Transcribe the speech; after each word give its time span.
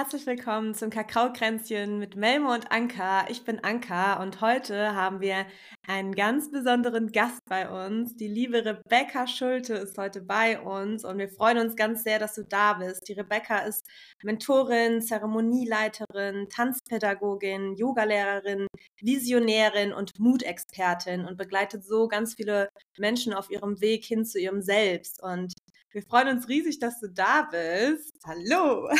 herzlich 0.00 0.24
willkommen 0.24 0.74
zum 0.74 0.88
Kakaokränzchen 0.88 1.98
mit 1.98 2.16
Melmo 2.16 2.54
und 2.54 2.72
Anka. 2.72 3.28
Ich 3.28 3.44
bin 3.44 3.62
Anka 3.62 4.22
und 4.22 4.40
heute 4.40 4.94
haben 4.94 5.20
wir 5.20 5.44
einen 5.86 6.14
ganz 6.14 6.50
besonderen 6.50 7.12
Gast 7.12 7.44
bei 7.46 7.68
uns. 7.68 8.16
Die 8.16 8.26
liebe 8.26 8.64
Rebecca 8.64 9.26
Schulte 9.26 9.74
ist 9.74 9.98
heute 9.98 10.22
bei 10.22 10.58
uns 10.58 11.04
und 11.04 11.18
wir 11.18 11.28
freuen 11.28 11.58
uns 11.58 11.76
ganz 11.76 12.02
sehr, 12.02 12.18
dass 12.18 12.34
du 12.34 12.44
da 12.44 12.72
bist. 12.72 13.06
Die 13.08 13.12
Rebecca 13.12 13.58
ist 13.58 13.86
Mentorin, 14.22 15.02
Zeremonieleiterin, 15.02 16.48
Tanzpädagogin, 16.48 17.74
Yogalehrerin, 17.74 18.68
Visionärin 19.02 19.92
und 19.92 20.18
Mutexpertin 20.18 21.26
und 21.26 21.36
begleitet 21.36 21.84
so 21.84 22.08
ganz 22.08 22.36
viele 22.36 22.70
Menschen 22.96 23.34
auf 23.34 23.50
ihrem 23.50 23.82
Weg 23.82 24.06
hin 24.06 24.24
zu 24.24 24.38
ihrem 24.38 24.62
Selbst. 24.62 25.22
Und 25.22 25.52
wir 25.92 26.02
freuen 26.02 26.28
uns 26.28 26.48
riesig, 26.48 26.78
dass 26.78 27.00
du 27.00 27.08
da 27.08 27.48
bist. 27.50 28.16
Hallo! 28.24 28.88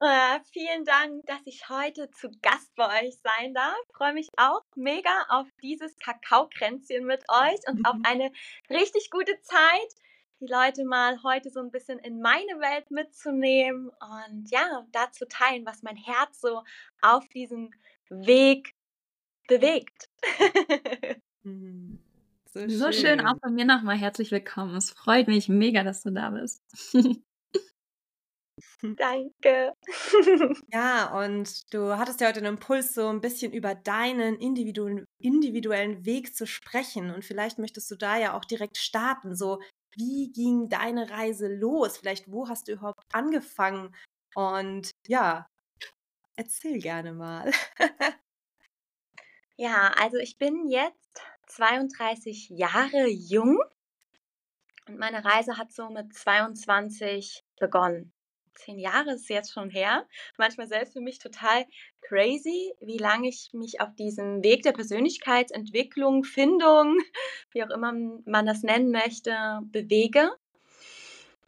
Äh, 0.00 0.38
vielen 0.52 0.84
Dank, 0.84 1.26
dass 1.26 1.40
ich 1.44 1.68
heute 1.68 2.08
zu 2.12 2.30
Gast 2.40 2.72
bei 2.76 3.02
euch 3.02 3.16
sein 3.16 3.52
darf. 3.52 3.76
Ich 3.88 3.96
freue 3.96 4.12
mich 4.12 4.28
auch 4.36 4.62
mega 4.76 5.10
auf 5.28 5.48
dieses 5.60 5.98
Kakaokränzchen 5.98 7.04
mit 7.04 7.24
euch 7.28 7.58
und 7.66 7.84
auf 7.84 7.96
eine 8.04 8.30
richtig 8.70 9.10
gute 9.10 9.40
Zeit, 9.40 9.94
die 10.40 10.46
Leute 10.46 10.84
mal 10.84 11.20
heute 11.24 11.50
so 11.50 11.58
ein 11.58 11.72
bisschen 11.72 11.98
in 11.98 12.20
meine 12.20 12.60
Welt 12.60 12.92
mitzunehmen 12.92 13.88
und 13.88 14.48
ja, 14.52 14.86
da 14.92 15.10
zu 15.10 15.26
teilen, 15.26 15.66
was 15.66 15.82
mein 15.82 15.96
Herz 15.96 16.40
so 16.40 16.62
auf 17.00 17.28
diesem 17.30 17.72
Weg 18.08 18.76
bewegt. 19.48 20.08
Mhm. 22.58 22.70
So 22.70 22.86
schön. 22.86 22.92
so 22.92 23.00
schön. 23.00 23.20
auch 23.26 23.38
von 23.40 23.54
mir 23.54 23.64
nochmal 23.64 23.96
herzlich 23.96 24.30
willkommen. 24.30 24.76
Es 24.76 24.90
freut 24.90 25.28
mich 25.28 25.48
mega, 25.48 25.84
dass 25.84 26.02
du 26.02 26.10
da 26.10 26.30
bist. 26.30 26.62
Danke. 28.82 29.72
ja, 30.72 31.20
und 31.24 31.72
du 31.72 31.96
hattest 31.96 32.20
ja 32.20 32.28
heute 32.28 32.40
den 32.40 32.54
Impuls, 32.54 32.94
so 32.94 33.08
ein 33.08 33.20
bisschen 33.20 33.52
über 33.52 33.74
deinen 33.74 34.36
individu 34.36 35.04
individuellen 35.18 36.04
Weg 36.04 36.34
zu 36.34 36.46
sprechen. 36.46 37.12
Und 37.12 37.24
vielleicht 37.24 37.58
möchtest 37.58 37.90
du 37.90 37.96
da 37.96 38.16
ja 38.16 38.36
auch 38.36 38.44
direkt 38.44 38.76
starten. 38.76 39.36
So, 39.36 39.60
wie 39.96 40.32
ging 40.32 40.68
deine 40.68 41.10
Reise 41.10 41.48
los? 41.48 41.98
Vielleicht, 41.98 42.30
wo 42.30 42.48
hast 42.48 42.68
du 42.68 42.72
überhaupt 42.72 43.04
angefangen? 43.12 43.94
Und 44.34 44.90
ja, 45.06 45.46
erzähl 46.36 46.78
gerne 46.80 47.12
mal. 47.12 47.52
ja, 49.56 49.92
also 49.96 50.18
ich 50.18 50.38
bin 50.38 50.68
jetzt 50.68 51.20
32 51.48 52.50
Jahre 52.50 53.08
jung 53.08 53.58
und 54.86 54.98
meine 54.98 55.24
Reise 55.24 55.58
hat 55.58 55.72
so 55.72 55.88
mit 55.90 56.14
22 56.14 57.44
begonnen 57.58 58.12
zehn 58.58 58.78
Jahre 58.78 59.12
ist 59.12 59.28
jetzt 59.28 59.52
schon 59.52 59.70
her. 59.70 60.06
Manchmal 60.36 60.66
selbst 60.66 60.92
für 60.92 61.00
mich 61.00 61.18
total 61.18 61.64
crazy, 62.02 62.74
wie 62.80 62.98
lange 62.98 63.28
ich 63.28 63.50
mich 63.52 63.80
auf 63.80 63.94
diesem 63.94 64.42
Weg 64.42 64.62
der 64.62 64.72
Persönlichkeitsentwicklung, 64.72 66.24
Findung, 66.24 66.98
wie 67.52 67.62
auch 67.62 67.70
immer 67.70 67.92
man 67.92 68.46
das 68.46 68.62
nennen 68.62 68.90
möchte, 68.90 69.60
bewege. 69.62 70.30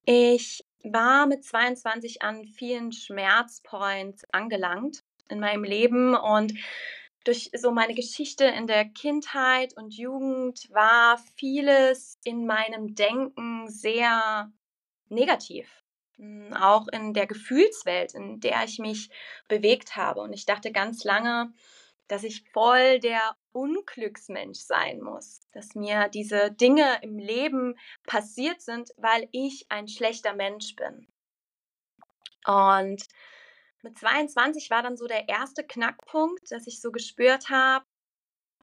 Ich 0.05 0.65
war 0.83 1.27
mit 1.27 1.45
22 1.45 2.23
an 2.23 2.47
vielen 2.47 2.93
Schmerzpoints 2.93 4.25
angelangt 4.33 5.03
in 5.28 5.41
meinem 5.41 5.65
Leben 5.65 6.15
und 6.15 6.55
durch 7.31 7.48
so 7.56 7.70
meine 7.70 7.95
Geschichte 7.95 8.45
in 8.45 8.67
der 8.67 8.86
Kindheit 8.86 9.77
und 9.77 9.95
Jugend 9.95 10.69
war 10.73 11.17
vieles 11.37 12.19
in 12.25 12.45
meinem 12.45 12.97
Denken 12.97 13.69
sehr 13.69 14.50
negativ. 15.11 15.84
Hm, 16.16 16.53
auch 16.54 16.88
in 16.88 17.15
der 17.15 17.28
Gefühlswelt, 17.28 18.15
in 18.15 18.41
der 18.41 18.65
ich 18.65 18.81
mich 18.81 19.10
bewegt 19.47 19.94
habe. 19.94 20.22
Und 20.22 20.32
ich 20.32 20.44
dachte 20.44 20.72
ganz 20.72 21.04
lange, 21.04 21.53
dass 22.09 22.25
ich 22.25 22.43
voll 22.50 22.99
der 22.99 23.37
Unglücksmensch 23.53 24.59
sein 24.59 25.00
muss, 25.00 25.43
dass 25.53 25.77
mir 25.77 26.09
diese 26.09 26.50
Dinge 26.50 26.99
im 27.03 27.16
Leben 27.16 27.78
passiert 28.09 28.60
sind, 28.60 28.91
weil 28.97 29.28
ich 29.31 29.66
ein 29.69 29.87
schlechter 29.87 30.34
Mensch 30.34 30.75
bin. 30.75 31.06
Und 32.44 33.06
mit 33.82 33.98
22 33.98 34.70
war 34.70 34.82
dann 34.82 34.96
so 34.96 35.06
der 35.06 35.28
erste 35.28 35.64
Knackpunkt, 35.64 36.50
dass 36.50 36.66
ich 36.66 36.80
so 36.80 36.92
gespürt 36.92 37.48
habe, 37.50 37.84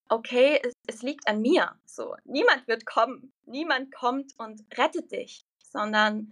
okay, 0.09 0.59
es, 0.63 0.73
es, 0.87 1.01
liegt 1.01 1.27
an 1.27 1.41
mir. 1.41 1.75
So, 1.85 2.15
niemand 2.23 2.67
wird 2.67 2.85
kommen, 2.85 3.33
niemand 3.45 3.93
kommt 3.93 4.33
und 4.37 4.65
rettet 4.77 5.11
dich, 5.11 5.45
sondern 5.63 6.31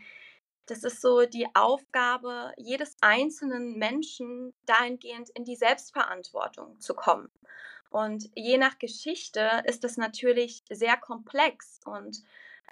das 0.68 0.84
ist 0.84 1.02
so 1.02 1.26
die 1.26 1.48
Aufgabe 1.54 2.54
jedes 2.58 2.96
einzelnen 3.02 3.78
Menschen, 3.78 4.54
dahingehend 4.66 5.30
in 5.32 5.46
die 5.46 5.56
Selbstverantwortung 5.56 6.80
zu 6.80 6.96
kommen. 6.96 7.30
Und 7.90 8.30
je 8.36 8.58
nach 8.58 8.80
Geschichte 8.80 9.64
ist 9.66 9.84
das 9.84 9.98
natürlich 9.98 10.64
sehr 10.70 10.98
komplex 10.98 11.80
und 11.86 12.24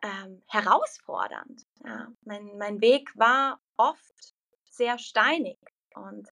ähm, 0.02 0.42
herausfordernd. 0.48 1.66
Ja, 1.86 2.12
mein, 2.24 2.58
mein 2.58 2.82
Weg 2.82 3.12
war 3.16 3.62
oft 3.78 4.34
sehr 4.70 4.98
steinig 4.98 5.58
und 5.96 6.28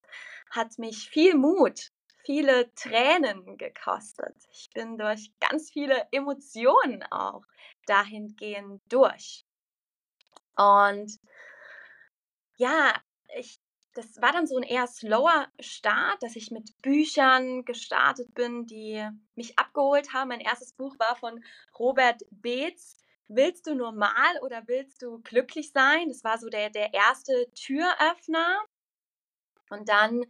hat 0.50 0.78
mich 0.78 1.10
viel 1.10 1.36
Mut, 1.36 1.92
viele 2.26 2.74
Tränen 2.76 3.58
gekostet. 3.58 4.36
Ich 4.52 4.70
bin 4.74 4.98
durch 4.98 5.32
ganz 5.40 5.72
viele 5.72 6.08
Emotionen 6.12 7.04
auch 7.12 7.44
dahingehend 7.86 8.82
durch. 8.90 9.46
Und 10.56 11.18
ja, 12.58 12.94
ich, 13.38 13.60
das 13.94 14.22
war 14.22 14.32
dann 14.32 14.48
so 14.48 14.58
ein 14.58 14.64
eher 14.64 14.88
slower 14.88 15.48
Start, 15.60 16.22
dass 16.22 16.36
ich 16.36 16.52
mit 16.52 16.70
Büchern 16.82 17.66
gestartet 17.66 18.34
bin, 18.34 18.66
die 18.66 19.08
mich 19.36 19.58
abgeholt 19.58 20.14
haben. 20.14 20.30
Mein 20.30 20.42
erstes 20.42 20.74
Buch 20.74 20.98
war 21.00 21.16
von 21.16 21.44
Robert 21.78 22.22
Beetz. 22.30 22.98
Willst 23.28 23.66
du 23.66 23.76
normal 23.76 24.40
oder 24.42 24.64
willst 24.68 25.02
du 25.02 25.20
glücklich 25.22 25.72
sein? 25.72 26.10
Das 26.10 26.24
war 26.24 26.38
so 26.38 26.50
der, 26.50 26.70
der 26.70 26.94
erste 26.94 27.50
Türöffner. 27.56 28.62
Und 29.72 29.90
dann 29.90 30.26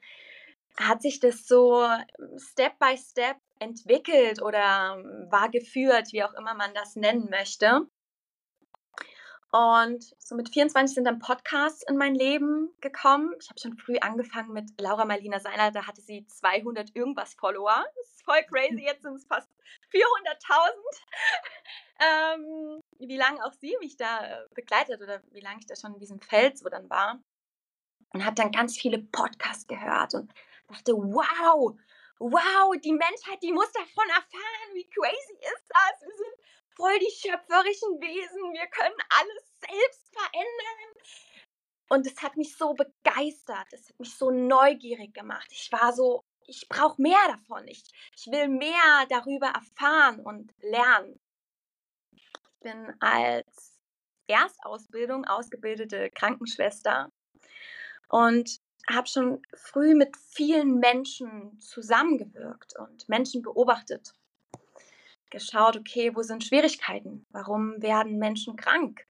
hat 0.78 1.02
sich 1.02 1.20
das 1.20 1.46
so 1.48 1.86
Step 2.38 2.80
by 2.80 2.98
Step 2.98 3.38
entwickelt 3.60 4.42
oder 4.42 5.04
war 5.30 5.50
geführt, 5.50 6.12
wie 6.12 6.24
auch 6.24 6.34
immer 6.34 6.54
man 6.54 6.74
das 6.74 6.96
nennen 6.96 7.30
möchte. 7.30 7.88
Und 9.52 10.16
so 10.18 10.36
mit 10.36 10.50
24 10.50 10.96
sind 10.96 11.04
dann 11.04 11.20
Podcasts 11.20 11.84
in 11.84 11.98
mein 11.98 12.16
Leben 12.16 12.70
gekommen. 12.80 13.34
Ich 13.42 13.50
habe 13.50 13.60
schon 13.60 13.78
früh 13.78 13.98
angefangen 14.00 14.54
mit 14.54 14.70
Laura 14.80 15.04
Marlina 15.04 15.42
Seiner, 15.42 15.72
da 15.72 15.86
hatte 15.86 16.02
sie 16.02 16.26
200 16.26 16.96
irgendwas 16.96 17.34
Follower. 17.34 17.84
Das 17.98 18.08
ist 18.12 18.22
voll 18.26 18.42
crazy, 18.50 18.84
jetzt 18.86 19.04
sind 19.04 19.16
es 19.16 19.26
fast 19.26 19.50
400.000. 19.92 20.72
ähm, 22.00 22.82
wie 23.00 23.18
lange 23.18 23.44
auch 23.46 23.52
sie 23.60 23.76
mich 23.82 23.98
da 23.98 24.26
äh, 24.26 24.46
begleitet 24.56 25.02
oder 25.02 25.22
wie 25.32 25.42
lange 25.42 25.60
ich 25.60 25.68
da 25.68 25.76
schon 25.76 25.96
in 25.96 26.00
diesem 26.00 26.22
Feld 26.22 26.58
so 26.58 26.70
dann 26.70 26.90
war. 26.90 27.20
Und 28.14 28.26
habe 28.26 28.36
dann 28.36 28.52
ganz 28.52 28.78
viele 28.78 29.00
Podcasts 29.00 29.68
gehört 29.68 30.14
und 30.14 30.34
dachte, 30.68 30.94
wow, 30.94 31.78
wow, 32.20 32.76
die 32.84 32.92
Menschheit, 32.92 33.42
die 33.42 33.54
muss 33.54 33.72
davon 33.72 34.08
erfahren, 34.10 34.74
wie 34.74 34.90
crazy 34.90 35.38
ist 35.40 35.66
das? 35.70 36.02
Wir 36.02 36.16
sind 36.16 36.36
voll 36.76 37.00
die 37.00 37.12
schöpferischen 37.12 38.00
Wesen, 38.02 38.54
wir 38.54 38.68
können 38.68 38.96
alles 39.10 39.52
selbst 39.60 40.14
verändern. 40.14 40.92
Und 41.90 42.08
es 42.08 42.22
hat 42.22 42.38
mich 42.38 42.56
so 42.56 42.74
begeistert, 42.74 43.68
es 43.72 43.90
hat 43.90 44.00
mich 44.00 44.16
so 44.16 44.32
neugierig 44.32 45.14
gemacht. 45.14 45.48
Ich 45.52 45.72
war 45.72 45.94
so, 45.94 46.24
ich 46.48 46.68
brauche 46.70 47.02
mehr 47.02 47.20
davon. 47.28 47.68
Ich, 47.68 47.84
ich 48.16 48.28
will 48.28 48.48
mehr 48.48 49.06
darüber 49.10 49.48
erfahren 49.48 50.20
und 50.22 50.54
lernen. 50.62 51.20
Ich 52.12 52.30
bin 52.62 52.94
als 53.02 53.78
Erstausbildung 54.28 55.26
ausgebildete 55.26 56.10
Krankenschwester 56.12 57.12
und 58.12 58.60
habe 58.90 59.08
schon 59.08 59.42
früh 59.54 59.96
mit 59.96 60.18
vielen 60.18 60.80
Menschen 60.80 61.60
zusammengewirkt 61.60 62.78
und 62.78 63.08
Menschen 63.08 63.42
beobachtet 63.42 64.14
geschaut, 65.32 65.78
okay, 65.78 66.16
wo 66.16 66.22
sind 66.22 66.44
Schwierigkeiten? 66.44 67.26
Warum 67.30 67.82
werden 67.82 68.20
Menschen 68.20 68.58
krank? 68.58 69.08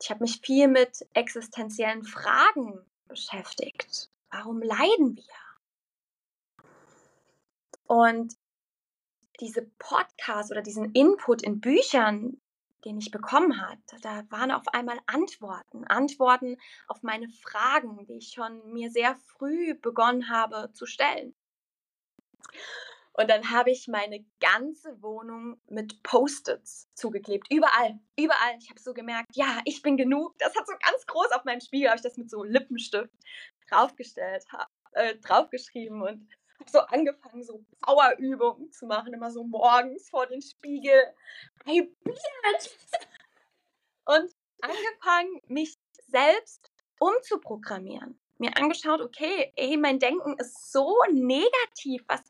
Ich 0.00 0.10
habe 0.10 0.22
mich 0.22 0.40
viel 0.42 0.68
mit 0.68 1.04
existenziellen 1.14 2.04
Fragen 2.04 2.84
beschäftigt. 3.08 4.10
Warum 4.30 4.62
leiden 4.62 5.16
wir? 5.16 5.24
Und 7.86 8.36
diese 9.40 9.62
Podcasts 9.78 10.52
oder 10.52 10.62
diesen 10.62 10.92
Input 10.92 11.42
in 11.42 11.60
Büchern, 11.60 12.40
den 12.84 12.98
ich 12.98 13.10
bekommen 13.10 13.60
habe, 13.60 13.80
da 14.02 14.22
waren 14.30 14.50
auf 14.50 14.68
einmal 14.72 14.98
Antworten, 15.06 15.84
Antworten 15.86 16.56
auf 16.86 17.02
meine 17.02 17.28
Fragen, 17.28 18.06
die 18.06 18.18
ich 18.18 18.28
schon 18.28 18.72
mir 18.72 18.90
sehr 18.90 19.16
früh 19.16 19.74
begonnen 19.74 20.28
habe 20.30 20.72
zu 20.72 20.86
stellen. 20.86 21.34
Und 23.18 23.28
dann 23.28 23.50
habe 23.50 23.72
ich 23.72 23.88
meine 23.88 24.24
ganze 24.38 25.02
Wohnung 25.02 25.60
mit 25.66 26.04
Post-its 26.04 26.88
zugeklebt. 26.94 27.52
Überall, 27.52 27.98
überall. 28.16 28.56
Ich 28.60 28.70
habe 28.70 28.78
so 28.78 28.94
gemerkt, 28.94 29.34
ja, 29.34 29.60
ich 29.64 29.82
bin 29.82 29.96
genug. 29.96 30.38
Das 30.38 30.54
hat 30.54 30.68
so 30.68 30.74
ganz 30.78 31.04
groß 31.04 31.32
auf 31.32 31.44
meinem 31.44 31.60
Spiegel, 31.60 31.88
habe 31.88 31.96
ich 31.96 32.04
das 32.04 32.16
mit 32.16 32.30
so 32.30 32.44
Lippenstift 32.44 33.10
draufgestellt, 33.68 34.44
äh, 34.92 35.16
draufgeschrieben 35.16 36.00
und 36.00 36.28
habe 36.68 36.86
so 36.86 36.96
angefangen, 36.96 37.42
so 37.42 37.64
Powerübungen 37.80 38.70
zu 38.72 38.86
machen, 38.86 39.12
immer 39.12 39.30
so 39.30 39.44
morgens 39.44 40.08
vor 40.10 40.26
den 40.26 40.42
Spiegel. 40.42 41.00
Hey! 41.64 41.94
Und 44.04 44.34
angefangen, 44.60 45.40
mich 45.46 45.76
selbst 46.08 46.70
umzuprogrammieren. 46.98 48.20
Mir 48.38 48.56
angeschaut, 48.56 49.00
okay, 49.00 49.52
ey, 49.56 49.76
mein 49.76 49.98
Denken 49.98 50.36
ist 50.38 50.72
so 50.72 50.96
negativ, 51.10 52.04
was 52.06 52.22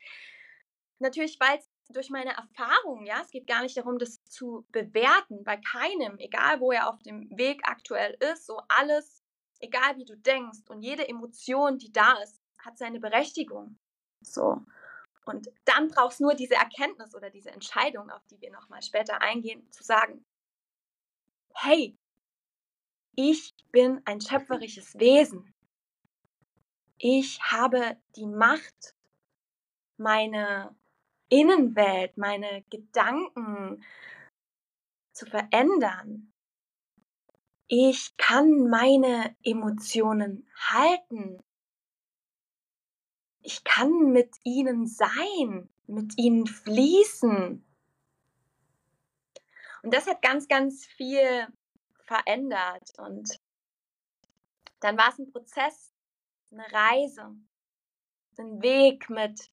natürlich, 0.99 1.39
weil 1.39 1.59
es 1.59 1.69
durch 1.89 2.09
meine 2.09 2.35
Erfahrungen, 2.35 3.05
ja, 3.05 3.21
es 3.21 3.31
geht 3.31 3.47
gar 3.47 3.61
nicht 3.61 3.77
darum, 3.77 3.97
das 3.97 4.23
zu 4.25 4.65
bewerten, 4.69 5.43
bei 5.43 5.57
keinem, 5.57 6.17
egal 6.19 6.59
wo 6.59 6.71
er 6.71 6.89
auf 6.89 7.01
dem 7.03 7.29
Weg 7.35 7.61
aktuell 7.63 8.17
ist, 8.31 8.45
so 8.45 8.59
alles, 8.67 9.23
egal 9.59 9.97
wie 9.97 10.05
du 10.05 10.15
denkst 10.17 10.59
und 10.67 10.81
jede 10.81 11.07
Emotion, 11.07 11.77
die 11.77 11.91
da 11.91 12.13
ist, 12.21 12.41
hat 12.59 12.77
seine 12.77 12.99
Berechtigung. 12.99 13.79
So. 14.21 14.61
Und 15.25 15.49
dann 15.65 15.89
brauchst 15.89 16.19
du 16.19 16.23
nur 16.23 16.35
diese 16.35 16.55
Erkenntnis 16.55 17.13
oder 17.13 17.29
diese 17.29 17.51
Entscheidung, 17.51 18.09
auf 18.09 18.25
die 18.27 18.41
wir 18.41 18.51
nochmal 18.51 18.81
später 18.81 19.21
eingehen, 19.21 19.69
zu 19.71 19.83
sagen, 19.83 20.25
hey, 21.53 21.97
ich 23.15 23.53
bin 23.71 24.01
ein 24.05 24.21
schöpferisches 24.21 24.97
Wesen. 24.97 25.53
Ich 26.97 27.41
habe 27.43 27.97
die 28.15 28.25
Macht, 28.25 28.95
meine 29.97 30.75
Innenwelt, 31.29 32.17
meine 32.17 32.63
Gedanken 32.69 33.83
zu 35.13 35.25
verändern. 35.25 36.33
Ich 37.67 38.17
kann 38.17 38.69
meine 38.69 39.35
Emotionen 39.43 40.49
halten. 40.55 41.43
Ich 43.49 43.63
kann 43.63 44.11
mit 44.11 44.35
ihnen 44.43 44.85
sein, 44.85 45.69
mit 45.87 46.19
ihnen 46.19 46.45
fließen. 46.45 47.65
Und 49.81 49.91
das 49.91 50.05
hat 50.05 50.21
ganz, 50.21 50.47
ganz 50.47 50.85
viel 50.85 51.47
verändert. 52.03 52.91
Und 52.99 53.41
dann 54.81 54.99
war 54.99 55.09
es 55.09 55.17
ein 55.17 55.31
Prozess, 55.31 55.95
eine 56.51 56.71
Reise, 56.71 57.35
ein 58.37 58.61
Weg 58.61 59.09
mit 59.09 59.51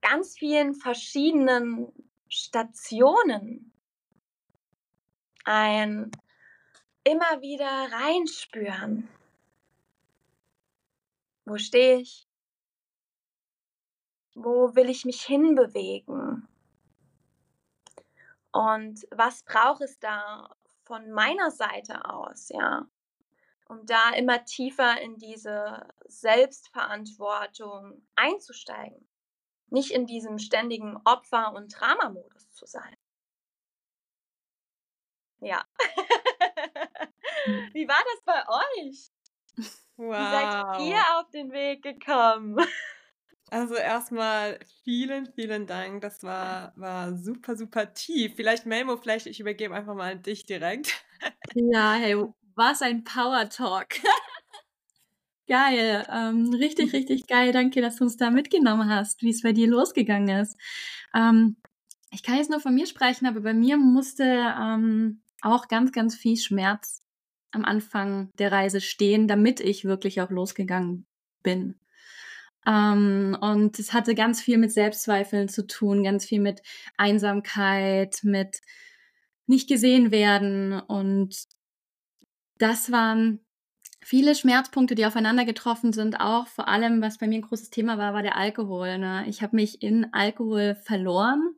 ganz 0.00 0.36
vielen 0.36 0.74
verschiedenen 0.74 1.92
Stationen. 2.28 3.72
Ein 5.44 6.10
immer 7.04 7.40
wieder 7.42 7.92
reinspüren. 7.92 9.08
Wo 11.44 11.56
stehe 11.58 12.00
ich? 12.00 12.26
Wo 14.42 14.74
will 14.74 14.88
ich 14.88 15.04
mich 15.04 15.22
hinbewegen? 15.22 16.48
Und 18.52 19.06
was 19.10 19.42
braucht 19.44 19.82
es 19.82 19.98
da 20.00 20.54
von 20.84 21.10
meiner 21.12 21.50
Seite 21.50 22.04
aus, 22.04 22.48
ja? 22.48 22.86
Um 23.68 23.86
da 23.86 24.10
immer 24.10 24.44
tiefer 24.44 25.00
in 25.00 25.16
diese 25.18 25.86
Selbstverantwortung 26.06 28.02
einzusteigen 28.16 29.06
nicht 29.70 29.92
in 29.92 30.06
diesem 30.06 30.38
ständigen 30.38 30.96
Opfer- 31.04 31.52
und 31.52 31.68
Dramamodus 31.68 32.50
zu 32.52 32.66
sein. 32.66 32.96
Ja. 35.40 35.64
Wie 37.72 37.88
war 37.88 38.02
das 38.12 38.22
bei 38.24 38.48
euch? 38.48 39.10
Wow. 39.96 40.12
Wie 40.12 40.30
seid 40.30 40.80
ihr 40.82 41.18
auf 41.18 41.30
den 41.30 41.52
Weg 41.52 41.82
gekommen? 41.82 42.58
Also 43.50 43.74
erstmal 43.74 44.58
vielen, 44.84 45.26
vielen 45.34 45.66
Dank. 45.66 46.02
Das 46.02 46.22
war, 46.22 46.72
war 46.76 47.16
super, 47.16 47.56
super 47.56 47.92
tief. 47.92 48.34
Vielleicht 48.36 48.64
Melmo, 48.64 48.96
vielleicht 48.96 49.26
ich 49.26 49.40
übergebe 49.40 49.74
einfach 49.74 49.94
mal 49.94 50.12
an 50.12 50.22
dich 50.22 50.46
direkt. 50.46 51.04
Ja, 51.54 51.94
hey, 51.94 52.16
was 52.54 52.80
ein 52.80 53.04
Power 53.04 53.48
Talk. 53.48 53.88
Geil, 55.48 56.06
ähm, 56.08 56.54
richtig, 56.54 56.92
richtig 56.92 57.26
geil. 57.26 57.50
Danke, 57.50 57.80
dass 57.80 57.96
du 57.96 58.04
uns 58.04 58.16
da 58.16 58.30
mitgenommen 58.30 58.88
hast, 58.88 59.20
wie 59.22 59.30
es 59.30 59.42
bei 59.42 59.52
dir 59.52 59.66
losgegangen 59.66 60.42
ist. 60.42 60.56
Ähm, 61.12 61.56
ich 62.12 62.22
kann 62.22 62.36
jetzt 62.36 62.50
nur 62.50 62.60
von 62.60 62.72
mir 62.72 62.86
sprechen, 62.86 63.26
aber 63.26 63.40
bei 63.40 63.52
mir 63.52 63.76
musste 63.76 64.22
ähm, 64.24 65.22
auch 65.42 65.66
ganz, 65.66 65.90
ganz 65.90 66.14
viel 66.14 66.36
Schmerz 66.36 67.02
am 67.50 67.64
Anfang 67.64 68.30
der 68.38 68.52
Reise 68.52 68.80
stehen, 68.80 69.26
damit 69.26 69.58
ich 69.58 69.84
wirklich 69.84 70.20
auch 70.20 70.30
losgegangen 70.30 71.06
bin. 71.42 71.80
Ähm, 72.66 73.36
und 73.40 73.78
es 73.78 73.92
hatte 73.92 74.14
ganz 74.14 74.40
viel 74.40 74.58
mit 74.58 74.72
Selbstzweifeln 74.72 75.48
zu 75.48 75.66
tun, 75.66 76.02
ganz 76.02 76.26
viel 76.26 76.40
mit 76.40 76.62
Einsamkeit, 76.96 78.20
mit 78.22 78.60
nicht 79.46 79.68
gesehen 79.68 80.10
werden. 80.10 80.78
Und 80.80 81.46
das 82.58 82.92
waren 82.92 83.40
viele 84.02 84.34
Schmerzpunkte, 84.34 84.94
die 84.94 85.06
aufeinander 85.06 85.44
getroffen 85.44 85.92
sind, 85.92 86.20
auch 86.20 86.46
vor 86.46 86.68
allem, 86.68 87.02
was 87.02 87.18
bei 87.18 87.26
mir 87.26 87.36
ein 87.36 87.42
großes 87.42 87.70
Thema 87.70 87.98
war, 87.98 88.14
war 88.14 88.22
der 88.22 88.36
Alkohol. 88.36 88.98
Ne? 88.98 89.24
Ich 89.28 89.42
habe 89.42 89.56
mich 89.56 89.82
in 89.82 90.12
Alkohol 90.12 90.74
verloren. 90.74 91.54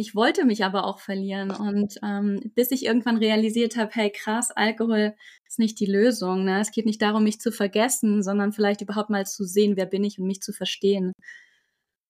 Ich 0.00 0.14
wollte 0.14 0.46
mich 0.46 0.64
aber 0.64 0.84
auch 0.86 0.98
verlieren. 0.98 1.50
Und 1.50 1.98
ähm, 2.02 2.50
bis 2.54 2.70
ich 2.70 2.86
irgendwann 2.86 3.18
realisiert 3.18 3.76
habe, 3.76 3.90
hey 3.92 4.10
krass, 4.10 4.50
Alkohol 4.50 5.14
ist 5.46 5.58
nicht 5.58 5.78
die 5.78 5.84
Lösung. 5.84 6.44
Ne? 6.44 6.58
Es 6.60 6.70
geht 6.70 6.86
nicht 6.86 7.02
darum, 7.02 7.22
mich 7.22 7.38
zu 7.38 7.52
vergessen, 7.52 8.22
sondern 8.22 8.52
vielleicht 8.52 8.80
überhaupt 8.80 9.10
mal 9.10 9.26
zu 9.26 9.44
sehen, 9.44 9.76
wer 9.76 9.84
bin 9.84 10.02
ich 10.02 10.18
und 10.18 10.26
mich 10.26 10.40
zu 10.40 10.54
verstehen. 10.54 11.12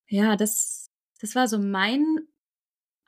Ja, 0.09 0.37
das, 0.37 0.87
das 1.21 1.35
war 1.35 1.49
so 1.49 1.59
mein 1.59 2.05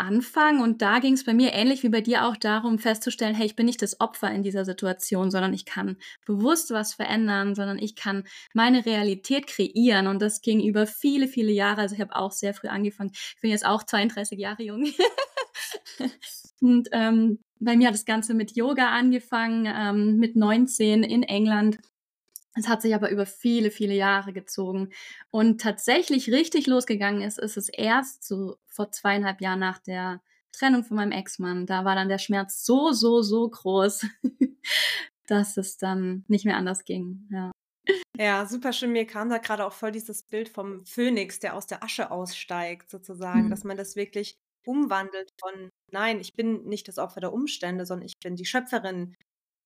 Anfang 0.02 0.60
und 0.60 0.82
da 0.82 0.98
ging 0.98 1.14
es 1.14 1.24
bei 1.24 1.32
mir 1.32 1.52
ähnlich 1.52 1.82
wie 1.82 1.88
bei 1.88 2.00
dir 2.00 2.26
auch 2.26 2.36
darum 2.36 2.78
festzustellen, 2.78 3.34
hey, 3.34 3.46
ich 3.46 3.56
bin 3.56 3.66
nicht 3.66 3.80
das 3.82 4.00
Opfer 4.00 4.30
in 4.30 4.42
dieser 4.42 4.64
Situation, 4.64 5.30
sondern 5.30 5.54
ich 5.54 5.64
kann 5.64 5.96
bewusst 6.26 6.72
was 6.72 6.94
verändern, 6.94 7.54
sondern 7.54 7.78
ich 7.78 7.94
kann 7.94 8.24
meine 8.52 8.84
Realität 8.84 9.46
kreieren 9.46 10.08
und 10.08 10.20
das 10.20 10.40
ging 10.42 10.60
über 10.60 10.86
viele, 10.86 11.28
viele 11.28 11.52
Jahre. 11.52 11.82
Also 11.82 11.94
ich 11.94 12.00
habe 12.00 12.16
auch 12.16 12.32
sehr 12.32 12.52
früh 12.52 12.68
angefangen. 12.68 13.12
Ich 13.14 13.40
bin 13.40 13.50
jetzt 13.50 13.64
auch 13.64 13.84
32 13.84 14.38
Jahre 14.38 14.62
jung. 14.64 14.84
und 16.60 16.88
ähm, 16.92 17.38
bei 17.60 17.76
mir 17.76 17.86
hat 17.86 17.94
das 17.94 18.04
Ganze 18.04 18.34
mit 18.34 18.56
Yoga 18.56 18.90
angefangen, 18.90 19.66
ähm, 19.72 20.16
mit 20.16 20.34
19 20.34 21.04
in 21.04 21.22
England 21.22 21.78
es 22.54 22.68
hat 22.68 22.82
sich 22.82 22.94
aber 22.94 23.10
über 23.10 23.26
viele, 23.26 23.70
viele 23.70 23.94
Jahre 23.94 24.32
gezogen. 24.32 24.90
Und 25.30 25.60
tatsächlich 25.60 26.30
richtig 26.30 26.66
losgegangen 26.66 27.22
ist, 27.22 27.38
ist 27.38 27.56
es 27.56 27.68
erst 27.68 28.26
so 28.26 28.56
vor 28.66 28.90
zweieinhalb 28.92 29.40
Jahren 29.40 29.60
nach 29.60 29.78
der 29.78 30.20
Trennung 30.52 30.84
von 30.84 30.96
meinem 30.96 31.12
Ex-Mann. 31.12 31.66
Da 31.66 31.84
war 31.84 31.94
dann 31.94 32.08
der 32.08 32.18
Schmerz 32.18 32.64
so, 32.64 32.92
so, 32.92 33.22
so 33.22 33.48
groß, 33.48 34.06
dass 35.26 35.56
es 35.56 35.78
dann 35.78 36.24
nicht 36.28 36.44
mehr 36.44 36.56
anders 36.56 36.84
ging. 36.84 37.26
Ja. 37.30 37.52
Ja, 38.18 38.46
super 38.46 38.72
schön. 38.72 38.92
Mir 38.92 39.06
kam 39.06 39.30
da 39.30 39.38
gerade 39.38 39.66
auch 39.66 39.72
voll 39.72 39.90
dieses 39.90 40.22
Bild 40.22 40.48
vom 40.48 40.84
Phönix, 40.84 41.40
der 41.40 41.56
aus 41.56 41.66
der 41.66 41.82
Asche 41.82 42.10
aussteigt, 42.10 42.90
sozusagen, 42.90 43.46
mhm. 43.46 43.50
dass 43.50 43.64
man 43.64 43.76
das 43.76 43.96
wirklich 43.96 44.36
umwandelt 44.64 45.30
von, 45.40 45.70
nein, 45.90 46.20
ich 46.20 46.34
bin 46.34 46.64
nicht 46.64 46.86
das 46.86 46.98
Opfer 46.98 47.20
der 47.20 47.32
Umstände, 47.32 47.86
sondern 47.86 48.06
ich 48.06 48.18
bin 48.22 48.36
die 48.36 48.44
Schöpferin 48.44 49.16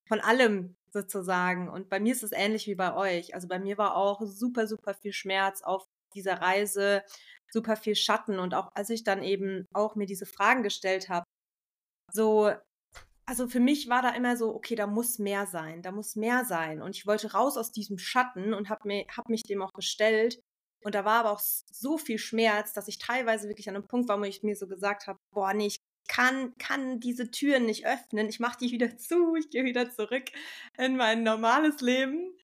von 0.08 0.20
allem, 0.20 0.75
sozusagen. 0.92 1.68
Und 1.68 1.88
bei 1.88 2.00
mir 2.00 2.12
ist 2.12 2.22
es 2.22 2.32
ähnlich 2.32 2.66
wie 2.66 2.74
bei 2.74 2.94
euch. 2.94 3.34
Also 3.34 3.48
bei 3.48 3.58
mir 3.58 3.78
war 3.78 3.96
auch 3.96 4.20
super, 4.22 4.66
super 4.66 4.94
viel 4.94 5.12
Schmerz 5.12 5.62
auf 5.62 5.84
dieser 6.14 6.40
Reise, 6.40 7.02
super 7.50 7.76
viel 7.76 7.94
Schatten. 7.94 8.38
Und 8.38 8.54
auch 8.54 8.70
als 8.74 8.90
ich 8.90 9.04
dann 9.04 9.22
eben 9.22 9.66
auch 9.72 9.94
mir 9.94 10.06
diese 10.06 10.26
Fragen 10.26 10.62
gestellt 10.62 11.08
habe, 11.08 11.24
so, 12.12 12.52
also 13.26 13.48
für 13.48 13.60
mich 13.60 13.88
war 13.88 14.02
da 14.02 14.10
immer 14.10 14.36
so, 14.36 14.54
okay, 14.54 14.76
da 14.76 14.86
muss 14.86 15.18
mehr 15.18 15.46
sein, 15.46 15.82
da 15.82 15.92
muss 15.92 16.16
mehr 16.16 16.44
sein. 16.44 16.82
Und 16.82 16.96
ich 16.96 17.06
wollte 17.06 17.32
raus 17.32 17.56
aus 17.56 17.72
diesem 17.72 17.98
Schatten 17.98 18.54
und 18.54 18.70
habe 18.70 19.04
hab 19.16 19.28
mich 19.28 19.42
dem 19.42 19.62
auch 19.62 19.72
gestellt. 19.72 20.40
Und 20.84 20.94
da 20.94 21.04
war 21.04 21.20
aber 21.20 21.32
auch 21.32 21.40
so 21.40 21.98
viel 21.98 22.18
Schmerz, 22.18 22.72
dass 22.72 22.88
ich 22.88 22.98
teilweise 22.98 23.48
wirklich 23.48 23.68
an 23.68 23.76
einem 23.76 23.88
Punkt 23.88 24.08
war, 24.08 24.20
wo 24.20 24.24
ich 24.24 24.42
mir 24.42 24.56
so 24.56 24.68
gesagt 24.68 25.08
habe, 25.08 25.18
boah, 25.34 25.52
nee, 25.52 25.66
ich 25.66 25.78
kann, 26.08 26.56
kann 26.58 27.00
diese 27.00 27.30
Türen 27.30 27.66
nicht 27.66 27.86
öffnen. 27.86 28.28
Ich 28.28 28.40
mache 28.40 28.58
die 28.58 28.70
wieder 28.72 28.96
zu, 28.98 29.34
ich 29.36 29.50
gehe 29.50 29.64
wieder 29.64 29.90
zurück 29.90 30.24
in 30.78 30.96
mein 30.96 31.22
normales 31.22 31.80
Leben. 31.80 32.36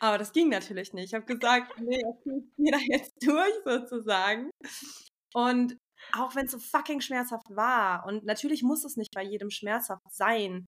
Aber 0.00 0.16
das 0.16 0.32
ging 0.32 0.48
natürlich 0.48 0.92
nicht. 0.94 1.06
Ich 1.06 1.14
habe 1.14 1.26
gesagt, 1.26 1.72
nee, 1.80 2.00
ich 2.24 2.56
gehe 2.56 2.72
da 2.72 2.78
jetzt 2.78 3.14
durch 3.20 3.54
sozusagen. 3.64 4.50
Und 5.34 5.76
auch 6.12 6.34
wenn 6.34 6.46
es 6.46 6.52
so 6.52 6.58
fucking 6.58 7.00
schmerzhaft 7.00 7.46
war, 7.50 8.06
und 8.06 8.24
natürlich 8.24 8.62
muss 8.62 8.84
es 8.84 8.96
nicht 8.96 9.14
bei 9.14 9.22
jedem 9.22 9.50
schmerzhaft 9.50 10.02
sein. 10.10 10.66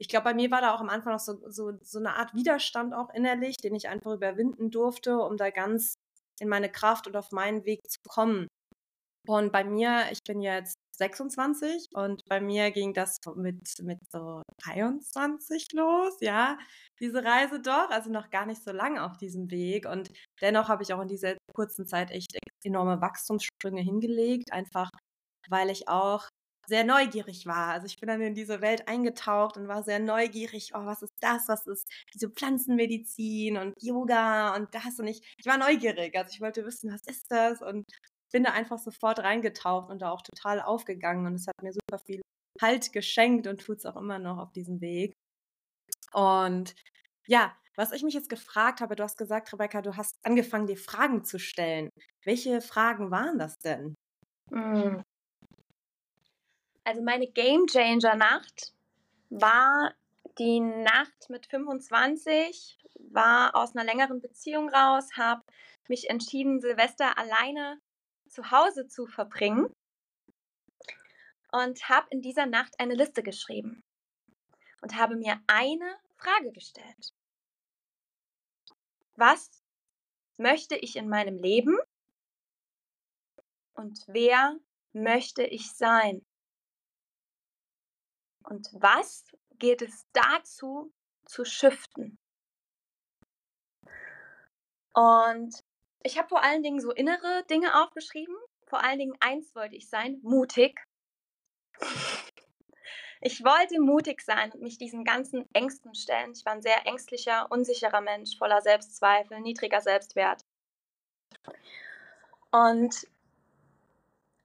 Ich 0.00 0.08
glaube, 0.08 0.24
bei 0.24 0.34
mir 0.34 0.50
war 0.52 0.60
da 0.60 0.74
auch 0.74 0.80
am 0.80 0.88
Anfang 0.88 1.12
noch 1.12 1.20
so, 1.20 1.40
so, 1.48 1.72
so 1.82 1.98
eine 1.98 2.14
Art 2.14 2.32
Widerstand 2.34 2.94
auch 2.94 3.10
innerlich, 3.12 3.56
den 3.56 3.74
ich 3.74 3.88
einfach 3.88 4.12
überwinden 4.12 4.70
durfte, 4.70 5.18
um 5.18 5.36
da 5.36 5.50
ganz 5.50 5.94
in 6.40 6.48
meine 6.48 6.70
Kraft 6.70 7.08
und 7.08 7.16
auf 7.16 7.32
meinen 7.32 7.64
Weg 7.64 7.80
zu 7.90 7.98
kommen. 8.08 8.46
Und 9.26 9.52
bei 9.52 9.64
mir, 9.64 10.04
ich 10.12 10.20
bin 10.24 10.40
jetzt 10.40 10.77
26 10.98 11.88
und 11.94 12.24
bei 12.28 12.40
mir 12.40 12.70
ging 12.70 12.92
das 12.94 13.18
mit, 13.36 13.80
mit 13.82 13.98
so 14.10 14.42
23 14.64 15.68
los, 15.72 16.16
ja, 16.20 16.58
diese 17.00 17.24
Reise 17.24 17.60
doch, 17.60 17.90
also 17.90 18.10
noch 18.10 18.30
gar 18.30 18.46
nicht 18.46 18.62
so 18.62 18.72
lange 18.72 19.04
auf 19.04 19.16
diesem 19.16 19.50
Weg 19.50 19.86
und 19.86 20.10
dennoch 20.40 20.68
habe 20.68 20.82
ich 20.82 20.92
auch 20.92 21.00
in 21.00 21.08
dieser 21.08 21.36
kurzen 21.54 21.86
Zeit 21.86 22.10
echt 22.10 22.38
enorme 22.64 23.00
Wachstumssprünge 23.00 23.80
hingelegt, 23.82 24.52
einfach 24.52 24.90
weil 25.48 25.70
ich 25.70 25.88
auch 25.88 26.28
sehr 26.66 26.84
neugierig 26.84 27.46
war. 27.46 27.68
Also 27.72 27.86
ich 27.86 27.96
bin 27.98 28.08
dann 28.08 28.20
in 28.20 28.34
diese 28.34 28.60
Welt 28.60 28.88
eingetaucht 28.88 29.56
und 29.56 29.68
war 29.68 29.82
sehr 29.82 29.98
neugierig, 29.98 30.72
oh, 30.74 30.84
was 30.84 31.02
ist 31.02 31.14
das, 31.20 31.48
was 31.48 31.66
ist 31.66 31.88
diese 32.14 32.30
Pflanzenmedizin 32.30 33.56
und 33.56 33.74
Yoga 33.82 34.54
und 34.54 34.74
das 34.74 34.98
und 35.00 35.06
ich, 35.06 35.22
ich 35.38 35.46
war 35.46 35.56
neugierig, 35.58 36.16
also 36.16 36.30
ich 36.32 36.40
wollte 36.42 36.64
wissen, 36.66 36.92
was 36.92 37.02
ist 37.06 37.30
das 37.30 37.62
und 37.62 37.86
bin 38.32 38.44
da 38.44 38.52
einfach 38.52 38.78
sofort 38.78 39.20
reingetaucht 39.20 39.90
und 39.90 40.02
da 40.02 40.10
auch 40.10 40.22
total 40.22 40.60
aufgegangen 40.60 41.26
und 41.26 41.34
es 41.34 41.46
hat 41.46 41.62
mir 41.62 41.72
super 41.72 41.98
viel 41.98 42.20
Halt 42.60 42.92
geschenkt 42.92 43.46
und 43.46 43.60
tut 43.60 43.78
es 43.78 43.86
auch 43.86 43.96
immer 43.96 44.18
noch 44.18 44.38
auf 44.38 44.52
diesem 44.52 44.80
Weg. 44.80 45.14
Und 46.12 46.74
ja, 47.26 47.56
was 47.76 47.92
ich 47.92 48.02
mich 48.02 48.14
jetzt 48.14 48.28
gefragt 48.28 48.80
habe, 48.80 48.96
du 48.96 49.04
hast 49.04 49.16
gesagt, 49.16 49.52
Rebecca, 49.52 49.80
du 49.82 49.96
hast 49.96 50.16
angefangen, 50.24 50.66
dir 50.66 50.76
Fragen 50.76 51.24
zu 51.24 51.38
stellen. 51.38 51.90
Welche 52.24 52.60
Fragen 52.60 53.12
waren 53.12 53.38
das 53.38 53.56
denn? 53.58 53.94
Hm. 54.50 55.04
Also 56.82 57.02
meine 57.02 57.28
Game 57.28 57.66
Changer 57.66 58.16
Nacht 58.16 58.72
war 59.30 59.94
die 60.38 60.60
Nacht 60.60 61.28
mit 61.28 61.46
25, 61.46 62.78
war 63.10 63.54
aus 63.54 63.76
einer 63.76 63.84
längeren 63.84 64.20
Beziehung 64.20 64.68
raus, 64.70 65.10
habe 65.16 65.42
mich 65.88 66.10
entschieden, 66.10 66.60
Silvester 66.60 67.16
alleine 67.18 67.78
zu 68.28 68.50
Hause 68.50 68.86
zu 68.86 69.06
verbringen 69.06 69.72
und 71.52 71.88
habe 71.88 72.06
in 72.10 72.20
dieser 72.20 72.46
Nacht 72.46 72.78
eine 72.78 72.94
Liste 72.94 73.22
geschrieben 73.22 73.82
und 74.82 74.94
habe 74.94 75.16
mir 75.16 75.40
eine 75.46 75.96
Frage 76.16 76.52
gestellt. 76.52 77.14
Was 79.16 79.62
möchte 80.36 80.76
ich 80.76 80.96
in 80.96 81.08
meinem 81.08 81.36
Leben 81.36 81.76
und 83.74 84.04
wer 84.06 84.58
möchte 84.92 85.44
ich 85.44 85.72
sein? 85.72 86.24
Und 88.44 88.68
was 88.72 89.24
geht 89.58 89.82
es 89.82 90.06
dazu 90.12 90.92
zu 91.26 91.44
shiften? 91.44 92.18
Und 94.94 95.64
ich 96.02 96.18
habe 96.18 96.28
vor 96.28 96.42
allen 96.42 96.62
Dingen 96.62 96.80
so 96.80 96.92
innere 96.92 97.44
Dinge 97.50 97.82
aufgeschrieben. 97.82 98.34
Vor 98.66 98.82
allen 98.82 98.98
Dingen 98.98 99.16
eins 99.20 99.54
wollte 99.54 99.76
ich 99.76 99.88
sein, 99.88 100.18
mutig. 100.22 100.78
Ich 103.20 103.42
wollte 103.42 103.80
mutig 103.80 104.20
sein 104.20 104.52
und 104.52 104.62
mich 104.62 104.78
diesen 104.78 105.04
ganzen 105.04 105.48
Ängsten 105.52 105.94
stellen. 105.94 106.32
Ich 106.32 106.44
war 106.44 106.52
ein 106.52 106.62
sehr 106.62 106.86
ängstlicher, 106.86 107.50
unsicherer 107.50 108.00
Mensch, 108.00 108.38
voller 108.38 108.60
Selbstzweifel, 108.60 109.40
niedriger 109.40 109.80
Selbstwert. 109.80 110.44
Und 112.52 113.06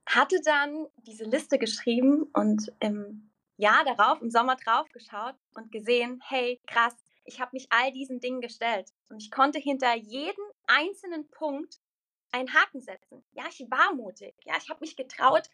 hatte 0.05 0.41
dann 0.43 0.88
diese 0.98 1.24
Liste 1.24 1.60
geschrieben 1.60 2.24
und 2.33 2.74
im 2.79 3.31
Jahr 3.57 3.86
darauf, 3.86 4.22
im 4.22 4.31
Sommer 4.31 4.55
drauf 4.55 4.89
geschaut 4.89 5.36
und 5.53 5.72
gesehen, 5.72 6.22
hey, 6.27 6.60
krass, 6.67 6.95
ich 7.25 7.39
habe 7.39 7.51
mich 7.53 7.67
all 7.69 7.91
diesen 7.91 8.19
Dingen 8.19 8.41
gestellt 8.41 8.91
und 9.10 9.22
ich 9.22 9.31
konnte 9.31 9.60
hinter 9.60 9.95
jedem 9.95 10.43
einzelnen 10.67 11.29
Punkt 11.29 11.79
einen 12.32 12.53
Haken 12.53 12.82
setzen. 12.82 13.24
Ja, 13.32 13.46
ich 13.48 13.60
war 13.70 13.93
mutig. 13.93 14.36
Ja, 14.43 14.58
ich 14.58 14.70
habe 14.70 14.79
mich 14.82 14.96
getraut, 14.96 15.50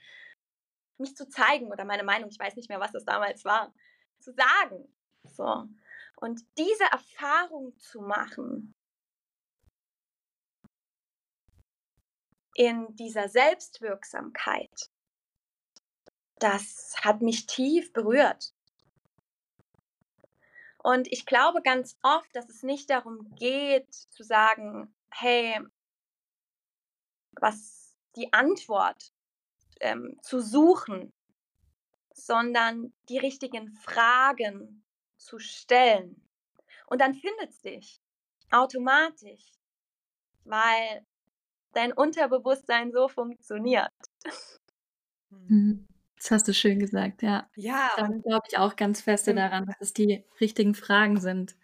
mich 0.98 1.16
zu 1.16 1.28
zeigen 1.28 1.68
oder 1.68 1.86
meine 1.86 2.04
Meinung, 2.04 2.30
ich 2.30 2.40
weiß 2.40 2.56
nicht 2.56 2.70
mehr, 2.70 2.80
was 2.80 2.92
das 2.92 3.06
damals 3.06 3.46
war, 3.46 3.74
zu 4.20 4.34
sagen. 4.34 4.94
So. 5.24 5.68
Und 6.16 6.42
diese 6.58 6.84
Erfahrung 6.92 7.78
zu 7.78 8.02
machen 8.02 8.74
in 12.56 12.96
dieser 12.96 13.30
Selbstwirksamkeit, 13.30 14.90
das 16.40 16.96
hat 17.02 17.22
mich 17.22 17.46
tief 17.46 17.94
berührt. 17.94 18.54
Und 20.82 21.08
ich 21.12 21.26
glaube 21.26 21.62
ganz 21.62 21.98
oft, 22.04 22.34
dass 22.34 22.50
es 22.50 22.64
nicht 22.64 22.90
darum 22.90 23.36
geht, 23.36 23.94
zu 23.94 24.24
sagen, 24.24 24.94
hey, 25.12 25.60
was 27.40 27.96
die 28.16 28.32
Antwort 28.34 29.12
ähm, 29.80 30.18
zu 30.22 30.42
suchen, 30.42 31.14
sondern 32.14 32.94
die 33.08 33.18
richtigen 33.18 33.72
Fragen 33.72 34.84
zu 35.18 35.40
stellen. 35.40 36.22
Und 36.88 37.02
dann 37.02 37.14
findet 37.14 37.52
es 37.52 37.62
dich 37.62 38.02
automatisch, 38.52 39.54
weil 40.44 41.06
dein 41.74 41.94
Unterbewusstsein 41.94 42.92
so 42.92 43.08
funktioniert. 43.08 43.92
Mhm. 45.30 45.88
Das 46.18 46.32
hast 46.32 46.48
du 46.48 46.54
schön 46.54 46.80
gesagt, 46.80 47.22
ja. 47.22 47.50
Ja. 47.56 47.92
Dann 47.96 48.22
glaube 48.22 48.46
ich 48.50 48.58
auch 48.58 48.76
ganz 48.76 49.02
feste 49.02 49.34
daran, 49.34 49.66
dass 49.66 49.78
es 49.80 49.94
die 49.94 50.26
richtigen 50.42 50.76
Fragen 50.76 51.20
sind. 51.22 51.56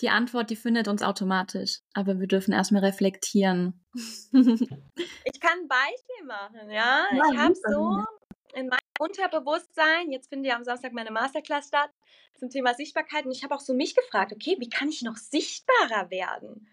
Die 0.00 0.10
Antwort, 0.10 0.50
die 0.50 0.56
findet 0.56 0.88
uns 0.88 1.02
automatisch, 1.02 1.80
aber 1.94 2.20
wir 2.20 2.26
dürfen 2.26 2.52
erstmal 2.52 2.84
reflektieren. 2.84 3.84
ich 3.94 5.40
kann 5.40 5.58
ein 5.60 5.68
Beispiel 5.68 6.26
machen, 6.26 6.70
ja. 6.70 7.06
ja 7.12 7.22
ich 7.32 7.38
habe 7.38 7.54
so 7.54 8.04
in 8.54 8.68
meinem 8.68 8.78
Unterbewusstsein, 8.98 10.10
jetzt 10.10 10.28
findet 10.28 10.50
ja 10.50 10.56
am 10.56 10.64
Samstag 10.64 10.92
meine 10.92 11.10
Masterclass 11.10 11.68
statt 11.68 11.90
zum 12.38 12.50
Thema 12.50 12.74
Sichtbarkeit 12.74 13.24
und 13.24 13.32
ich 13.32 13.42
habe 13.42 13.54
auch 13.54 13.60
so 13.60 13.74
mich 13.74 13.94
gefragt, 13.94 14.32
okay, 14.32 14.56
wie 14.58 14.68
kann 14.68 14.88
ich 14.88 15.02
noch 15.02 15.16
sichtbarer 15.16 16.10
werden? 16.10 16.68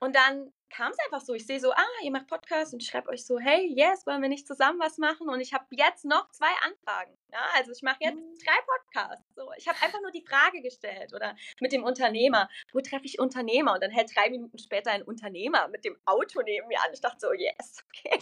Und 0.00 0.16
dann 0.16 0.52
kam 0.72 0.90
es 0.90 0.98
einfach 1.04 1.20
so. 1.20 1.34
Ich 1.34 1.46
sehe 1.46 1.60
so, 1.60 1.70
ah, 1.72 1.98
ihr 2.02 2.10
macht 2.10 2.26
Podcast 2.26 2.72
und 2.72 2.82
ich 2.82 2.88
schreibe 2.88 3.10
euch 3.10 3.24
so, 3.24 3.38
hey, 3.38 3.70
yes, 3.76 4.06
wollen 4.06 4.22
wir 4.22 4.28
nicht 4.28 4.46
zusammen 4.46 4.80
was 4.80 4.98
machen? 4.98 5.28
Und 5.28 5.40
ich 5.40 5.52
habe 5.52 5.66
jetzt 5.70 6.04
noch 6.04 6.30
zwei 6.30 6.50
Anfragen. 6.64 7.16
Ja, 7.30 7.40
also 7.54 7.72
ich 7.72 7.82
mache 7.82 7.98
jetzt 8.00 8.16
mhm. 8.16 8.34
drei 8.44 8.58
Podcasts. 8.66 9.34
So, 9.34 9.50
ich 9.56 9.68
habe 9.68 9.80
einfach 9.82 10.00
nur 10.00 10.10
die 10.10 10.24
Frage 10.26 10.62
gestellt 10.62 11.12
oder 11.14 11.36
mit 11.60 11.72
dem 11.72 11.84
Unternehmer, 11.84 12.48
wo 12.72 12.80
treffe 12.80 13.04
ich 13.04 13.18
Unternehmer? 13.18 13.74
Und 13.74 13.82
dann 13.82 13.90
hält 13.90 14.14
drei 14.16 14.30
Minuten 14.30 14.58
später 14.58 14.90
ein 14.90 15.02
Unternehmer 15.02 15.68
mit 15.68 15.84
dem 15.84 15.96
Auto 16.06 16.40
neben 16.42 16.66
mir 16.68 16.80
an. 16.80 16.90
Ich 16.92 17.00
dachte 17.00 17.20
so, 17.20 17.32
yes, 17.32 17.84
okay. 17.88 18.18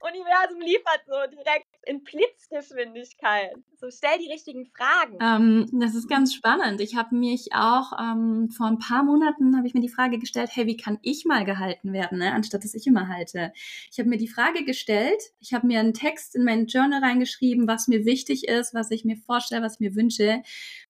Universum 0.00 0.60
liefert 0.60 1.02
so 1.06 1.26
direkt 1.26 1.69
in 1.86 2.04
Blitzgeschwindigkeit. 2.04 3.54
So 3.76 3.90
stell 3.90 4.18
die 4.18 4.30
richtigen 4.30 4.66
Fragen. 4.66 5.16
Ähm, 5.20 5.80
das 5.80 5.94
ist 5.94 6.08
ganz 6.08 6.34
spannend. 6.34 6.80
Ich 6.80 6.96
habe 6.96 7.14
mich 7.14 7.48
auch 7.54 7.92
ähm, 7.98 8.50
vor 8.50 8.66
ein 8.66 8.78
paar 8.78 9.02
Monaten 9.02 9.56
habe 9.56 9.66
ich 9.66 9.74
mir 9.74 9.80
die 9.80 9.88
Frage 9.88 10.18
gestellt, 10.18 10.50
hey, 10.52 10.66
wie 10.66 10.76
kann 10.76 10.98
ich 11.02 11.24
mal 11.24 11.44
gehalten 11.44 11.92
werden, 11.92 12.18
ne? 12.18 12.32
anstatt 12.32 12.64
dass 12.64 12.74
ich 12.74 12.86
immer 12.86 13.08
halte. 13.08 13.52
Ich 13.90 13.98
habe 13.98 14.08
mir 14.08 14.18
die 14.18 14.28
Frage 14.28 14.64
gestellt. 14.64 15.22
Ich 15.40 15.54
habe 15.54 15.66
mir 15.66 15.80
einen 15.80 15.94
Text 15.94 16.36
in 16.36 16.44
mein 16.44 16.66
Journal 16.66 17.02
reingeschrieben, 17.02 17.66
was 17.66 17.88
mir 17.88 18.04
wichtig 18.04 18.48
ist, 18.48 18.74
was 18.74 18.90
ich 18.90 19.04
mir 19.04 19.16
vorstelle, 19.16 19.62
was 19.62 19.74
ich 19.74 19.80
mir 19.80 19.94
wünsche. 19.94 20.42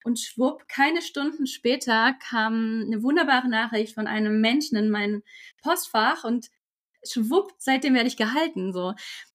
Und 0.02 0.18
schwupp, 0.18 0.66
keine 0.68 1.02
Stunden 1.02 1.46
später 1.46 2.14
kam 2.28 2.84
eine 2.86 3.02
wunderbare 3.02 3.48
Nachricht 3.48 3.94
von 3.94 4.06
einem 4.06 4.40
Menschen 4.40 4.76
in 4.76 4.90
mein 4.90 5.22
Postfach 5.62 6.24
und 6.24 6.50
schwupp, 7.04 7.54
seitdem 7.58 7.94
werde 7.94 8.08
ich 8.08 8.16
gehalten, 8.16 8.72
so. 8.72 8.94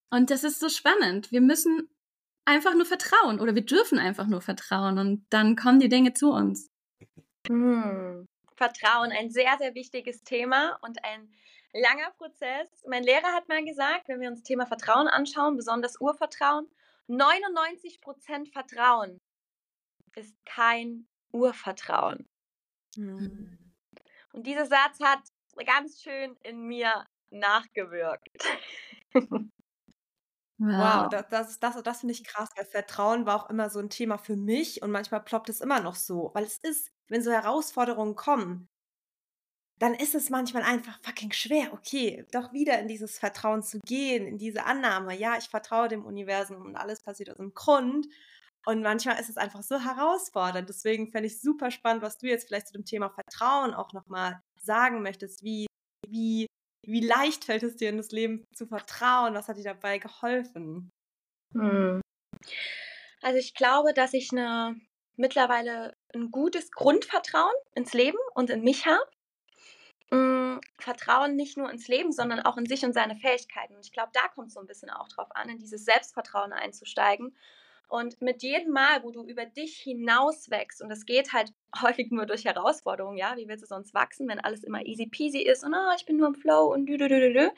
Und 0.09 0.29
das 0.29 0.43
ist 0.43 0.59
so 0.59 0.69
spannend. 0.69 1.31
Wir 1.31 1.41
müssen 1.41 1.89
einfach 2.45 2.75
nur 2.75 2.85
vertrauen 2.85 3.39
oder 3.39 3.55
wir 3.55 3.65
dürfen 3.65 4.00
einfach 4.00 4.27
nur 4.27 4.41
vertrauen 4.41 5.00
und 5.00 5.25
dann 5.29 5.55
kommen 5.55 5.79
die 5.79 5.89
Dinge 5.89 6.13
zu 6.13 6.31
uns. 6.31 6.69
Hm. 7.47 8.27
Vertrauen, 8.55 9.12
ein 9.12 9.29
sehr, 9.31 9.57
sehr 9.59 9.75
wichtiges 9.75 10.24
Thema 10.24 10.77
und 10.81 11.03
ein 11.03 11.29
langer 11.74 12.12
Prozess. 12.17 12.69
Mein 12.88 13.03
Lehrer 13.03 13.33
hat 13.33 13.50
mal 13.50 13.63
gesagt, 13.65 14.07
wenn 14.07 14.21
wir 14.21 14.29
uns 14.29 14.39
das 14.39 14.47
Thema 14.47 14.65
Vertrauen 14.65 15.07
anschauen, 15.07 15.57
besonders 15.57 16.00
Urvertrauen, 16.00 16.69
99 17.07 18.00
Prozent 18.00 18.50
Vertrauen 18.50 19.19
ist 20.15 20.33
kein 20.45 21.07
Urvertrauen. 21.31 22.29
Hm. 22.95 23.57
Und 24.31 24.47
dieser 24.47 24.65
Satz 24.65 25.00
hat 25.01 25.19
ganz 25.65 26.01
schön 26.01 26.38
in 26.43 26.67
mir 26.67 27.05
nachgewirkt. 27.29 28.38
Wow, 30.59 31.07
das, 31.09 31.27
das, 31.29 31.59
das, 31.59 31.83
das 31.83 32.00
finde 32.00 32.13
ich 32.13 32.24
krass, 32.24 32.50
weil 32.55 32.65
Vertrauen 32.65 33.25
war 33.25 33.35
auch 33.35 33.50
immer 33.50 33.69
so 33.69 33.79
ein 33.79 33.89
Thema 33.89 34.17
für 34.17 34.35
mich 34.38 34.81
und 34.81 34.91
manchmal 34.91 35.21
ploppt 35.24 35.50
es 35.50 35.59
immer 35.62 35.81
noch 35.81 35.95
so, 35.95 36.31
weil 36.33 36.43
es 36.45 36.57
ist, 36.59 36.91
wenn 37.09 37.21
so 37.21 37.31
Herausforderungen 37.31 38.15
kommen, 38.15 38.69
dann 39.77 39.93
ist 39.93 40.15
es 40.15 40.29
manchmal 40.29 40.63
einfach 40.63 41.00
fucking 41.03 41.33
schwer, 41.33 41.74
okay, 41.74 42.25
doch 42.31 42.53
wieder 42.53 42.79
in 42.79 42.88
dieses 42.88 43.19
Vertrauen 43.19 43.62
zu 43.62 43.79
gehen, 43.85 44.25
in 44.25 44.38
diese 44.38 44.63
Annahme, 44.65 45.17
ja, 45.17 45.38
ich 45.38 45.50
vertraue 45.50 45.89
dem 45.89 46.05
Universum 46.05 46.62
und 46.65 46.75
alles 46.77 47.01
passiert 47.03 47.29
aus 47.29 47.38
dem 47.38 47.53
Grund. 47.53 48.07
Und 48.65 48.81
manchmal 48.81 49.19
ist 49.19 49.29
es 49.29 49.38
einfach 49.38 49.62
so 49.63 49.79
herausfordernd. 49.79 50.69
Deswegen 50.69 51.12
fände 51.12 51.27
ich 51.27 51.39
super 51.41 51.71
spannend, 51.71 52.01
was 52.03 52.17
du 52.17 52.27
jetzt 52.27 52.47
vielleicht 52.47 52.67
zu 52.67 52.74
dem 52.74 52.85
Thema 52.85 53.09
Vertrauen 53.12 53.74
auch 53.75 53.93
nochmal 53.93 54.41
sagen 54.62 55.03
möchtest. 55.03 55.43
Wie, 55.43 55.67
wie 56.07 56.47
wie 56.88 57.06
leicht 57.06 57.46
fällt 57.46 57.63
es 57.63 57.75
dir 57.75 57.89
in 57.89 57.98
das 57.98 58.12
Leben 58.12 58.46
zu 58.54 58.68
vertrauen? 58.68 59.34
Was 59.34 59.48
hat 59.48 59.58
dir 59.58 59.63
dabei 59.63 59.98
geholfen? 59.98 60.92
Hm. 61.54 62.01
Also 63.22 63.39
ich 63.39 63.54
glaube, 63.54 63.94
dass 63.94 64.13
ich 64.13 64.32
eine 64.32 64.75
mittlerweile 65.18 65.96
ein 66.13 66.32
gutes 66.32 66.72
Grundvertrauen 66.72 67.54
ins 67.74 67.94
Leben 67.94 68.18
und 68.34 68.50
in 68.50 68.62
mich 68.62 68.86
habe. 68.86 69.10
Mm, 70.12 70.60
Vertrauen 70.77 71.36
nicht 71.36 71.58
nur 71.58 71.72
ins 71.72 71.88
Leben, 71.88 72.12
sondern 72.12 72.42
auch 72.42 72.58
in 72.58 72.65
sich 72.65 72.86
und 72.86 72.94
seine 72.94 73.15
Fähigkeiten. 73.15 73.75
Und 73.75 73.86
ich 73.86 73.92
glaube, 73.92 74.12
da 74.13 74.27
kommt 74.27 74.50
es 74.50 74.54
so 74.54 74.60
ein 74.60 74.68
bisschen 74.68 74.89
auch 74.89 75.08
drauf 75.08 75.30
an, 75.36 75.50
in 75.50 75.58
dieses 75.58 75.86
Selbstvertrauen 75.86 76.54
einzusteigen. 76.54 77.36
Und 77.88 78.22
mit 78.22 78.44
jedem 78.44 78.72
Mal, 78.72 79.04
wo 79.04 79.12
du 79.12 79.24
über 79.24 79.46
dich 79.46 79.77
hinaus 79.77 80.50
wächst, 80.50 80.82
und 80.82 80.89
das 80.89 81.06
geht 81.06 81.34
halt 81.34 81.54
häufig 81.82 82.12
nur 82.12 82.25
durch 82.25 82.46
Herausforderungen, 82.46 83.18
ja, 83.18 83.36
wie 83.38 83.48
willst 83.48 83.63
du 83.63 83.68
sonst 83.68 83.94
wachsen, 83.94 84.27
wenn 84.27 84.39
alles 84.39 84.63
immer 84.63 84.86
easy 84.86 85.08
peasy 85.08 85.39
ist 85.39 85.63
und 85.63 85.74
oh, 85.74 85.94
ich 85.98 86.06
bin 86.06 86.18
nur 86.18 86.27
im 86.27 86.36
Flow 86.36 86.74
und 86.74 86.86
dü, 86.88 86.98
dü, 86.98 87.08
dü, 87.08 87.34
dü. 87.34 87.50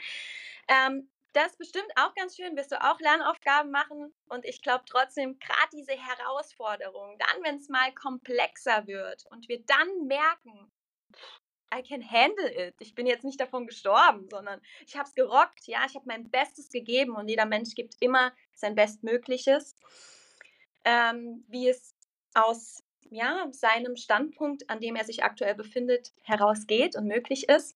Ähm, 0.68 1.10
das 1.34 1.52
ist 1.52 1.60
bestimmt 1.60 1.92
auch 1.96 2.16
ganz 2.16 2.36
schön, 2.36 2.56
wirst 2.56 2.72
du 2.72 2.82
auch 2.84 3.00
Lernaufgaben 3.00 3.70
machen. 3.70 4.12
Und 4.28 4.44
ich 4.44 4.62
glaube 4.62 4.86
trotzdem, 4.90 5.38
gerade 5.38 5.70
diese 5.72 5.92
Herausforderung, 5.92 7.18
dann, 7.20 7.44
wenn 7.44 7.58
es 7.58 7.70
mal 7.70 7.94
komplexer 7.94 8.88
wird 8.88 9.26
und 9.30 9.48
wir 9.48 9.64
dann 9.66 10.08
merken, 10.08 10.72
I 11.74 11.84
can 11.84 12.02
handle 12.02 12.50
it. 12.50 12.76
Ich 12.80 12.96
bin 12.96 13.06
jetzt 13.06 13.26
nicht 13.26 13.40
davon 13.40 13.68
gestorben, 13.68 14.28
sondern 14.30 14.62
ich 14.86 14.96
habe 14.96 15.08
es 15.08 15.16
gerockt. 15.16 15.68
Ja, 15.68 15.86
ich 15.86 15.96
habe 15.96 16.06
mein 16.08 16.30
Bestes 16.32 16.70
gegeben 16.70 17.16
und 17.16 17.28
jeder 17.28 17.46
Mensch 17.46 17.76
gibt 17.76 17.96
immer 18.00 18.32
sein 18.54 18.76
Bestmögliches. 18.76 19.76
Ähm, 20.90 21.44
wie 21.50 21.68
es 21.68 21.94
aus 22.34 22.82
ja, 23.10 23.48
seinem 23.52 23.98
Standpunkt, 23.98 24.70
an 24.70 24.80
dem 24.80 24.96
er 24.96 25.04
sich 25.04 25.22
aktuell 25.22 25.54
befindet, 25.54 26.14
herausgeht 26.24 26.96
und 26.96 27.08
möglich 27.08 27.50
ist. 27.50 27.76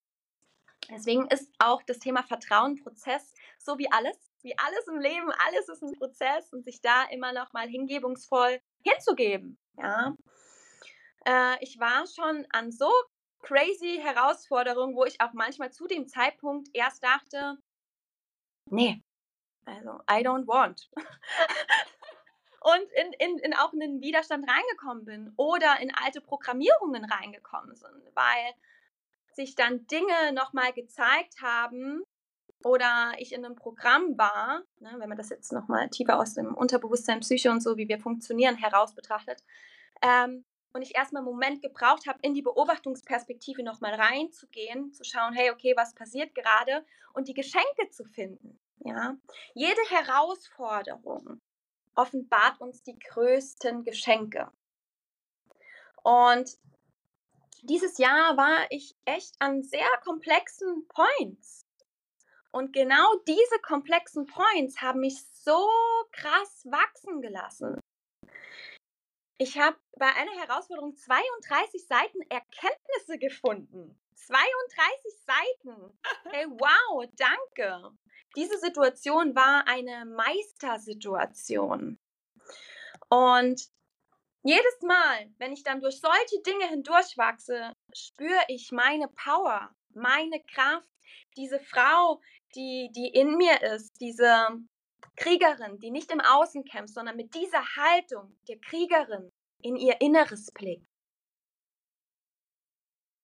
Deswegen 0.89 1.27
ist 1.27 1.51
auch 1.59 1.83
das 1.83 1.99
Thema 1.99 2.23
Vertrauen 2.23 2.81
Prozess, 2.81 3.33
so 3.57 3.77
wie 3.77 3.91
alles, 3.91 4.17
wie 4.41 4.57
alles 4.57 4.87
im 4.87 4.99
Leben, 4.99 5.29
alles 5.45 5.69
ist 5.69 5.83
ein 5.83 5.93
Prozess 5.93 6.53
und 6.53 6.63
sich 6.63 6.81
da 6.81 7.03
immer 7.11 7.33
noch 7.33 7.53
mal 7.53 7.67
hingebungsvoll 7.67 8.61
hinzugeben. 8.81 9.57
Ja. 9.77 10.15
Äh, 11.25 11.63
ich 11.63 11.79
war 11.79 12.05
schon 12.07 12.47
an 12.51 12.71
so 12.71 12.89
crazy 13.41 13.99
Herausforderungen, 14.01 14.95
wo 14.95 15.05
ich 15.05 15.19
auch 15.21 15.33
manchmal 15.33 15.71
zu 15.71 15.87
dem 15.87 16.07
Zeitpunkt 16.07 16.69
erst 16.73 17.03
dachte, 17.03 17.57
nee, 18.65 19.03
also 19.65 19.99
I 20.09 20.25
don't 20.25 20.47
want. 20.47 20.89
und 22.61 22.91
in, 22.93 23.13
in, 23.13 23.37
in 23.39 23.53
auch 23.55 23.73
in 23.73 23.79
den 23.79 24.01
Widerstand 24.01 24.47
reingekommen 24.47 25.05
bin 25.05 25.33
oder 25.35 25.79
in 25.81 25.91
alte 25.93 26.21
Programmierungen 26.21 27.05
reingekommen 27.05 27.75
sind, 27.75 28.03
weil 28.13 28.53
sich 29.33 29.55
dann 29.55 29.87
Dinge 29.87 30.33
nochmal 30.33 30.71
gezeigt 30.71 31.41
haben 31.41 32.03
oder 32.63 33.13
ich 33.17 33.33
in 33.33 33.43
einem 33.43 33.55
Programm 33.55 34.15
war, 34.17 34.61
ne, 34.79 34.93
wenn 34.97 35.09
man 35.09 35.17
das 35.17 35.29
jetzt 35.29 35.51
nochmal 35.51 35.89
tiefer 35.89 36.19
aus 36.19 36.35
dem 36.35 36.53
Unterbewusstsein, 36.53 37.21
Psyche 37.21 37.49
und 37.49 37.61
so, 37.61 37.77
wie 37.77 37.87
wir 37.87 37.99
funktionieren, 37.99 38.55
heraus 38.55 38.93
betrachtet, 38.93 39.43
ähm, 40.03 40.45
und 40.73 40.83
ich 40.83 40.95
erstmal 40.95 41.21
einen 41.21 41.31
Moment 41.31 41.61
gebraucht 41.61 42.07
habe, 42.07 42.19
in 42.21 42.33
die 42.33 42.41
Beobachtungsperspektive 42.41 43.63
nochmal 43.63 43.93
reinzugehen, 43.95 44.93
zu 44.93 45.03
schauen, 45.03 45.33
hey, 45.33 45.49
okay, 45.49 45.73
was 45.75 45.93
passiert 45.93 46.33
gerade 46.33 46.85
und 47.13 47.27
die 47.27 47.33
Geschenke 47.33 47.89
zu 47.89 48.05
finden. 48.05 48.57
Ja? 48.85 49.17
Jede 49.53 49.81
Herausforderung 49.89 51.41
offenbart 51.95 52.59
uns 52.61 52.83
die 52.83 52.97
größten 52.97 53.83
Geschenke. 53.83 54.51
Und 56.03 56.57
dieses 57.63 57.97
Jahr 57.97 58.37
war 58.37 58.65
ich 58.69 58.95
echt 59.05 59.35
an 59.39 59.61
sehr 59.61 59.89
komplexen 60.03 60.87
Points. 60.87 61.61
Und 62.51 62.73
genau 62.73 63.15
diese 63.27 63.59
komplexen 63.61 64.25
Points 64.25 64.81
haben 64.81 64.99
mich 64.99 65.23
so 65.23 65.69
krass 66.11 66.65
wachsen 66.65 67.21
gelassen. 67.21 67.79
Ich 69.37 69.57
habe 69.57 69.77
bei 69.97 70.13
einer 70.13 70.33
Herausforderung 70.33 70.95
32 70.95 71.87
Seiten 71.87 72.21
Erkenntnisse 72.29 73.17
gefunden. 73.17 73.99
32 74.15 75.13
Seiten. 75.25 75.99
Hey, 76.29 76.45
wow, 76.47 77.05
danke. 77.15 77.91
Diese 78.35 78.57
Situation 78.59 79.35
war 79.35 79.67
eine 79.67 80.05
Meistersituation. 80.05 81.99
Und 83.09 83.69
jedes 84.43 84.81
Mal, 84.81 85.29
wenn 85.37 85.51
ich 85.51 85.63
dann 85.63 85.81
durch 85.81 85.99
solche 85.99 86.41
Dinge 86.45 86.67
hindurchwachse, 86.67 87.73
spüre 87.93 88.41
ich 88.47 88.71
meine 88.71 89.07
Power, 89.09 89.69
meine 89.93 90.41
Kraft, 90.43 90.87
diese 91.37 91.59
Frau, 91.59 92.21
die, 92.55 92.89
die 92.95 93.07
in 93.07 93.35
mir 93.35 93.61
ist, 93.61 93.99
diese 93.99 94.47
Kriegerin, 95.15 95.79
die 95.79 95.91
nicht 95.91 96.11
im 96.11 96.21
Außen 96.21 96.63
kämpft, 96.63 96.93
sondern 96.93 97.15
mit 97.17 97.35
dieser 97.35 97.63
Haltung 97.75 98.37
der 98.47 98.59
Kriegerin 98.59 99.29
in 99.61 99.75
ihr 99.75 100.01
Inneres 100.01 100.51
blickt. 100.51 100.87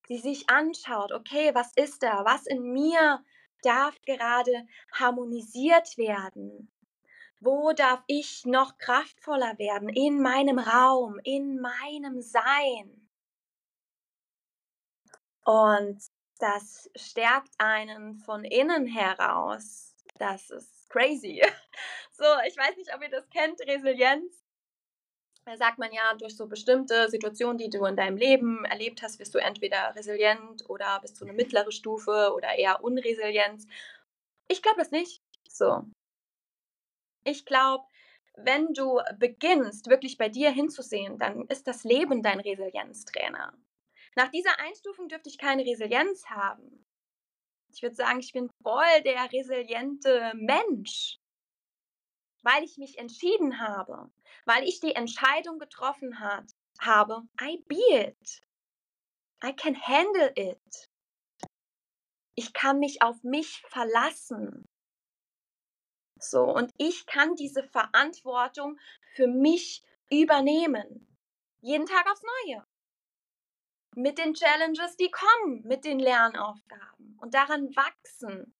Sie 0.07 0.19
sich 0.19 0.49
anschaut, 0.49 1.11
okay, 1.11 1.53
was 1.53 1.71
ist 1.75 2.03
da? 2.03 2.23
Was 2.23 2.45
in 2.45 2.71
mir 2.71 3.23
darf 3.67 4.01
gerade 4.03 4.67
harmonisiert 4.93 5.97
werden? 5.97 6.71
Wo 7.39 7.73
darf 7.73 8.01
ich 8.07 8.45
noch 8.45 8.77
kraftvoller 8.77 9.59
werden 9.59 9.89
in 9.89 10.21
meinem 10.21 10.57
Raum, 10.57 11.19
in 11.23 11.59
meinem 11.59 12.21
Sein? 12.21 13.09
Und 15.43 16.01
das 16.39 16.89
stärkt 16.95 17.53
einen 17.57 18.17
von 18.17 18.43
innen 18.43 18.87
heraus. 18.87 19.95
Das 20.15 20.49
ist 20.49 20.89
crazy. 20.89 21.41
So, 22.19 22.25
ich 22.47 22.57
weiß 22.57 22.75
nicht, 22.77 22.91
ob 22.95 23.03
ihr 23.03 23.11
das 23.11 23.29
kennt, 23.29 23.61
Resilienz. 23.61 24.43
Da 25.47 25.55
sagt 25.55 25.79
man 25.79 25.93
ja, 25.93 26.13
durch 26.15 26.35
so 26.35 26.47
bestimmte 26.47 27.09
Situationen, 27.09 27.57
die 27.57 27.69
du 27.69 27.85
in 27.85 27.95
deinem 27.95 28.17
Leben 28.17 28.65
erlebt 28.65 29.01
hast, 29.01 29.17
wirst 29.17 29.33
du 29.33 29.39
entweder 29.39 29.95
resilient 29.95 30.69
oder 30.69 30.99
bist 30.99 31.21
du 31.21 31.25
eine 31.25 31.33
mittlere 31.33 31.71
Stufe 31.71 32.33
oder 32.35 32.57
eher 32.57 32.83
unresilient. 32.83 33.63
Ich 34.49 34.61
glaube 34.61 34.79
das 34.79 34.91
nicht. 34.91 35.21
So, 35.47 35.85
ich 37.23 37.45
glaube, 37.45 37.85
wenn 38.35 38.73
du 38.73 39.01
beginnst, 39.19 39.89
wirklich 39.89 40.17
bei 40.17 40.27
dir 40.27 40.51
hinzusehen, 40.51 41.17
dann 41.17 41.45
ist 41.47 41.65
das 41.65 41.85
Leben 41.85 42.21
dein 42.21 42.41
Resilienztrainer. 42.41 43.53
Nach 44.15 44.29
dieser 44.31 44.59
Einstufung 44.59 45.07
dürfte 45.07 45.29
ich 45.29 45.37
keine 45.37 45.63
Resilienz 45.63 46.25
haben. 46.29 46.85
Ich 47.73 47.81
würde 47.81 47.95
sagen, 47.95 48.19
ich 48.19 48.33
bin 48.33 48.49
voll 48.63 49.01
der 49.05 49.31
resiliente 49.31 50.33
Mensch, 50.35 51.19
weil 52.47 52.63
ich 52.63 52.77
mich 52.77 52.97
entschieden 52.97 53.59
habe, 53.59 54.09
weil 54.45 54.63
ich 54.63 54.79
die 54.79 54.95
Entscheidung 54.95 55.59
getroffen 55.59 56.21
hat, 56.21 56.45
habe, 56.79 57.27
I 57.41 57.61
be 57.67 58.07
it. 58.07 58.41
I 59.43 59.51
can 59.51 59.75
handle 59.75 60.31
it. 60.37 60.89
Ich 62.35 62.53
kann 62.53 62.79
mich 62.79 63.01
auf 63.01 63.21
mich 63.23 63.61
verlassen. 63.67 64.65
So, 66.19 66.43
und 66.43 66.71
ich 66.77 67.05
kann 67.05 67.35
diese 67.35 67.63
Verantwortung 67.63 68.79
für 69.15 69.27
mich 69.27 69.83
übernehmen. 70.09 71.05
Jeden 71.59 71.85
Tag 71.85 72.09
aufs 72.09 72.23
Neue. 72.23 72.65
Mit 73.93 74.17
den 74.19 74.33
Challenges, 74.35 74.95
die 74.95 75.11
kommen, 75.11 75.63
mit 75.63 75.83
den 75.83 75.99
Lernaufgaben 75.99 77.17
und 77.19 77.33
daran 77.33 77.75
wachsen. 77.75 78.53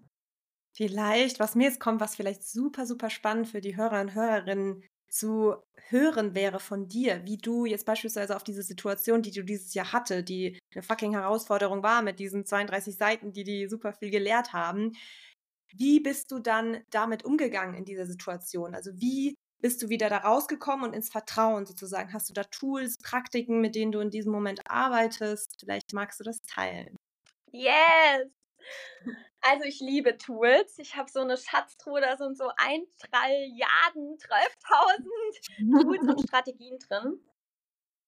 Vielleicht, 0.78 1.40
was 1.40 1.56
mir 1.56 1.64
jetzt 1.64 1.80
kommt, 1.80 2.02
was 2.02 2.16
vielleicht 2.16 2.44
super, 2.44 2.86
super 2.86 3.10
spannend 3.10 3.48
für 3.48 3.62
die 3.62 3.76
Hörer 3.76 4.00
und 4.00 4.14
Hörerinnen 4.14 4.84
zu 5.10 5.56
hören 5.90 6.36
wäre 6.36 6.60
von 6.60 6.88
dir, 6.88 7.26
wie 7.26 7.38
du 7.38 7.66
jetzt 7.66 7.88
beispielsweise 7.88 8.36
auf 8.36 8.44
diese 8.44 8.62
Situation, 8.62 9.24
die 9.24 9.32
du 9.32 9.44
dieses 9.44 9.74
Jahr 9.74 9.92
hatte, 9.92 10.24
die 10.24 10.60
eine 10.76 10.84
fucking 10.84 11.14
Herausforderung 11.14 11.82
war 11.82 12.04
mit 12.04 12.20
diesen 12.20 12.46
32 12.46 12.96
Seiten, 12.96 13.34
die 13.34 13.44
die 13.44 13.68
super 13.68 13.94
viel 13.94 14.12
gelehrt 14.12 14.54
haben, 14.54 14.94
wie 15.76 16.00
bist 16.00 16.32
du 16.32 16.38
dann 16.38 16.84
damit 16.92 17.26
umgegangen 17.26 17.74
in 17.74 17.84
dieser 17.84 18.06
Situation? 18.06 18.76
Also 18.76 18.92
wie 19.02 19.34
bist 19.60 19.82
du 19.82 19.90
wieder 19.90 20.10
da 20.10 20.20
rausgekommen 20.20 20.86
und 20.86 20.94
ins 20.94 21.10
Vertrauen 21.10 21.66
sozusagen? 21.66 22.14
Hast 22.14 22.30
du 22.30 22.34
da 22.34 22.44
Tools, 22.44 22.98
Praktiken, 23.00 23.62
mit 23.62 23.74
denen 23.74 23.92
du 23.92 24.00
in 24.00 24.12
diesem 24.12 24.32
Moment 24.32 24.70
arbeitest? 24.70 25.56
Vielleicht 25.60 25.92
magst 25.94 26.20
du 26.20 26.24
das 26.24 26.40
teilen. 26.44 26.96
Yes! 27.52 28.37
Also 29.42 29.66
ich 29.66 29.80
liebe 29.80 30.18
Tools. 30.18 30.78
Ich 30.80 30.96
habe 30.96 31.10
so 31.10 31.22
eine 31.22 31.38
Schatztruhe, 31.38 32.02
da 32.02 32.18
sind 32.18 32.38
so 32.38 32.50
ein 32.58 32.86
Trilliarden, 33.00 34.18
12.000 34.18 35.84
Tools 35.84 36.02
und 36.08 36.22
Strategien 36.28 36.78
drin. 36.80 37.20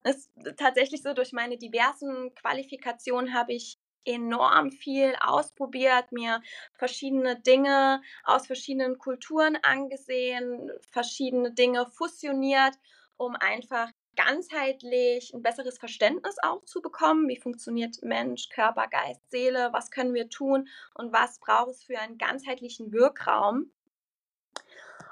Es 0.03 0.15
ist 0.15 0.57
tatsächlich 0.57 1.03
so, 1.03 1.13
durch 1.13 1.33
meine 1.33 1.57
diversen 1.57 2.33
Qualifikationen 2.35 3.33
habe 3.33 3.53
ich 3.53 3.77
enorm 4.05 4.71
viel 4.71 5.13
ausprobiert, 5.19 6.11
mir 6.11 6.41
verschiedene 6.73 7.39
Dinge 7.39 8.01
aus 8.23 8.47
verschiedenen 8.47 8.97
Kulturen 8.97 9.57
angesehen, 9.61 10.71
verschiedene 10.91 11.51
Dinge 11.53 11.85
fusioniert, 11.85 12.75
um 13.17 13.35
einfach 13.35 13.89
ganzheitlich 14.25 15.33
ein 15.33 15.41
besseres 15.41 15.77
Verständnis 15.77 16.35
auch 16.43 16.65
zu 16.65 16.81
bekommen. 16.81 17.29
Wie 17.29 17.39
funktioniert 17.39 17.95
Mensch, 18.01 18.49
Körper, 18.49 18.87
Geist, 18.87 19.21
Seele? 19.31 19.69
Was 19.71 19.91
können 19.91 20.13
wir 20.13 20.29
tun 20.29 20.67
und 20.93 21.13
was 21.13 21.39
braucht 21.39 21.69
es 21.69 21.83
für 21.83 21.97
einen 21.97 22.17
ganzheitlichen 22.17 22.91
Wirkraum? 22.91 23.71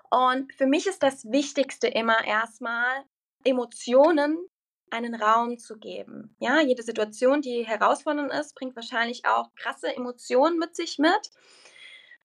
Und 0.09 0.53
für 0.53 0.65
mich 0.65 0.87
ist 0.87 1.03
das 1.03 1.25
Wichtigste 1.31 1.87
immer 1.87 2.25
erstmal, 2.25 3.05
Emotionen 3.45 4.37
einen 4.89 5.15
Raum 5.15 5.57
zu 5.57 5.77
geben. 5.77 6.35
Ja, 6.39 6.59
jede 6.59 6.83
Situation, 6.83 7.41
die 7.41 7.65
herausfordernd 7.65 8.33
ist, 8.33 8.55
bringt 8.55 8.75
wahrscheinlich 8.75 9.25
auch 9.25 9.53
krasse 9.55 9.95
Emotionen 9.95 10.57
mit 10.57 10.75
sich 10.75 10.97
mit. 10.97 11.31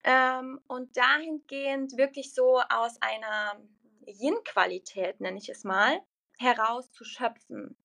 Ähm, 0.05 0.61
und 0.67 0.97
dahingehend 0.97 1.97
wirklich 1.97 2.35
so 2.35 2.61
aus 2.69 3.01
einer 3.01 3.61
Yin-Qualität, 4.05 5.21
nenne 5.21 5.39
ich 5.39 5.49
es 5.49 5.63
mal, 5.63 6.01
herauszuschöpfen. 6.43 7.77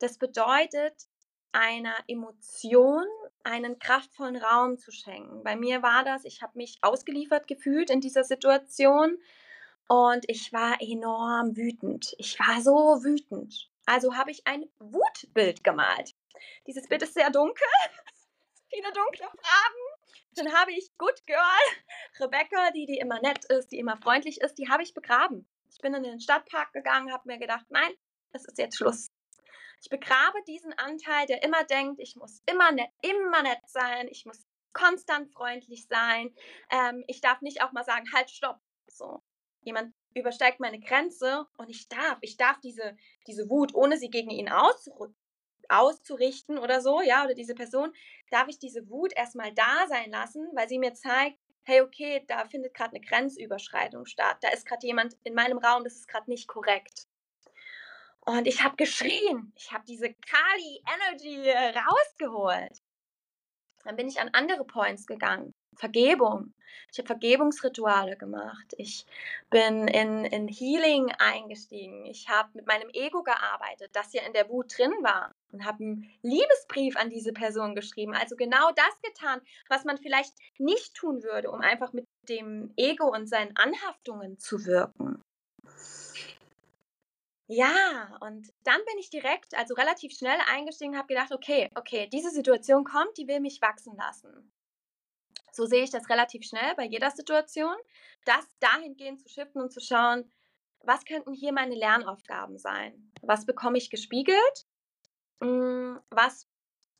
Das 0.00 0.18
bedeutet, 0.18 0.94
einer 1.52 1.94
Emotion 2.06 3.06
einen 3.42 3.78
kraftvollen 3.78 4.36
Raum 4.36 4.78
zu 4.78 4.90
schenken. 4.92 5.42
Bei 5.42 5.56
mir 5.56 5.82
war 5.82 6.04
das, 6.04 6.24
ich 6.24 6.42
habe 6.42 6.58
mich 6.58 6.78
ausgeliefert 6.82 7.46
gefühlt 7.46 7.90
in 7.90 8.00
dieser 8.00 8.24
Situation 8.24 9.18
und 9.88 10.24
ich 10.28 10.52
war 10.52 10.80
enorm 10.80 11.56
wütend. 11.56 12.14
Ich 12.18 12.38
war 12.38 12.60
so 12.60 13.02
wütend. 13.04 13.70
Also 13.86 14.16
habe 14.16 14.32
ich 14.32 14.46
ein 14.46 14.66
Wutbild 14.78 15.64
gemalt. 15.64 16.14
Dieses 16.66 16.88
Bild 16.88 17.02
ist 17.02 17.14
sehr 17.14 17.30
dunkel, 17.30 17.66
viele 18.68 18.92
dunkle 18.92 19.26
Farben. 19.26 19.86
Dann 20.34 20.52
habe 20.52 20.72
ich 20.72 20.90
Good 20.98 21.24
Girl, 21.26 21.40
Rebecca, 22.20 22.70
die, 22.72 22.84
die 22.84 22.98
immer 22.98 23.20
nett 23.20 23.46
ist, 23.46 23.72
die 23.72 23.78
immer 23.78 23.96
freundlich 23.96 24.42
ist, 24.42 24.56
die 24.56 24.68
habe 24.68 24.82
ich 24.82 24.92
begraben. 24.92 25.48
Ich 25.76 25.82
bin 25.82 25.92
in 25.92 26.04
den 26.04 26.20
Stadtpark 26.20 26.72
gegangen, 26.72 27.12
habe 27.12 27.28
mir 27.28 27.38
gedacht, 27.38 27.66
nein, 27.68 27.92
es 28.32 28.46
ist 28.46 28.56
jetzt 28.56 28.78
Schluss. 28.78 29.12
Ich 29.82 29.90
begrabe 29.90 30.42
diesen 30.48 30.72
Anteil, 30.72 31.26
der 31.26 31.42
immer 31.42 31.64
denkt, 31.64 32.00
ich 32.00 32.16
muss 32.16 32.40
immer 32.46 32.72
nett, 32.72 32.88
immer 33.02 33.42
nett 33.42 33.60
sein, 33.66 34.08
ich 34.08 34.24
muss 34.24 34.46
konstant 34.72 35.30
freundlich 35.34 35.86
sein. 35.86 36.34
Ähm, 36.70 37.04
ich 37.08 37.20
darf 37.20 37.42
nicht 37.42 37.60
auch 37.62 37.72
mal 37.72 37.84
sagen, 37.84 38.06
halt, 38.14 38.30
stopp. 38.30 38.58
So, 38.86 39.22
jemand 39.60 39.94
übersteigt 40.14 40.60
meine 40.60 40.80
Grenze 40.80 41.46
und 41.58 41.68
ich 41.68 41.90
darf, 41.90 42.16
ich 42.22 42.38
darf 42.38 42.58
diese, 42.60 42.96
diese 43.26 43.50
Wut, 43.50 43.74
ohne 43.74 43.98
sie 43.98 44.08
gegen 44.08 44.30
ihn 44.30 44.50
auszurichten 45.68 46.56
oder 46.56 46.80
so, 46.80 47.02
ja, 47.02 47.22
oder 47.26 47.34
diese 47.34 47.54
Person, 47.54 47.92
darf 48.30 48.48
ich 48.48 48.58
diese 48.58 48.88
Wut 48.88 49.12
erstmal 49.14 49.52
da 49.52 49.86
sein 49.88 50.10
lassen, 50.10 50.48
weil 50.54 50.70
sie 50.70 50.78
mir 50.78 50.94
zeigt, 50.94 51.38
hey, 51.66 51.80
okay, 51.80 52.24
da 52.28 52.46
findet 52.46 52.74
gerade 52.74 52.96
eine 52.96 53.04
Grenzüberschreitung 53.04 54.06
statt. 54.06 54.38
Da 54.40 54.48
ist 54.50 54.66
gerade 54.66 54.86
jemand 54.86 55.16
in 55.24 55.34
meinem 55.34 55.58
Raum, 55.58 55.84
das 55.84 55.94
ist 55.94 56.08
gerade 56.08 56.30
nicht 56.30 56.48
korrekt. 56.48 57.06
Und 58.20 58.46
ich 58.48 58.62
habe 58.64 58.76
geschrien. 58.76 59.52
Ich 59.56 59.72
habe 59.72 59.84
diese 59.86 60.12
Kali 60.12 60.82
Energy 60.94 61.50
rausgeholt. 61.50 62.82
Dann 63.84 63.94
bin 63.94 64.08
ich 64.08 64.20
an 64.20 64.30
andere 64.32 64.64
Points 64.64 65.06
gegangen. 65.06 65.54
Vergebung. 65.76 66.54
Ich 66.90 66.98
habe 66.98 67.06
Vergebungsrituale 67.06 68.16
gemacht. 68.16 68.74
Ich 68.78 69.06
bin 69.48 69.86
in, 69.86 70.24
in 70.24 70.48
Healing 70.48 71.12
eingestiegen. 71.18 72.04
Ich 72.04 72.28
habe 72.28 72.50
mit 72.54 72.66
meinem 72.66 72.90
Ego 72.92 73.22
gearbeitet, 73.22 73.90
das 73.92 74.12
ja 74.12 74.22
in 74.22 74.32
der 74.32 74.48
Wut 74.48 74.76
drin 74.76 74.92
war. 75.02 75.35
Und 75.52 75.64
habe 75.64 75.84
einen 75.84 76.10
Liebesbrief 76.22 76.96
an 76.96 77.08
diese 77.08 77.32
Person 77.32 77.74
geschrieben. 77.74 78.14
Also 78.14 78.36
genau 78.36 78.72
das 78.72 79.00
getan, 79.02 79.40
was 79.68 79.84
man 79.84 79.96
vielleicht 79.96 80.34
nicht 80.58 80.94
tun 80.94 81.22
würde, 81.22 81.50
um 81.50 81.60
einfach 81.60 81.92
mit 81.92 82.06
dem 82.28 82.72
Ego 82.76 83.06
und 83.12 83.26
seinen 83.26 83.56
Anhaftungen 83.56 84.38
zu 84.38 84.66
wirken. 84.66 85.22
Ja, 87.48 88.18
und 88.20 88.52
dann 88.64 88.84
bin 88.86 88.98
ich 88.98 89.08
direkt, 89.08 89.54
also 89.56 89.74
relativ 89.74 90.12
schnell 90.12 90.38
eingestiegen, 90.48 90.96
habe 90.96 91.06
gedacht, 91.06 91.32
okay, 91.32 91.70
okay, 91.76 92.08
diese 92.12 92.30
Situation 92.30 92.82
kommt, 92.82 93.16
die 93.18 93.28
will 93.28 93.38
mich 93.40 93.62
wachsen 93.62 93.96
lassen. 93.96 94.52
So 95.52 95.64
sehe 95.64 95.84
ich 95.84 95.90
das 95.90 96.10
relativ 96.10 96.42
schnell 96.44 96.74
bei 96.76 96.84
jeder 96.84 97.10
Situation, 97.12 97.74
das 98.24 98.44
dahingehend 98.58 99.20
zu 99.20 99.28
shiften 99.28 99.62
und 99.62 99.72
zu 99.72 99.80
schauen, 99.80 100.30
was 100.80 101.04
könnten 101.04 101.32
hier 101.32 101.52
meine 101.52 101.74
Lernaufgaben 101.74 102.58
sein? 102.58 103.12
Was 103.22 103.46
bekomme 103.46 103.78
ich 103.78 103.90
gespiegelt? 103.90 104.66
Hm, 105.40 106.00
was 106.10 106.48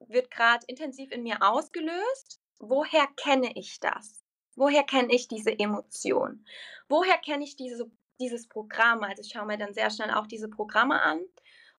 wird 0.00 0.30
gerade 0.30 0.64
intensiv 0.68 1.10
in 1.12 1.22
mir 1.22 1.42
ausgelöst? 1.42 2.40
Woher 2.58 3.06
kenne 3.16 3.52
ich 3.54 3.80
das? 3.80 4.22
Woher 4.54 4.84
kenne 4.84 5.12
ich 5.12 5.28
diese 5.28 5.58
Emotion? 5.58 6.46
Woher 6.88 7.18
kenne 7.18 7.44
ich 7.44 7.56
diese, 7.56 7.90
dieses 8.20 8.48
Programm? 8.48 9.02
Also 9.02 9.22
ich 9.22 9.32
schaue 9.32 9.46
mir 9.46 9.58
dann 9.58 9.74
sehr 9.74 9.90
schnell 9.90 10.10
auch 10.10 10.26
diese 10.26 10.48
Programme 10.48 11.00
an 11.00 11.20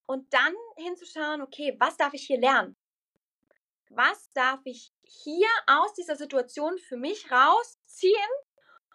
und 0.06 0.32
dann 0.34 0.54
hinzuschauen, 0.78 1.42
okay, 1.42 1.76
was 1.80 1.98
darf 1.98 2.14
ich 2.14 2.28
hier 2.28 2.40
lernen? 2.40 2.76
was 3.90 4.32
darf 4.34 4.60
ich 4.66 4.94
hier 5.04 5.48
aus 5.66 5.94
dieser 5.94 6.16
Situation 6.16 6.78
für 6.78 6.98
mich 6.98 7.32
rausziehen, 7.32 8.14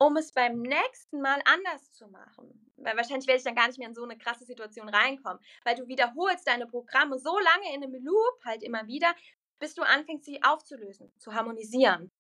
um 0.07 0.17
es 0.17 0.33
beim 0.33 0.61
nächsten 0.63 1.21
Mal 1.21 1.41
anders 1.45 1.93
zu 1.93 2.09
machen. 2.09 2.73
Weil 2.77 2.97
wahrscheinlich 2.97 3.27
werde 3.27 3.39
ich 3.39 3.45
dann 3.45 3.55
gar 3.55 3.69
nicht 3.69 3.79
mehr 3.79 3.89
in 3.89 3.95
so 3.95 4.03
eine 4.03 4.19
krasse 4.19 4.45
Situation 4.45 4.89
reinkommen, 4.89 5.41
weil 5.65 5.77
du 5.77 5.87
wiederholst 5.87 6.47
deine 6.49 6.67
Programme 6.67 7.19
so 7.19 7.39
lange 7.39 7.75
in 7.75 7.83
einem 7.83 8.05
Loop 8.05 8.45
halt 8.45 8.63
immer 8.63 8.87
wieder, 8.87 9.15
bis 9.59 9.75
du 9.75 9.83
anfängst, 9.83 10.25
sie 10.25 10.43
aufzulösen, 10.43 11.13
zu 11.19 11.35
harmonisieren. 11.35 12.11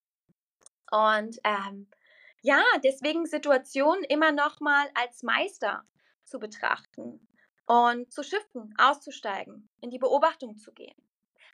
Und 0.90 1.38
ähm, 1.42 1.88
ja, 2.42 2.62
deswegen 2.85 3.27
Situationen 3.27 4.05
immer 4.05 4.31
nochmal 4.31 4.88
als 4.95 5.23
Meister 5.23 5.85
zu 6.25 6.38
betrachten 6.38 7.27
und 7.66 8.12
zu 8.12 8.23
shiften, 8.23 8.75
auszusteigen, 8.79 9.68
in 9.81 9.90
die 9.90 9.99
Beobachtung 9.99 10.57
zu 10.57 10.73
gehen 10.73 10.95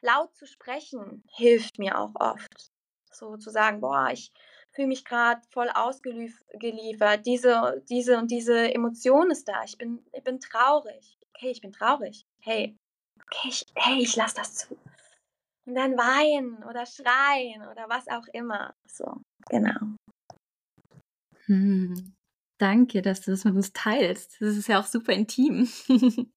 laut 0.01 0.35
zu 0.35 0.47
sprechen 0.47 1.25
hilft 1.31 1.79
mir 1.79 1.99
auch 1.99 2.15
oft. 2.15 2.73
So 3.11 3.37
zu 3.37 3.51
sagen, 3.51 3.81
boah, 3.81 4.11
ich 4.13 4.33
fühle 4.79 4.89
mich 4.89 5.05
gerade 5.05 5.43
voll 5.51 5.69
ausgeliefert, 5.71 7.27
diese, 7.27 7.83
diese 7.89 8.17
und 8.17 8.31
diese 8.31 8.73
Emotion 8.73 9.29
ist 9.33 9.49
da, 9.49 9.65
ich 9.65 9.77
bin, 9.77 9.99
ich 10.13 10.23
bin 10.23 10.39
traurig. 10.39 11.19
Okay, 11.35 11.51
ich 11.51 11.61
bin 11.61 11.73
traurig. 11.73 12.25
Hey, 12.41 12.77
okay, 13.21 13.49
ich, 13.49 13.67
hey, 13.75 14.01
ich 14.01 14.15
lasse 14.15 14.37
das 14.37 14.55
zu. 14.55 14.79
Und 15.67 15.75
dann 15.75 15.97
weinen 15.99 16.63
oder 16.63 16.87
schreien 16.87 17.63
oder 17.63 17.89
was 17.89 18.07
auch 18.07 18.27
immer. 18.33 18.77
So, 18.87 19.21
genau. 19.49 19.97
Hm, 21.47 22.15
danke, 22.59 23.03
dass 23.03 23.21
du 23.23 23.33
das 23.33 23.45
mit 23.45 23.57
uns 23.57 23.73
teilst. 23.73 24.41
Das 24.41 24.57
ist 24.57 24.69
ja 24.69 24.79
auch 24.79 24.87
super 24.87 25.13
intim. 25.13 25.69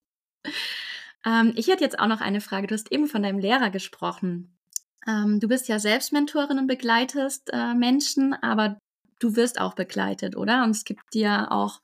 Ähm, 1.24 1.54
ich 1.56 1.68
hätte 1.68 1.84
jetzt 1.84 2.00
auch 2.00 2.08
noch 2.08 2.20
eine 2.20 2.42
Frage. 2.42 2.66
Du 2.66 2.74
hast 2.74 2.92
eben 2.92 3.06
von 3.06 3.22
deinem 3.22 3.38
Lehrer 3.38 3.70
gesprochen. 3.70 4.58
Ähm, 5.08 5.40
du 5.40 5.48
bist 5.48 5.68
ja 5.68 5.80
selbst 5.80 6.14
Mentorin 6.14 6.60
und 6.60 6.68
begleitest 6.68 7.50
äh, 7.54 7.74
Menschen, 7.74 8.34
aber 8.34 8.78
du 9.20 9.36
wirst 9.36 9.60
auch 9.60 9.74
begleitet, 9.74 10.36
oder? 10.36 10.64
Und 10.64 10.72
es 10.72 10.84
gibt 10.84 11.02
dir 11.14 11.52
auch 11.52 11.82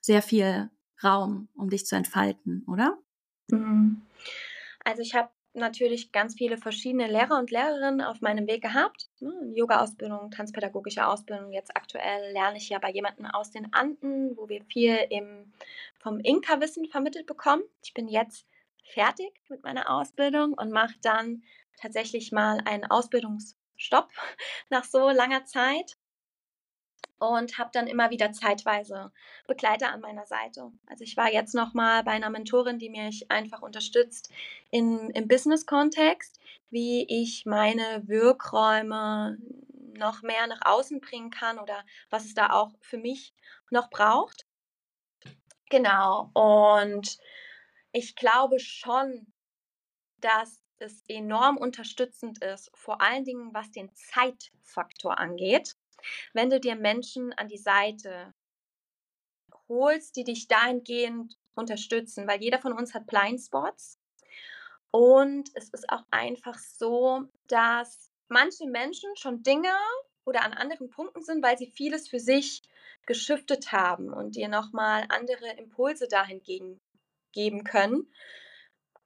sehr 0.00 0.22
viel 0.22 0.70
Raum, 1.02 1.48
um 1.54 1.70
dich 1.70 1.86
zu 1.86 1.96
entfalten, 1.96 2.64
oder? 2.66 2.98
Mhm. 3.50 4.02
Also 4.84 5.02
ich 5.02 5.14
habe 5.14 5.30
natürlich 5.54 6.12
ganz 6.12 6.34
viele 6.34 6.56
verschiedene 6.56 7.08
Lehrer 7.08 7.38
und 7.38 7.50
Lehrerinnen 7.50 8.00
auf 8.00 8.20
meinem 8.20 8.46
Weg 8.46 8.62
gehabt. 8.62 9.08
Ne? 9.20 9.32
Yoga-Ausbildung, 9.54 10.30
tanzpädagogische 10.30 11.06
Ausbildung. 11.06 11.52
Jetzt 11.52 11.76
aktuell 11.76 12.32
lerne 12.32 12.58
ich 12.58 12.68
ja 12.68 12.78
bei 12.78 12.90
jemandem 12.90 13.26
aus 13.26 13.50
den 13.50 13.72
Anden, 13.72 14.36
wo 14.36 14.48
wir 14.48 14.62
viel 14.64 14.96
im, 15.10 15.52
vom 15.98 16.20
Inka-Wissen 16.20 16.86
vermittelt 16.86 17.26
bekommen. 17.26 17.62
Ich 17.82 17.92
bin 17.92 18.08
jetzt 18.08 18.46
fertig 18.84 19.32
mit 19.48 19.62
meiner 19.62 19.90
Ausbildung 19.90 20.54
und 20.54 20.70
mache 20.70 20.94
dann 21.02 21.42
tatsächlich 21.80 22.32
mal 22.32 22.60
einen 22.64 22.84
Ausbildungsstopp 22.84 24.08
nach 24.70 24.84
so 24.84 25.10
langer 25.10 25.44
Zeit 25.44 25.96
und 27.18 27.58
habe 27.58 27.70
dann 27.72 27.86
immer 27.86 28.10
wieder 28.10 28.32
zeitweise 28.32 29.12
Begleiter 29.46 29.90
an 29.90 30.00
meiner 30.00 30.26
Seite. 30.26 30.70
Also 30.86 31.04
ich 31.04 31.16
war 31.16 31.32
jetzt 31.32 31.54
noch 31.54 31.74
mal 31.74 32.04
bei 32.04 32.12
einer 32.12 32.30
Mentorin, 32.30 32.78
die 32.78 32.90
mich 32.90 33.30
einfach 33.30 33.62
unterstützt 33.62 34.30
in, 34.70 35.10
im 35.10 35.26
Business-Kontext, 35.26 36.38
wie 36.70 37.06
ich 37.08 37.44
meine 37.44 38.06
Wirkräume 38.06 39.38
noch 39.96 40.22
mehr 40.22 40.46
nach 40.46 40.60
außen 40.64 41.00
bringen 41.00 41.30
kann 41.30 41.58
oder 41.58 41.84
was 42.08 42.24
es 42.24 42.34
da 42.34 42.50
auch 42.50 42.70
für 42.80 42.98
mich 42.98 43.34
noch 43.70 43.90
braucht. 43.90 44.46
Genau. 45.70 46.30
Und 46.34 47.18
ich 47.92 48.14
glaube 48.14 48.60
schon, 48.60 49.32
dass 50.20 50.62
es 50.80 51.02
enorm 51.08 51.56
unterstützend 51.56 52.42
ist, 52.42 52.70
vor 52.74 53.00
allen 53.00 53.24
Dingen 53.24 53.52
was 53.54 53.70
den 53.70 53.90
Zeitfaktor 53.94 55.18
angeht, 55.18 55.76
wenn 56.32 56.50
du 56.50 56.60
dir 56.60 56.76
Menschen 56.76 57.32
an 57.32 57.48
die 57.48 57.58
Seite 57.58 58.34
holst, 59.68 60.16
die 60.16 60.24
dich 60.24 60.48
dahingehend 60.48 61.36
unterstützen, 61.54 62.26
weil 62.26 62.40
jeder 62.40 62.58
von 62.58 62.72
uns 62.72 62.94
hat 62.94 63.06
Blindspots. 63.06 63.98
Und 64.90 65.50
es 65.54 65.68
ist 65.70 65.90
auch 65.90 66.04
einfach 66.10 66.58
so, 66.58 67.24
dass 67.48 68.10
manche 68.28 68.66
Menschen 68.66 69.14
schon 69.16 69.42
Dinge 69.42 69.72
oder 70.24 70.42
an 70.42 70.52
anderen 70.52 70.88
Punkten 70.90 71.22
sind, 71.22 71.42
weil 71.42 71.58
sie 71.58 71.66
vieles 71.66 72.08
für 72.08 72.20
sich 72.20 72.62
geschiftet 73.06 73.72
haben 73.72 74.12
und 74.12 74.36
dir 74.36 74.48
nochmal 74.48 75.04
andere 75.08 75.50
Impulse 75.58 76.08
dahingegen 76.08 76.80
geben 77.32 77.64
können. 77.64 78.12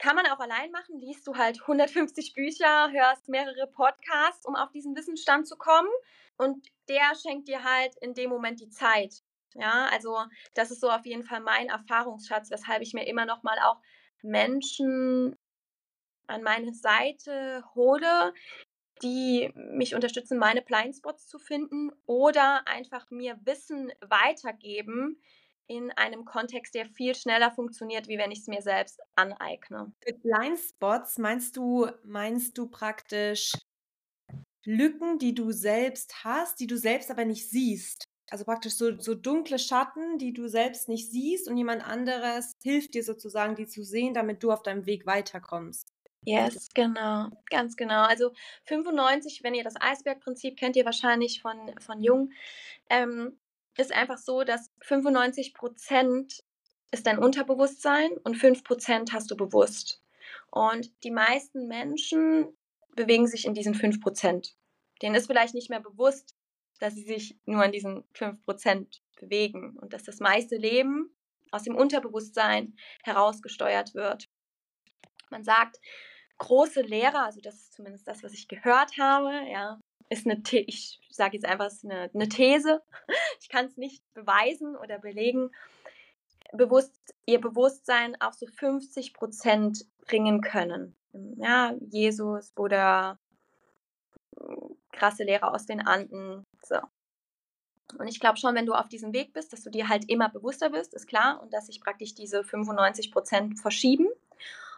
Kann 0.03 0.17
man 0.17 0.27
auch 0.27 0.41
allein 0.41 0.73
machen, 0.73 0.99
liest 0.99 1.25
du 1.29 1.37
halt 1.37 1.61
150 1.61 2.35
Bücher, 2.35 2.91
hörst 2.91 3.29
mehrere 3.29 3.69
Podcasts, 3.69 4.45
um 4.45 4.57
auf 4.57 4.73
diesen 4.73 4.97
Wissensstand 4.97 5.47
zu 5.47 5.57
kommen. 5.57 5.89
Und 6.37 6.67
der 6.89 7.13
schenkt 7.15 7.47
dir 7.47 7.63
halt 7.63 7.95
in 8.01 8.13
dem 8.13 8.29
Moment 8.29 8.59
die 8.59 8.69
Zeit. 8.69 9.23
Ja, 9.55 9.89
also 9.93 10.19
das 10.55 10.73
ist 10.73 10.81
so 10.81 10.91
auf 10.91 11.07
jeden 11.07 11.23
Fall 11.23 11.39
mein 11.39 11.69
Erfahrungsschatz, 11.69 12.51
weshalb 12.51 12.83
ich 12.83 12.95
mir 12.95 13.07
immer 13.07 13.27
noch 13.27 13.45
mal 13.45 13.57
auch 13.61 13.81
Menschen 14.23 15.39
an 16.27 16.43
meine 16.43 16.75
Seite 16.75 17.63
hole, 17.77 18.35
die 19.05 19.53
mich 19.55 19.95
unterstützen, 19.95 20.37
meine 20.37 20.63
Blindspots 20.63 21.29
zu 21.29 21.39
finden 21.39 21.93
oder 22.07 22.67
einfach 22.67 23.09
mir 23.13 23.39
Wissen 23.45 23.93
weitergeben 24.01 25.23
in 25.77 25.91
einem 25.93 26.25
Kontext, 26.25 26.75
der 26.75 26.87
viel 26.87 27.15
schneller 27.15 27.51
funktioniert, 27.51 28.09
wie 28.09 28.19
wenn 28.19 28.31
ich 28.31 28.41
es 28.41 28.47
mir 28.47 28.63
selbst 28.63 29.01
aneigne. 29.17 29.93
Mit 30.07 30.23
Blindspots 30.23 31.19
meinst 31.19 31.57
du, 31.57 31.89
meinst 32.05 32.59
du 32.59 32.69
praktisch 32.69 33.53
Lücken, 34.65 35.19
die 35.19 35.35
du 35.35 35.51
selbst 35.51 36.25
hast, 36.25 36.61
die 36.61 36.67
du 36.67 36.77
selbst 36.77 37.11
aber 37.11 37.25
nicht 37.25 37.49
siehst? 37.49 38.05
Also 38.31 38.45
praktisch 38.45 38.75
so, 38.75 38.99
so 38.99 39.15
dunkle 39.15 39.59
Schatten, 39.59 40.19
die 40.19 40.33
du 40.33 40.49
selbst 40.49 40.89
nicht 40.89 41.11
siehst 41.11 41.49
und 41.49 41.57
jemand 41.57 41.87
anderes 41.87 42.53
hilft 42.63 42.95
dir 42.95 43.05
sozusagen, 43.05 43.57
die 43.57 43.67
zu 43.67 43.83
sehen, 43.83 44.15
damit 44.15 44.43
du 44.43 44.53
auf 44.53 44.63
deinem 44.63 44.87
Weg 44.87 45.05
weiterkommst. 45.07 45.89
Yes, 46.25 46.71
genau, 46.73 47.31
ganz 47.51 47.77
genau. 47.77 48.03
Also 48.05 48.31
95, 48.67 49.43
wenn 49.43 49.55
ihr 49.55 49.65
das 49.65 49.75
Eisbergprinzip 49.79 50.57
kennt, 50.57 50.77
ihr 50.77 50.85
wahrscheinlich 50.85 51.43
von, 51.43 51.75
von 51.81 52.01
Jung, 52.01 52.31
ähm, 52.89 53.39
ist 53.77 53.93
einfach 53.93 54.19
so, 54.19 54.45
dass 54.45 54.71
95 54.83 55.55
Prozent 55.55 56.45
ist 56.91 57.07
dein 57.07 57.19
Unterbewusstsein 57.19 58.13
und 58.25 58.37
5 58.37 58.65
Prozent 58.65 59.13
hast 59.13 59.31
du 59.31 59.37
bewusst. 59.37 60.03
Und 60.51 60.93
die 61.05 61.11
meisten 61.11 61.67
Menschen 61.67 62.57
bewegen 62.95 63.27
sich 63.27 63.47
in 63.47 63.55
diesen 63.55 63.75
5 63.75 64.01
Prozent. 64.01 64.55
Denen 65.01 65.15
ist 65.15 65.27
vielleicht 65.27 65.55
nicht 65.55 65.71
mehr 65.71 65.81
bewusst, 65.81 66.37
dass 66.79 66.95
sie 66.95 67.05
sich 67.05 67.39
nur 67.47 67.65
in 67.65 67.73
diesen 67.73 68.05
5 68.13 68.45
Prozent 68.45 69.03
bewegen 69.19 69.77
und 69.79 69.93
dass 69.93 70.03
das 70.03 70.21
meiste 70.21 70.57
Leben 70.57 71.17
aus 71.51 71.63
dem 71.63 71.77
Unterbewusstsein 71.77 72.77
herausgesteuert 73.05 73.95
wird. 73.95 74.29
Man 75.31 75.45
sagt, 75.45 75.81
große 76.39 76.83
Lehrer, 76.83 77.25
also 77.25 77.41
das 77.41 77.55
ist 77.55 77.73
zumindest 77.73 78.07
das, 78.07 78.23
was 78.23 78.33
ich 78.33 78.49
gehört 78.49 78.99
habe, 78.99 79.31
ja, 79.51 79.79
ist 80.09 80.27
eine, 80.27 80.43
The 80.47 80.65
ich 80.67 81.01
sage 81.11 81.37
jetzt 81.37 81.45
einfach, 81.45 81.67
ist 81.67 81.85
eine, 81.85 82.11
eine 82.15 82.29
These. 82.29 82.83
Ich 83.41 83.49
kann 83.49 83.67
es 83.67 83.77
nicht 83.77 84.03
beweisen 84.15 84.77
oder 84.77 84.99
belegen. 84.99 85.51
Bewusst, 86.53 86.95
ihr 87.27 87.41
Bewusstsein 87.41 88.19
auf 88.21 88.35
so 88.35 88.47
50 88.47 89.15
Prozent 89.15 89.85
bringen 90.07 90.41
können. 90.41 90.97
Ja, 91.13 91.75
Jesus, 91.91 92.53
Buddha, 92.53 93.19
krasse 94.93 95.25
Lehrer 95.25 95.53
aus 95.53 95.67
den 95.67 95.81
Anden. 95.81 96.45
So. 96.63 96.77
Und 97.99 98.09
ich 98.09 98.21
glaube 98.21 98.39
schon, 98.39 98.55
wenn 98.55 98.67
du 98.67 98.75
auf 98.75 98.89
diesem 98.89 99.13
Weg 99.13 99.33
bist, 99.33 99.53
dass 99.53 99.63
du 99.63 99.71
dir 99.71 99.89
halt 99.89 100.09
immer 100.09 100.29
bewusster 100.29 100.73
wirst, 100.73 100.95
ist 100.95 101.07
klar, 101.07 101.43
und 101.43 101.53
dass 101.53 101.67
sich 101.67 101.81
praktisch 101.81 102.15
diese 102.15 102.45
95 102.45 103.13
Prozent 103.13 103.61
verschieben. 103.61 104.09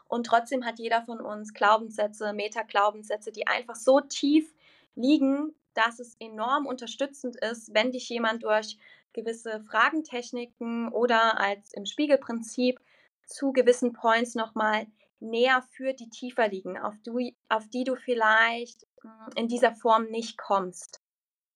Und 0.08 0.26
trotzdem 0.26 0.64
hat 0.64 0.78
jeder 0.78 1.02
von 1.02 1.20
uns 1.20 1.54
Glaubenssätze, 1.54 2.32
Meta-Glaubenssätze, 2.32 3.32
die 3.32 3.46
einfach 3.46 3.76
so 3.76 4.00
tief 4.00 4.54
liegen, 4.94 5.54
dass 5.74 5.98
es 5.98 6.16
enorm 6.20 6.66
unterstützend 6.66 7.36
ist, 7.36 7.74
wenn 7.74 7.92
dich 7.92 8.08
jemand 8.08 8.44
durch 8.44 8.78
gewisse 9.12 9.60
Fragentechniken 9.60 10.88
oder 10.88 11.38
als 11.40 11.72
im 11.72 11.86
Spiegelprinzip 11.86 12.80
zu 13.26 13.52
gewissen 13.52 13.92
Points 13.92 14.34
nochmal 14.34 14.86
näher 15.20 15.62
führt, 15.70 16.00
die 16.00 16.10
tiefer 16.10 16.48
liegen, 16.48 16.78
auf, 16.78 16.94
du, 17.02 17.30
auf 17.48 17.68
die 17.68 17.84
du 17.84 17.96
vielleicht 17.96 18.86
hm, 19.00 19.10
in 19.36 19.48
dieser 19.48 19.74
Form 19.74 20.06
nicht 20.10 20.36
kommst. 20.36 21.00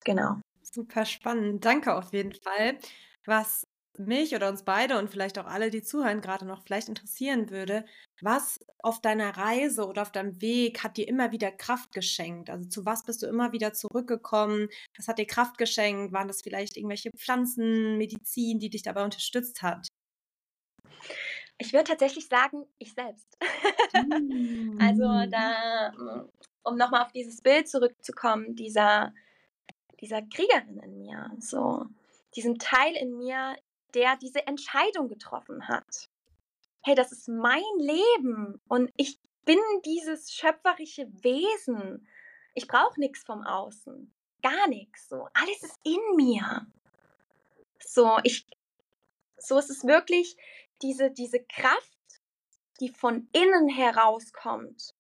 Genau. 0.05 0.37
Super 0.63 1.05
spannend. 1.05 1.65
Danke 1.65 1.95
auf 1.95 2.13
jeden 2.13 2.33
Fall. 2.33 2.79
Was 3.25 3.67
mich 3.99 4.35
oder 4.35 4.49
uns 4.49 4.63
beide 4.65 4.99
und 4.99 5.11
vielleicht 5.11 5.39
auch 5.39 5.47
alle, 5.47 5.71
die 5.71 5.83
zuhören, 5.83 6.21
gerade 6.21 6.45
noch 6.45 6.63
vielleicht 6.63 6.89
interessieren 6.89 7.51
würde, 7.51 7.85
was 8.21 8.61
auf 8.83 9.01
deiner 9.01 9.37
Reise 9.37 9.87
oder 9.87 10.03
auf 10.03 10.13
deinem 10.13 10.41
Weg 10.41 10.83
hat 10.83 10.97
dir 10.97 11.09
immer 11.09 11.33
wieder 11.33 11.51
Kraft 11.51 11.93
geschenkt? 11.93 12.51
Also 12.51 12.69
zu 12.69 12.87
was 12.87 13.05
bist 13.05 13.23
du 13.23 13.27
immer 13.27 13.53
wieder 13.53 13.73
zurückgekommen? 13.73 14.69
Was 14.97 15.09
hat 15.09 15.19
dir 15.19 15.27
Kraft 15.27 15.59
geschenkt? 15.59 16.13
Waren 16.13 16.29
das 16.29 16.43
vielleicht 16.43 16.77
irgendwelche 16.77 17.11
Pflanzen, 17.17 17.99
Medizin, 17.99 18.59
die 18.59 18.71
dich 18.71 18.83
dabei 18.83 19.05
unterstützt 19.05 19.63
hat? 19.63 19.89
Ich 21.59 21.73
würde 21.73 21.91
tatsächlich 21.91 22.29
sagen, 22.29 22.67
ich 22.79 22.95
selbst. 22.95 23.37
also 24.79 25.09
mm. 25.09 25.31
da, 25.31 25.93
um 26.63 26.77
nochmal 26.77 27.03
auf 27.03 27.13
dieses 27.13 27.41
Bild 27.41 27.69
zurückzukommen, 27.69 28.55
dieser, 28.55 29.13
dieser 30.01 30.23
Kriegerin 30.23 30.79
in 30.79 30.99
mir, 30.99 31.31
so 31.41 31.87
diesem 32.37 32.59
Teil 32.59 32.95
in 32.95 33.17
mir, 33.19 33.57
der 33.95 34.17
diese 34.17 34.47
Entscheidung 34.47 35.09
getroffen 35.09 35.69
hat. 35.69 36.11
Hey, 36.83 36.95
das 36.95 37.13
ist 37.13 37.29
mein 37.29 37.63
Leben 37.79 38.61
und 38.69 38.93
ich 38.97 39.21
bin 39.45 39.59
dieses 39.85 40.33
schöpferische 40.33 41.07
Wesen. 41.23 42.07
Ich 42.55 42.67
brauche 42.67 43.01
nichts 43.01 43.25
vom 43.25 43.43
Außen. 43.43 44.13
Gar 44.43 44.69
nichts. 44.69 45.09
So, 45.09 45.29
alles 45.35 45.63
ist 45.63 45.79
in 45.85 46.17
mir. 46.17 46.67
So, 47.81 48.19
ich, 48.23 48.47
so 49.39 49.59
ist 49.59 49.71
es 49.71 49.85
wirklich 49.85 50.37
diese, 50.83 51.11
diese 51.11 51.43
Kraft, 51.45 51.99
die 52.81 52.91
von 52.91 53.29
innen 53.33 53.69
herauskommt, 53.69 54.95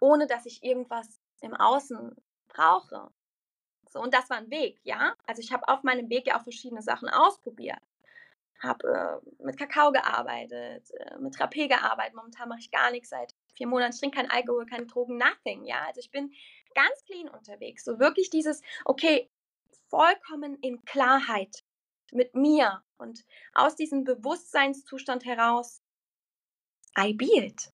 ohne 0.00 0.26
dass 0.26 0.44
ich 0.44 0.62
irgendwas 0.62 1.20
im 1.40 1.54
Außen 1.54 2.14
brauche. 2.48 3.10
So, 3.88 4.00
und 4.00 4.12
das 4.12 4.28
war 4.28 4.38
ein 4.38 4.50
Weg, 4.50 4.80
ja. 4.82 5.14
Also 5.26 5.40
ich 5.40 5.52
habe 5.52 5.68
auf 5.68 5.82
meinem 5.82 6.10
Weg 6.10 6.26
ja 6.26 6.38
auch 6.38 6.42
verschiedene 6.42 6.82
Sachen 6.82 7.08
ausprobiert 7.08 7.80
habe 8.64 9.22
äh, 9.22 9.44
mit 9.44 9.56
Kakao 9.56 9.92
gearbeitet, 9.92 10.90
äh, 10.92 11.18
mit 11.18 11.36
Rapé 11.36 11.68
gearbeitet. 11.68 12.14
Momentan 12.14 12.48
mache 12.48 12.60
ich 12.60 12.70
gar 12.70 12.90
nichts 12.90 13.10
seit 13.10 13.34
vier 13.54 13.66
Monaten. 13.66 13.92
Ich 13.92 14.00
trinke 14.00 14.16
kein 14.16 14.30
Alkohol, 14.30 14.66
keine 14.66 14.86
Drogen, 14.86 15.18
nothing. 15.18 15.64
Ja, 15.64 15.84
also 15.86 16.00
ich 16.00 16.10
bin 16.10 16.32
ganz 16.74 17.04
clean 17.04 17.28
unterwegs. 17.28 17.84
So 17.84 17.98
wirklich 17.98 18.30
dieses, 18.30 18.62
okay, 18.84 19.30
vollkommen 19.88 20.58
in 20.60 20.84
Klarheit 20.84 21.62
mit 22.12 22.34
mir 22.34 22.82
und 22.96 23.24
aus 23.54 23.76
diesem 23.76 24.04
Bewusstseinszustand 24.04 25.24
heraus, 25.24 25.82
I 26.98 27.12
be 27.12 27.26
it. 27.26 27.70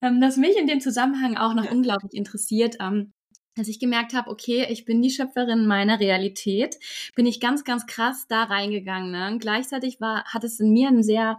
Was 0.00 0.36
mich 0.36 0.56
in 0.56 0.68
dem 0.68 0.80
Zusammenhang 0.80 1.36
auch 1.36 1.54
noch 1.54 1.70
unglaublich 1.70 2.14
interessiert, 2.14 2.76
ähm, 2.80 3.12
als 3.58 3.68
ich 3.68 3.78
gemerkt 3.78 4.14
habe, 4.14 4.30
okay, 4.30 4.66
ich 4.70 4.84
bin 4.84 5.02
die 5.02 5.10
Schöpferin 5.10 5.66
meiner 5.66 6.00
Realität, 6.00 6.78
bin 7.14 7.26
ich 7.26 7.40
ganz, 7.40 7.64
ganz 7.64 7.86
krass 7.86 8.26
da 8.28 8.44
reingegangen. 8.44 9.10
Ne? 9.10 9.28
Und 9.28 9.40
gleichzeitig 9.40 10.00
war, 10.00 10.24
hat 10.24 10.44
es 10.44 10.60
in 10.60 10.72
mir 10.72 10.88
einen 10.88 11.02
sehr, 11.02 11.38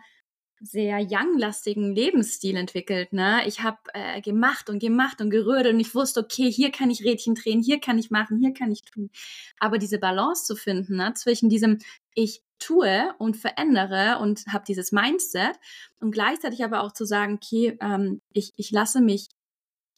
sehr 0.62 0.99
young-lastigen 0.99 1.95
Lebensstil 1.95 2.58
entwickelt. 2.58 3.13
Ne? 3.13 3.41
Ich 3.45 3.62
habe 3.62 3.77
äh, 3.93 4.21
gemacht 4.21 4.69
und 4.69 4.79
gemacht 4.79 5.21
und 5.21 5.29
gerührt 5.29 5.67
und 5.67 5.79
ich 5.79 5.95
wusste, 5.95 6.19
okay, 6.19 6.51
hier 6.51 6.71
kann 6.71 6.89
ich 6.89 7.03
Rädchen 7.03 7.36
drehen, 7.36 7.62
hier 7.62 7.79
kann 7.79 7.97
ich 7.97 8.12
machen, 8.12 8.39
hier 8.39 8.53
kann 8.53 8.71
ich 8.71 8.82
tun. 8.82 9.10
Aber 9.60 9.77
diese 9.77 9.99
Balance 9.99 10.45
zu 10.45 10.55
finden 10.55 10.97
ne, 10.97 11.13
zwischen 11.15 11.49
diesem, 11.49 11.79
ich 12.13 12.41
tue 12.60 13.13
und 13.17 13.38
verändere 13.38 14.19
und 14.19 14.43
habe 14.49 14.65
dieses 14.67 14.91
Mindset 14.91 15.58
und 16.01 16.12
gleichzeitig 16.12 16.63
aber 16.63 16.84
auch 16.84 16.91
zu 16.91 17.05
sagen, 17.05 17.39
okay, 17.41 17.77
ähm, 17.82 18.21
ich, 18.34 18.51
ich 18.58 18.71
lasse 18.71 18.99
mich 18.99 19.29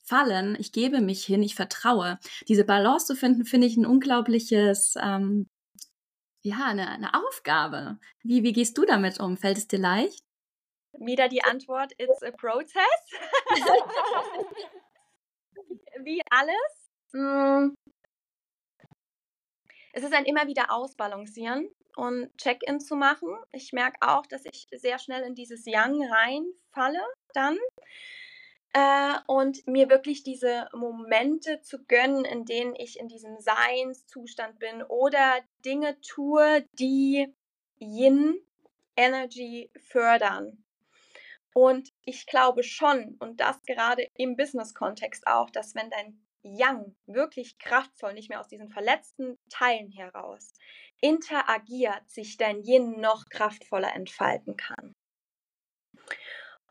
fallen, 0.03 0.55
ich 0.59 0.71
gebe 0.71 1.01
mich 1.01 1.25
hin, 1.25 1.43
ich 1.43 1.55
vertraue. 1.55 2.19
Diese 2.47 2.65
Balance 2.65 3.05
zu 3.05 3.15
finden, 3.15 3.45
finde 3.45 3.67
ich 3.67 3.77
ein 3.77 3.85
unglaubliches, 3.85 4.95
ähm, 5.01 5.47
ja, 6.43 6.65
eine, 6.65 6.89
eine 6.89 7.13
Aufgabe. 7.13 7.99
Wie, 8.23 8.43
wie 8.43 8.53
gehst 8.53 8.77
du 8.77 8.85
damit 8.85 9.19
um? 9.19 9.37
Fällt 9.37 9.57
es 9.57 9.67
dir 9.67 9.79
leicht? 9.79 10.23
Wieder 10.93 11.29
die 11.29 11.43
Antwort, 11.43 11.93
it's 11.97 12.23
a 12.23 12.31
process. 12.31 12.75
wie 16.03 16.21
alles. 16.29 16.91
Mm. 17.13 17.73
Es 19.93 20.03
ist 20.03 20.13
ein 20.13 20.25
immer 20.25 20.47
wieder 20.47 20.71
Ausbalancieren 20.71 21.69
und 21.95 22.35
Check-in 22.37 22.79
zu 22.79 22.95
machen. 22.95 23.29
Ich 23.51 23.73
merke 23.73 23.97
auch, 24.01 24.25
dass 24.25 24.45
ich 24.45 24.67
sehr 24.71 24.99
schnell 24.99 25.23
in 25.23 25.35
dieses 25.35 25.65
Yang 25.65 26.03
reinfalle 26.03 27.01
dann 27.33 27.57
äh, 28.73 29.15
und 29.27 29.67
mir 29.67 29.89
wirklich 29.89 30.23
diese 30.23 30.69
Momente 30.73 31.61
zu 31.61 31.83
gönnen, 31.85 32.25
in 32.25 32.45
denen 32.45 32.75
ich 32.75 32.99
in 32.99 33.07
diesem 33.07 33.37
Seinszustand 33.39 34.59
bin 34.59 34.83
oder 34.83 35.39
Dinge 35.65 35.99
tue, 36.01 36.65
die 36.73 37.33
Yin 37.79 38.39
Energy 38.95 39.71
fördern. 39.77 40.63
Und 41.53 41.91
ich 42.05 42.25
glaube 42.27 42.63
schon, 42.63 43.17
und 43.19 43.41
das 43.41 43.61
gerade 43.63 44.07
im 44.15 44.37
Business-Kontext 44.37 45.27
auch, 45.27 45.49
dass 45.49 45.75
wenn 45.75 45.89
dein 45.89 46.21
Yang 46.43 46.95
wirklich 47.05 47.59
kraftvoll, 47.59 48.13
nicht 48.13 48.29
mehr 48.29 48.39
aus 48.39 48.47
diesen 48.47 48.69
verletzten 48.69 49.37
Teilen 49.49 49.91
heraus 49.91 50.53
interagiert, 51.01 52.09
sich 52.09 52.37
dein 52.37 52.63
Yin 52.63 53.01
noch 53.01 53.25
kraftvoller 53.29 53.93
entfalten 53.93 54.55
kann. 54.55 54.95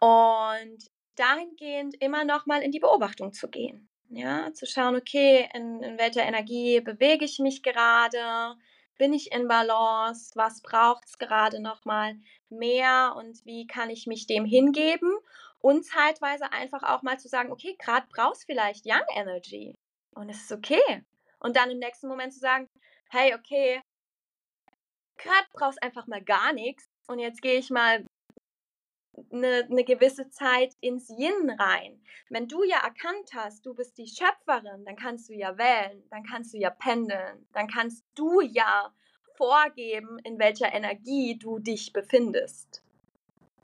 Und 0.00 0.90
dahingehend 1.20 1.94
immer 2.00 2.24
noch 2.24 2.46
mal 2.46 2.62
in 2.62 2.72
die 2.72 2.80
Beobachtung 2.80 3.32
zu 3.32 3.48
gehen. 3.48 3.88
Ja, 4.08 4.52
zu 4.52 4.66
schauen, 4.66 4.96
okay, 4.96 5.48
in, 5.54 5.82
in 5.82 5.98
welcher 5.98 6.22
Energie 6.22 6.80
bewege 6.80 7.24
ich 7.24 7.38
mich 7.38 7.62
gerade? 7.62 8.56
Bin 8.98 9.12
ich 9.12 9.32
in 9.32 9.46
Balance? 9.46 10.32
Was 10.34 10.62
braucht 10.62 11.04
es 11.04 11.18
gerade 11.18 11.60
noch 11.60 11.84
mal 11.84 12.16
mehr 12.48 13.14
und 13.16 13.44
wie 13.46 13.66
kann 13.66 13.88
ich 13.88 14.06
mich 14.06 14.26
dem 14.26 14.44
hingeben? 14.44 15.12
Und 15.60 15.84
zeitweise 15.84 16.52
einfach 16.52 16.82
auch 16.82 17.02
mal 17.02 17.18
zu 17.18 17.28
sagen, 17.28 17.52
okay, 17.52 17.76
gerade 17.78 18.06
brauchst 18.10 18.46
vielleicht 18.46 18.84
Young 18.86 19.04
Energy 19.14 19.74
und 20.14 20.28
es 20.28 20.42
ist 20.42 20.52
okay. 20.52 21.04
Und 21.38 21.56
dann 21.56 21.70
im 21.70 21.78
nächsten 21.78 22.08
Moment 22.08 22.32
zu 22.32 22.40
sagen, 22.40 22.66
hey, 23.10 23.34
okay, 23.34 23.80
gerade 25.18 25.46
brauchst 25.52 25.82
einfach 25.82 26.06
mal 26.06 26.22
gar 26.22 26.52
nichts 26.52 26.86
und 27.06 27.18
jetzt 27.18 27.42
gehe 27.42 27.58
ich 27.58 27.70
mal 27.70 28.04
eine, 29.32 29.66
eine 29.70 29.84
gewisse 29.84 30.30
Zeit 30.30 30.74
ins 30.80 31.10
Yin 31.10 31.50
rein. 31.58 32.00
Wenn 32.28 32.48
du 32.48 32.62
ja 32.62 32.78
erkannt 32.78 33.30
hast, 33.34 33.66
du 33.66 33.74
bist 33.74 33.98
die 33.98 34.06
Schöpferin, 34.06 34.84
dann 34.84 34.96
kannst 34.96 35.28
du 35.28 35.34
ja 35.34 35.56
wählen, 35.58 36.02
dann 36.10 36.22
kannst 36.22 36.54
du 36.54 36.58
ja 36.58 36.70
pendeln, 36.70 37.46
dann 37.52 37.66
kannst 37.68 38.04
du 38.14 38.40
ja 38.40 38.92
vorgeben, 39.36 40.18
in 40.24 40.38
welcher 40.38 40.72
Energie 40.72 41.38
du 41.38 41.58
dich 41.58 41.92
befindest. 41.92 42.82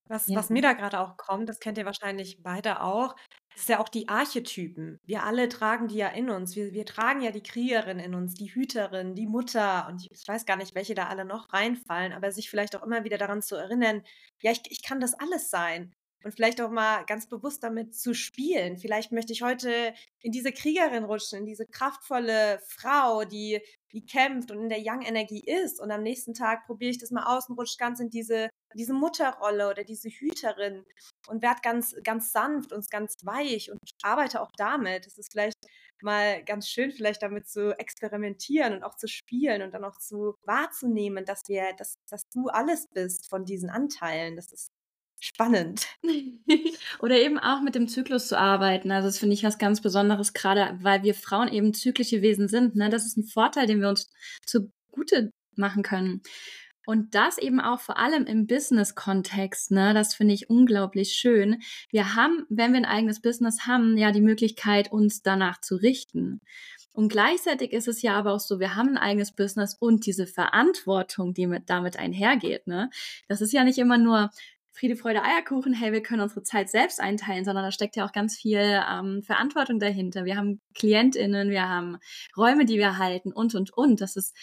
Was, 0.09 0.29
ja. 0.29 0.39
was 0.39 0.51
mir 0.51 0.63
da 0.63 0.73
gerade 0.73 1.01
auch 1.01 1.17
kommt, 1.17 1.49
das 1.49 1.61
kennt 1.61 1.79
ihr 1.79 1.85
wahrscheinlich 1.85 2.43
beide 2.43 2.81
auch, 2.81 3.17
ist 3.57 3.69
ja 3.71 3.81
auch 3.81 3.89
die 3.89 4.09
Archetypen. 4.09 5.01
Wir 5.05 5.25
alle 5.25 5.49
tragen 5.49 5.89
die 5.89 5.97
ja 5.97 6.09
in 6.09 6.29
uns. 6.31 6.57
Wir, 6.57 6.73
wir 6.73 6.85
tragen 6.85 7.23
ja 7.23 7.31
die 7.31 7.43
Kriegerin 7.43 7.99
in 7.99 8.15
uns, 8.15 8.35
die 8.35 8.55
Hüterin, 8.55 9.15
die 9.15 9.27
Mutter 9.27 9.89
und 9.89 10.07
ich 10.11 10.29
weiß 10.29 10.45
gar 10.45 10.57
nicht, 10.57 10.75
welche 10.75 10.95
da 10.95 11.07
alle 11.07 11.25
noch 11.25 11.53
reinfallen, 11.53 12.13
aber 12.13 12.33
sich 12.33 12.51
vielleicht 12.51 12.77
auch 12.77 12.83
immer 12.83 13.05
wieder 13.05 13.19
daran 13.19 13.43
zu 13.43 13.57
erinnern, 13.57 14.03
ja, 14.43 14.53
ich, 14.53 14.61
ich 14.69 14.83
kann 14.83 15.01
das 15.01 15.15
alles 15.15 15.51
sein 15.51 15.95
und 16.27 16.33
vielleicht 16.33 16.61
auch 16.61 16.73
mal 16.73 17.05
ganz 17.05 17.29
bewusst 17.29 17.63
damit 17.63 17.95
zu 17.95 18.13
spielen. 18.13 18.79
Vielleicht 18.79 19.13
möchte 19.13 19.33
ich 19.33 19.43
heute 19.43 19.95
in 20.19 20.33
diese 20.33 20.51
Kriegerin 20.51 21.05
rutschen, 21.05 21.39
in 21.39 21.47
diese 21.47 21.67
kraftvolle 21.67 22.59
Frau, 22.67 23.25
die, 23.25 23.61
die 23.93 24.05
kämpft 24.05 24.51
und 24.51 24.61
in 24.61 24.69
der 24.69 24.81
Young-Energie 24.81 25.45
ist. 25.47 25.81
Und 25.81 25.93
am 25.93 26.03
nächsten 26.03 26.35
Tag 26.35 26.67
probiere 26.67 26.91
ich 26.91 26.99
das 26.99 27.13
mal 27.13 27.27
aus 27.27 27.49
und 27.49 27.57
rutsche 27.57 27.77
ganz 27.79 28.01
in 28.01 28.11
diese, 28.11 28.51
diese 28.75 28.93
Mutterrolle 28.93 29.71
oder 29.71 29.85
diese 29.85 30.09
Hüterin 30.09 30.85
und 31.29 31.43
werde 31.43 31.61
ganz, 31.63 31.95
ganz 32.03 32.33
sanft 32.33 32.73
und 32.73 32.91
ganz 32.91 33.15
weich 33.23 33.71
und 33.71 33.79
arbeite 34.03 34.41
auch 34.41 34.51
damit. 34.57 35.07
Es 35.07 35.19
ist 35.19 35.31
vielleicht 35.31 35.55
mal 36.03 36.43
ganz 36.43 36.69
schön, 36.69 36.91
vielleicht 36.91 37.23
damit 37.23 37.47
zu 37.47 37.79
experimentieren 37.79 38.75
und 38.75 38.83
auch 38.83 38.97
zu 38.97 39.07
spielen 39.07 39.63
und 39.63 39.73
dann 39.73 39.85
auch 39.85 39.99
zu 39.99 40.35
wahrzunehmen, 40.45 41.25
dass 41.25 41.43
wir, 41.47 41.73
dass, 41.79 41.95
dass 42.11 42.29
du 42.31 42.49
alles 42.49 42.89
bist 42.89 43.29
von 43.31 43.45
diesen 43.45 43.71
Anteilen. 43.71 44.35
Das 44.35 44.53
ist 44.53 44.73
spannend. 45.21 45.87
Oder 47.01 47.19
eben 47.19 47.39
auch 47.39 47.63
mit 47.63 47.75
dem 47.75 47.89
Zyklus 47.89 48.29
zu 48.29 48.39
arbeiten. 48.39 48.91
Also 48.91 49.09
das 49.09 49.19
finde 49.19 49.35
ich 49.35 49.45
was 49.45 49.59
ganz 49.59 49.81
Besonderes, 49.81 50.33
gerade 50.33 50.79
weil 50.83 51.03
wir 51.03 51.15
Frauen 51.15 51.49
eben 51.49 51.75
zyklische 51.75 52.23
Wesen 52.23 52.49
sind. 52.49 52.77
Ne? 52.77 52.91
Das 52.91 53.07
ist 53.07 53.17
ein 53.17 53.25
Vorteil, 53.25 53.67
den 53.67 53.81
wir 53.81 53.89
uns 53.89 54.11
zugute 54.45 55.33
machen 55.57 55.83
können. 55.83 56.23
Und 56.87 57.17
das 57.17 57.37
eben 57.37 57.61
auch 57.61 57.81
vor 57.81 57.99
allem 57.99 58.27
im 58.27 58.47
Business-Kontext, 58.47 59.73
ne, 59.73 59.93
das 59.93 60.15
finde 60.15 60.35
ich 60.35 60.49
unglaublich 60.49 61.15
schön. 61.15 61.61
Wir 61.91 62.15
haben, 62.15 62.47
wenn 62.49 62.73
wir 62.73 62.79
ein 62.79 62.85
eigenes 62.85 63.21
Business 63.21 63.67
haben, 63.67 63.97
ja 63.97 64.13
die 64.13 64.21
Möglichkeit, 64.21 64.93
uns 64.93 65.21
danach 65.21 65.61
zu 65.61 65.75
richten. 65.75 66.41
Und 66.93 67.09
gleichzeitig 67.09 67.73
ist 67.73 67.89
es 67.89 68.03
ja 68.03 68.17
aber 68.17 68.33
auch 68.33 68.41
so, 68.41 68.61
wir 68.61 68.77
haben 68.77 68.91
ein 68.91 68.99
eigenes 68.99 69.33
Business 69.33 69.77
und 69.79 70.07
diese 70.07 70.29
Verantwortung, 70.29 71.35
die 71.35 71.49
mit, 71.49 71.69
damit 71.69 71.99
einhergeht. 71.99 72.69
Ne? 72.69 72.89
Das 73.27 73.41
ist 73.41 73.53
ja 73.53 73.65
nicht 73.65 73.79
immer 73.79 73.99
nur, 73.99 74.31
Friede, 74.79 74.95
Freude, 74.95 75.23
Eierkuchen, 75.23 75.73
hey, 75.73 75.93
wir 75.93 76.03
können 76.03 76.21
unsere 76.21 76.43
Zeit 76.43 76.69
selbst 76.69 77.01
einteilen, 77.01 77.47
sondern 77.47 77.65
da 77.65 77.73
steckt 77.73 77.97
ja 77.97 78.05
auch 78.07 78.13
ganz 78.13 78.37
viel 78.37 78.59
ähm, 78.59 79.23
Verantwortung 79.23 79.79
dahinter. 79.79 80.27
Wir 80.27 80.37
haben 80.37 80.61
KlientInnen, 80.75 81.49
wir 81.49 81.67
haben 81.67 81.97
Räume, 82.37 82.67
die 82.67 82.77
wir 82.77 82.99
halten 82.99 83.33
und, 83.33 83.55
und, 83.55 83.73
und. 83.73 84.03
Das 84.03 84.17
ist 84.17 84.37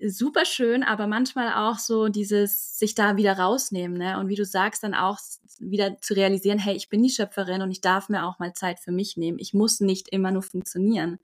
super 0.00 0.44
schön, 0.44 0.82
aber 0.82 1.06
manchmal 1.06 1.52
auch 1.54 1.78
so 1.78 2.08
dieses 2.08 2.78
sich 2.78 2.96
da 2.96 3.16
wieder 3.16 3.38
rausnehmen, 3.38 3.96
ne? 3.96 4.18
Und 4.18 4.28
wie 4.28 4.34
du 4.34 4.44
sagst, 4.44 4.82
dann 4.82 4.94
auch 4.94 5.18
wieder 5.60 6.00
zu 6.00 6.14
realisieren, 6.14 6.58
hey, 6.58 6.74
ich 6.74 6.88
bin 6.88 7.02
die 7.02 7.10
Schöpferin 7.10 7.62
und 7.62 7.70
ich 7.70 7.80
darf 7.80 8.08
mir 8.08 8.24
auch 8.24 8.40
mal 8.40 8.54
Zeit 8.54 8.80
für 8.80 8.92
mich 8.92 9.16
nehmen. 9.16 9.38
Ich 9.38 9.54
muss 9.54 9.78
nicht 9.78 10.08
immer 10.08 10.32
nur 10.32 10.42
funktionieren. 10.42 11.18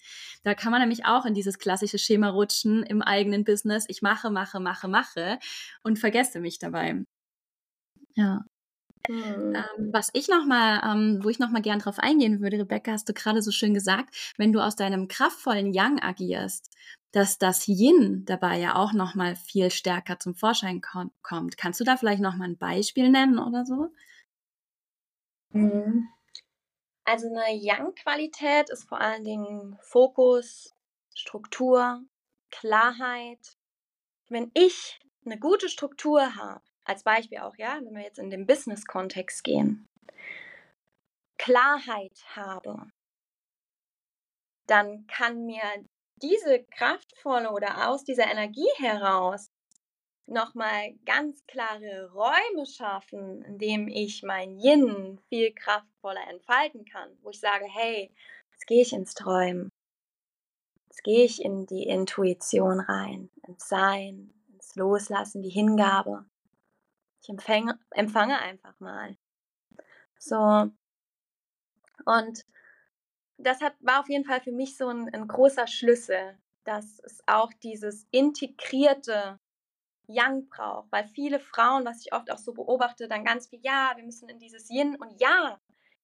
Da 0.45 0.55
kann 0.55 0.71
man 0.71 0.81
nämlich 0.81 1.05
auch 1.05 1.25
in 1.25 1.35
dieses 1.35 1.59
klassische 1.59 1.99
Schema 1.99 2.29
rutschen 2.29 2.85
im 2.85 3.03
eigenen 3.03 3.43
Business. 3.45 3.87
Ich 3.89 4.03
mache, 4.03 4.31
mache, 4.31 4.61
mache, 4.61 4.87
mache 4.87 5.39
und 5.83 5.99
vergesse 5.99 6.39
mich 6.39 6.61
dabei. 6.61 7.05
Ja. 8.15 8.45
Mhm. 9.09 9.55
Ähm, 9.55 9.93
was 9.93 10.11
ich 10.15 10.29
noch 10.29 10.47
mal, 10.47 10.81
ähm, 10.85 11.23
wo 11.23 11.29
ich 11.29 11.39
noch 11.39 11.51
mal 11.51 11.61
gern 11.63 11.79
drauf 11.79 11.99
eingehen 11.99 12.41
würde, 12.41 12.59
Rebecca, 12.59 12.93
hast 12.93 13.09
du 13.09 13.13
gerade 13.13 13.43
so 13.43 13.51
schön 13.51 13.75
gesagt, 13.75 14.35
wenn 14.39 14.53
du 14.53 14.61
aus 14.61 14.77
deinem 14.77 15.09
kraftvollen 15.09 15.73
Yang 15.75 16.03
agierst, 16.03 16.71
dass 17.13 17.39
das 17.39 17.69
Yin 17.69 18.25
dabei 18.25 18.59
ja 18.59 18.77
auch 18.77 18.93
noch 18.93 19.15
mal 19.15 19.37
viel 19.37 19.71
stärker 19.71 20.19
zum 20.19 20.35
Vorschein 20.35 20.81
kommt. 20.81 21.57
Kannst 21.57 21.81
du 21.81 21.85
da 21.85 21.97
vielleicht 21.97 22.23
noch 22.23 22.35
mal 22.35 22.47
ein 22.49 22.59
Beispiel 22.59 23.11
nennen 23.11 23.39
oder 23.39 23.65
so? 23.65 23.93
Mhm. 25.51 26.09
Also 27.05 27.29
eine 27.29 27.55
Yang-Qualität 27.55 28.71
ist 28.71 28.89
vor 28.89 29.01
allen 29.01 29.25
Dingen 29.25 29.79
Fokus, 29.83 30.75
Struktur, 31.15 32.03
Klarheit. 32.51 33.59
Wenn 34.29 34.51
ich 34.55 34.99
eine 35.25 35.39
gute 35.39 35.69
Struktur 35.69 36.35
habe, 36.35 36.63
als 36.85 37.03
Beispiel 37.03 37.39
auch, 37.39 37.57
ja, 37.57 37.79
wenn 37.83 37.95
wir 37.95 38.03
jetzt 38.03 38.19
in 38.19 38.31
den 38.31 38.47
Business-Kontext 38.47 39.43
gehen, 39.45 39.89
Klarheit 41.39 42.19
habe, 42.37 42.87
dann 44.67 45.07
kann 45.07 45.47
mir 45.47 45.63
diese 46.17 46.65
kraftvolle 46.65 47.51
oder 47.51 47.89
aus 47.89 48.05
dieser 48.05 48.31
Energie 48.31 48.69
heraus 48.77 49.51
nochmal 50.27 50.95
ganz 51.05 51.45
klare 51.47 52.11
Räume 52.13 52.67
schaffen, 52.67 53.43
in 53.43 53.59
dem 53.59 53.89
ich 53.89 54.23
mein 54.23 54.59
Yin 54.59 55.21
viel 55.29 55.53
kraftvoller 55.53 56.27
entfalten 56.31 56.85
kann, 56.85 57.11
wo 57.23 57.31
ich 57.31 57.41
sage, 57.41 57.67
hey, 57.69 58.11
jetzt 58.53 58.67
gehe 58.67 58.83
ich 58.83 58.93
ins 58.93 59.15
Träumen, 59.15 59.71
jetzt 60.87 61.03
gehe 61.05 61.25
ich 61.25 61.43
in 61.43 61.67
die 61.67 61.85
Intuition 61.85 62.81
rein, 62.81 63.31
ins 63.47 63.69
Sein, 63.69 64.33
ins 64.53 64.75
Loslassen, 64.77 65.43
die 65.43 65.51
Hingabe. 65.51 66.25
Ich 67.25 67.31
empfange, 67.31 67.79
empfange 67.91 68.39
einfach 68.39 68.79
mal. 68.81 69.17
So. 70.19 70.71
Und 72.05 72.45
das 73.39 73.63
hat, 73.63 73.75
war 73.81 74.01
auf 74.01 74.11
jeden 74.11 74.27
Fall 74.27 74.43
für 74.43 74.53
mich 74.53 74.77
so 74.77 74.89
ein, 74.89 75.09
ein 75.15 75.27
großer 75.27 75.67
Schlüssel, 75.67 76.39
dass 76.65 77.01
es 77.01 77.23
auch 77.27 77.51
dieses 77.63 78.07
integrierte 78.11 79.41
Yang 80.07 80.51
braucht, 80.51 80.93
weil 80.93 81.09
viele 81.09 81.41
Frauen, 81.41 81.87
was 81.87 82.05
ich 82.05 82.13
oft 82.13 82.31
auch 82.31 82.37
so 82.37 82.53
beobachte, 82.53 83.09
dann 83.09 83.25
ganz 83.25 83.49
viel, 83.49 83.61
ja, 83.63 83.95
wir 83.97 84.05
müssen 84.05 84.29
in 84.29 84.39
dieses 84.39 84.69
Yin 84.69 84.97
und 84.97 85.19
ja, 85.19 85.59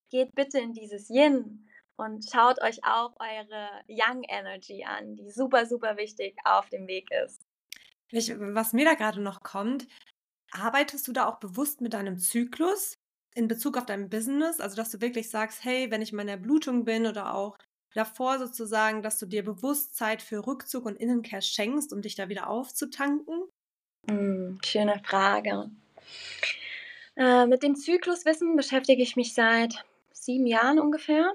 geht 0.09 0.35
bitte 0.35 0.59
in 0.59 0.73
dieses 0.73 1.11
Yin 1.11 1.69
und 1.97 2.25
schaut 2.31 2.63
euch 2.63 2.83
auch 2.83 3.13
eure 3.21 3.69
Young 3.89 4.23
Energy 4.23 4.85
an, 4.85 5.17
die 5.17 5.31
super, 5.31 5.67
super 5.67 5.99
wichtig 5.99 6.35
auf 6.45 6.71
dem 6.71 6.87
Weg 6.87 7.11
ist. 7.11 7.43
Was 8.11 8.73
mir 8.73 8.87
da 8.87 8.95
gerade 8.95 9.21
noch 9.21 9.43
kommt, 9.43 9.87
Arbeitest 10.53 11.07
du 11.07 11.13
da 11.13 11.27
auch 11.27 11.39
bewusst 11.39 11.81
mit 11.81 11.93
deinem 11.93 12.19
Zyklus 12.19 12.99
in 13.35 13.49
Bezug 13.49 13.77
auf 13.77 13.87
dein 13.87 14.09
Business? 14.09 14.61
Also, 14.61 14.77
dass 14.77 14.91
du 14.91 15.01
wirklich 15.01 15.31
sagst, 15.31 15.65
hey, 15.65 15.91
wenn 15.91 16.03
ich 16.03 16.11
in 16.11 16.17
meiner 16.17 16.37
Blutung 16.37 16.85
bin 16.85 17.07
oder 17.07 17.35
auch 17.35 17.57
davor 17.95 18.39
sozusagen, 18.39 19.03
dass 19.03 19.19
du 19.19 19.27
dir 19.27 19.45
bewusst 19.45 19.97
Zeit 19.97 20.23
für 20.23 20.47
Rückzug 20.47 20.87
und 20.87 20.97
Innenkehr 20.97 21.41
schenkst, 21.41 21.93
um 21.93 22.03
dich 22.03 22.15
da 22.15 22.29
wieder 22.29 22.49
aufzutanken? 22.49 23.45
Hm, 24.09 24.59
schöne 24.65 25.01
Frage. 25.05 25.71
Äh, 27.17 27.47
mit 27.47 27.63
dem 27.63 27.77
Zykluswissen 27.77 28.57
beschäftige 28.57 29.03
ich 29.03 29.17
mich 29.17 29.35
seit 29.35 29.85
sieben 30.13 30.47
Jahren 30.47 30.79
ungefähr. 30.79 31.35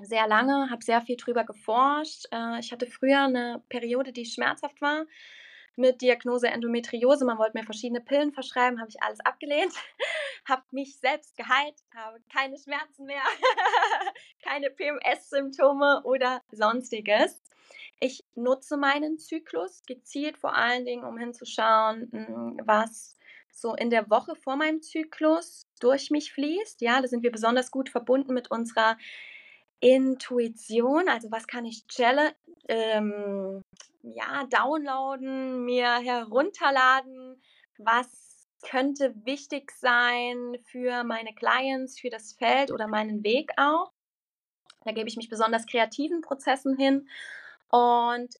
Sehr 0.00 0.26
lange, 0.26 0.70
habe 0.70 0.82
sehr 0.82 1.02
viel 1.02 1.16
drüber 1.16 1.44
geforscht. 1.44 2.26
Äh, 2.32 2.60
ich 2.60 2.72
hatte 2.72 2.86
früher 2.86 3.24
eine 3.24 3.62
Periode, 3.68 4.12
die 4.12 4.24
schmerzhaft 4.24 4.80
war 4.80 5.04
mit 5.76 6.00
Diagnose 6.00 6.48
Endometriose. 6.48 7.24
Man 7.24 7.38
wollte 7.38 7.58
mir 7.58 7.64
verschiedene 7.64 8.00
Pillen 8.00 8.32
verschreiben, 8.32 8.80
habe 8.80 8.90
ich 8.90 9.02
alles 9.02 9.20
abgelehnt, 9.20 9.72
habe 10.44 10.62
mich 10.70 10.98
selbst 10.98 11.36
geheilt, 11.36 11.76
habe 11.94 12.20
keine 12.32 12.58
Schmerzen 12.58 13.06
mehr, 13.06 13.22
keine 14.42 14.70
PMS-Symptome 14.70 16.02
oder 16.04 16.42
sonstiges. 16.50 17.42
Ich 18.00 18.24
nutze 18.34 18.76
meinen 18.76 19.18
Zyklus 19.18 19.82
gezielt 19.86 20.36
vor 20.36 20.56
allen 20.56 20.84
Dingen, 20.84 21.04
um 21.04 21.16
hinzuschauen, 21.18 22.10
hm, 22.12 22.60
was 22.64 23.16
so 23.52 23.74
in 23.74 23.90
der 23.90 24.10
Woche 24.10 24.34
vor 24.34 24.56
meinem 24.56 24.82
Zyklus 24.82 25.68
durch 25.78 26.10
mich 26.10 26.32
fließt. 26.32 26.80
Ja, 26.80 27.00
da 27.00 27.06
sind 27.06 27.22
wir 27.22 27.30
besonders 27.30 27.70
gut 27.70 27.88
verbunden 27.88 28.34
mit 28.34 28.50
unserer 28.50 28.96
Intuition. 29.82 31.08
Also 31.08 31.30
was 31.30 31.46
kann 31.46 31.64
ich 31.66 31.84
ähm, 32.68 33.62
ja, 34.02 34.46
downloaden, 34.48 35.64
mir 35.64 35.98
herunterladen, 35.98 37.42
was 37.78 38.46
könnte 38.62 39.12
wichtig 39.24 39.72
sein 39.72 40.56
für 40.64 41.02
meine 41.02 41.34
Clients, 41.34 41.98
für 41.98 42.10
das 42.10 42.32
Feld 42.32 42.70
oder 42.70 42.86
meinen 42.86 43.24
Weg 43.24 43.50
auch. 43.56 43.92
Da 44.84 44.92
gebe 44.92 45.08
ich 45.08 45.16
mich 45.16 45.28
besonders 45.28 45.66
kreativen 45.66 46.20
Prozessen 46.20 46.76
hin 46.76 47.08
und 47.68 48.34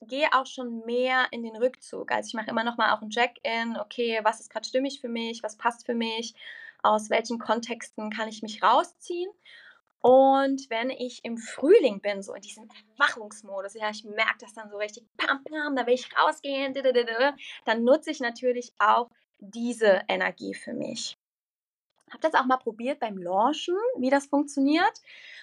gehe 0.00 0.28
auch 0.32 0.46
schon 0.46 0.84
mehr 0.84 1.26
in 1.30 1.44
den 1.44 1.56
Rückzug. 1.56 2.10
Also 2.10 2.28
ich 2.28 2.34
mache 2.34 2.50
immer 2.50 2.64
noch 2.64 2.76
mal 2.76 2.92
auch 2.92 3.02
ein 3.02 3.10
Check-in. 3.10 3.76
Okay, 3.78 4.20
was 4.24 4.40
ist 4.40 4.50
gerade 4.50 4.66
stimmig 4.66 5.00
für 5.00 5.08
mich? 5.08 5.42
Was 5.44 5.56
passt 5.56 5.86
für 5.86 5.94
mich? 5.94 6.34
Aus 6.82 7.08
welchen 7.10 7.38
Kontexten 7.38 8.10
kann 8.10 8.28
ich 8.28 8.42
mich 8.42 8.62
rausziehen? 8.62 9.30
Und 10.00 10.70
wenn 10.70 10.90
ich 10.90 11.24
im 11.24 11.38
Frühling 11.38 12.00
bin, 12.00 12.22
so 12.22 12.34
in 12.34 12.42
diesem 12.42 12.68
Erwachungsmodus, 12.96 13.74
ja, 13.74 13.90
ich 13.90 14.04
merke 14.04 14.38
das 14.40 14.54
dann 14.54 14.70
so 14.70 14.76
richtig, 14.76 15.04
pam, 15.16 15.42
pam, 15.42 15.74
da 15.74 15.86
will 15.86 15.94
ich 15.94 16.08
rausgehen, 16.16 16.74
dann 17.64 17.84
nutze 17.84 18.10
ich 18.10 18.20
natürlich 18.20 18.72
auch 18.78 19.10
diese 19.38 20.02
Energie 20.08 20.54
für 20.54 20.72
mich. 20.72 21.18
Habe 22.10 22.20
das 22.20 22.34
auch 22.34 22.46
mal 22.46 22.56
probiert 22.56 23.00
beim 23.00 23.18
Launchen, 23.18 23.76
wie 23.98 24.08
das 24.08 24.26
funktioniert 24.26 25.02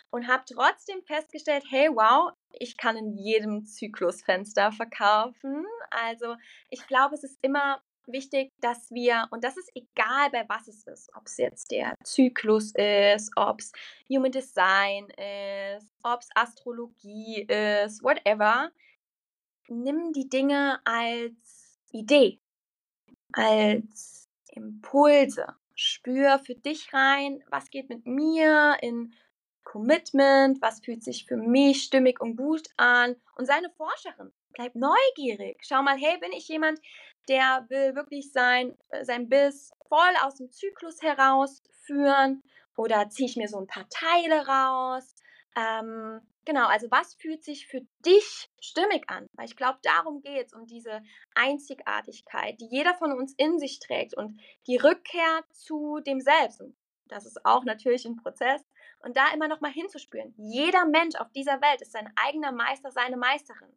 und 0.09 0.27
habe 0.27 0.43
trotzdem 0.51 1.03
festgestellt, 1.03 1.63
hey, 1.69 1.89
wow, 1.89 2.31
ich 2.51 2.77
kann 2.77 2.97
in 2.97 3.17
jedem 3.17 3.65
Zyklusfenster 3.65 4.71
verkaufen. 4.71 5.65
Also 5.91 6.35
ich 6.69 6.87
glaube, 6.87 7.15
es 7.15 7.23
ist 7.23 7.37
immer 7.41 7.81
wichtig, 8.07 8.51
dass 8.61 8.91
wir, 8.91 9.27
und 9.31 9.43
das 9.43 9.57
ist 9.57 9.71
egal, 9.75 10.29
bei 10.31 10.45
was 10.47 10.67
es 10.67 10.85
ist, 10.87 11.09
ob 11.15 11.25
es 11.25 11.37
jetzt 11.37 11.71
der 11.71 11.95
Zyklus 12.03 12.71
ist, 12.75 13.31
ob 13.35 13.59
es 13.59 13.71
Human 14.09 14.31
Design 14.31 15.07
ist, 15.09 15.93
ob 16.03 16.21
es 16.21 16.29
Astrologie 16.35 17.41
ist, 17.43 18.03
whatever, 18.03 18.71
nimm 19.67 20.13
die 20.13 20.29
Dinge 20.29 20.79
als 20.85 21.79
Idee, 21.91 22.39
als 23.33 24.27
Impulse. 24.51 25.47
Spür 25.77 26.39
für 26.39 26.55
dich 26.55 26.93
rein, 26.93 27.43
was 27.49 27.69
geht 27.69 27.89
mit 27.89 28.05
mir 28.05 28.77
in 28.81 29.13
Commitment, 29.65 30.61
was 30.61 30.79
fühlt 30.79 31.03
sich 31.03 31.25
für 31.25 31.35
mich 31.35 31.83
stimmig 31.83 32.21
und 32.21 32.37
gut 32.37 32.69
an 32.77 33.15
und 33.35 33.45
sei 33.45 33.55
eine 33.55 33.71
Forscherin. 33.71 34.31
Bleib 34.53 34.73
neugierig. 34.75 35.57
Schau 35.63 35.83
mal, 35.83 35.97
hey, 35.97 36.17
bin 36.19 36.31
ich 36.31 36.47
jemand, 36.47 36.79
der 37.27 37.65
will 37.69 37.95
wirklich 37.95 38.31
sein, 38.31 38.77
äh, 38.89 39.03
sein 39.03 39.29
Biss 39.29 39.71
voll 39.87 40.13
aus 40.21 40.35
dem 40.35 40.51
Zyklus 40.51 41.01
herausführen 41.01 42.43
oder 42.75 43.09
ziehe 43.09 43.29
ich 43.29 43.37
mir 43.37 43.47
so 43.47 43.57
ein 43.57 43.67
paar 43.67 43.87
Teile 43.89 44.47
raus? 44.47 45.15
Ähm, 45.55 46.21
genau, 46.43 46.67
also 46.67 46.87
was 46.91 47.15
fühlt 47.15 47.43
sich 47.43 47.67
für 47.67 47.81
dich 48.05 48.49
stimmig 48.59 49.09
an? 49.09 49.29
Weil 49.33 49.45
ich 49.45 49.55
glaube, 49.55 49.79
darum 49.83 50.21
geht 50.21 50.47
es, 50.47 50.53
um 50.53 50.65
diese 50.65 51.01
Einzigartigkeit, 51.33 52.59
die 52.59 52.67
jeder 52.67 52.93
von 52.95 53.13
uns 53.13 53.33
in 53.37 53.59
sich 53.59 53.79
trägt 53.79 54.15
und 54.15 54.39
die 54.67 54.77
Rückkehr 54.77 55.43
zu 55.51 55.99
dem 56.05 56.19
Selbst. 56.19 56.61
Das 57.07 57.25
ist 57.25 57.45
auch 57.45 57.63
natürlich 57.63 58.05
ein 58.05 58.17
Prozess. 58.17 58.61
Und 58.99 59.15
da 59.17 59.31
immer 59.33 59.47
noch 59.47 59.61
mal 59.61 59.71
hinzuspüren. 59.71 60.33
Jeder 60.35 60.85
Mensch 60.85 61.15
auf 61.15 61.31
dieser 61.31 61.61
Welt 61.61 61.81
ist 61.81 61.91
sein 61.91 62.11
eigener 62.15 62.51
Meister, 62.51 62.91
seine 62.91 63.17
Meisterin. 63.17 63.71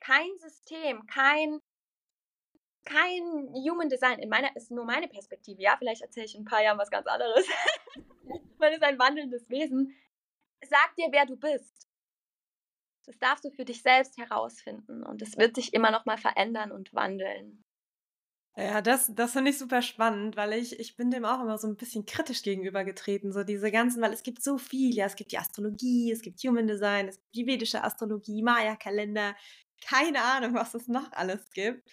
Kein 0.00 0.30
System, 0.38 1.06
kein 1.06 1.60
kein 2.84 3.52
Human 3.54 3.88
Design, 3.88 4.18
in 4.18 4.28
meiner 4.28 4.54
ist 4.56 4.70
nur 4.70 4.84
meine 4.84 5.08
Perspektive, 5.08 5.60
ja, 5.60 5.76
vielleicht 5.78 6.02
erzähle 6.02 6.26
ich 6.26 6.34
in 6.34 6.42
ein 6.42 6.46
paar 6.46 6.62
Jahren 6.62 6.78
was 6.78 6.90
ganz 6.90 7.06
anderes. 7.06 7.46
Man 8.58 8.72
ist 8.72 8.82
ein 8.82 8.98
wandelndes 8.98 9.48
Wesen. 9.48 9.94
Sag 10.68 10.94
dir, 10.96 11.08
wer 11.10 11.26
du 11.26 11.36
bist. 11.36 11.88
Das 13.06 13.18
darfst 13.18 13.44
du 13.44 13.50
für 13.50 13.64
dich 13.64 13.82
selbst 13.82 14.18
herausfinden 14.18 15.02
und 15.04 15.22
es 15.22 15.36
wird 15.36 15.56
sich 15.56 15.72
immer 15.72 15.90
noch 15.90 16.04
mal 16.04 16.18
verändern 16.18 16.70
und 16.70 16.94
wandeln. 16.94 17.64
Ja, 18.56 18.82
das, 18.82 19.10
das 19.14 19.32
finde 19.32 19.52
ich 19.52 19.58
super 19.58 19.80
spannend, 19.80 20.36
weil 20.36 20.52
ich, 20.52 20.78
ich 20.78 20.96
bin 20.96 21.10
dem 21.10 21.24
auch 21.24 21.40
immer 21.40 21.56
so 21.56 21.68
ein 21.68 21.76
bisschen 21.76 22.04
kritisch 22.04 22.42
gegenübergetreten. 22.42 23.32
So 23.32 23.44
diese 23.44 23.70
ganzen, 23.70 24.02
weil 24.02 24.12
es 24.12 24.22
gibt 24.22 24.42
so 24.42 24.58
viel, 24.58 24.94
ja, 24.94 25.06
es 25.06 25.16
gibt 25.16 25.32
die 25.32 25.38
Astrologie, 25.38 26.12
es 26.12 26.20
gibt 26.20 26.40
Human 26.40 26.66
Design, 26.66 27.08
es 27.08 27.16
gibt 27.16 27.34
die 27.34 27.46
vedische 27.46 27.82
Astrologie, 27.82 28.42
Maya-Kalender, 28.42 29.34
keine 29.80 30.22
Ahnung, 30.22 30.54
was 30.54 30.74
es 30.74 30.88
noch 30.88 31.10
alles 31.12 31.50
gibt. 31.50 31.88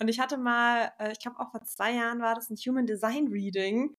Und 0.00 0.08
ich 0.08 0.20
hatte 0.20 0.36
mal, 0.36 0.92
äh, 0.98 1.12
ich 1.12 1.20
glaube 1.20 1.38
auch 1.40 1.50
vor 1.50 1.62
zwei 1.64 1.92
Jahren 1.92 2.20
war 2.20 2.34
das 2.34 2.50
ein 2.50 2.56
Human 2.56 2.86
Design 2.86 3.28
Reading. 3.28 3.94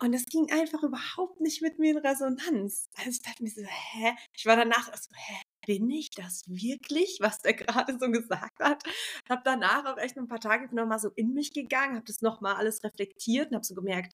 Und 0.00 0.12
es 0.12 0.26
ging 0.26 0.50
einfach 0.52 0.82
überhaupt 0.82 1.40
nicht 1.40 1.62
mit 1.62 1.78
mir 1.78 1.92
in 1.92 1.98
Resonanz. 1.98 2.90
Also 2.98 3.10
ich 3.10 3.22
dachte 3.22 3.42
mir 3.42 3.50
so, 3.50 3.62
hä? 3.62 4.14
Ich 4.34 4.44
war 4.44 4.56
danach 4.56 4.94
so, 4.94 5.10
hä? 5.14 5.42
Bin 5.66 5.88
ich 5.90 6.10
das 6.10 6.42
wirklich, 6.46 7.18
was 7.20 7.38
der 7.38 7.54
gerade 7.54 7.98
so 7.98 8.10
gesagt 8.10 8.60
hat? 8.60 8.82
Hab 9.28 9.44
danach 9.44 9.86
auch 9.86 9.98
echt 9.98 10.18
ein 10.18 10.28
paar 10.28 10.40
Tage 10.40 10.72
nochmal 10.74 10.98
so 10.98 11.10
in 11.16 11.32
mich 11.32 11.52
gegangen, 11.52 11.96
hab 11.96 12.04
das 12.04 12.20
nochmal 12.20 12.56
alles 12.56 12.84
reflektiert 12.84 13.50
und 13.50 13.56
hab 13.56 13.64
so 13.64 13.74
gemerkt, 13.74 14.12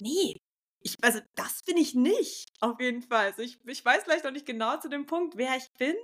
nee, 0.00 0.36
ich, 0.84 0.96
also 1.02 1.20
das 1.34 1.62
bin 1.62 1.76
ich 1.76 1.94
nicht, 1.94 2.50
auf 2.60 2.80
jeden 2.80 3.02
Fall. 3.02 3.26
Also 3.26 3.42
ich, 3.42 3.58
ich 3.66 3.84
weiß 3.84 4.04
vielleicht 4.04 4.24
noch 4.24 4.32
nicht 4.32 4.46
genau 4.46 4.78
zu 4.78 4.88
dem 4.88 5.06
Punkt, 5.06 5.36
wer 5.36 5.56
ich 5.56 5.70
bin, 5.78 5.94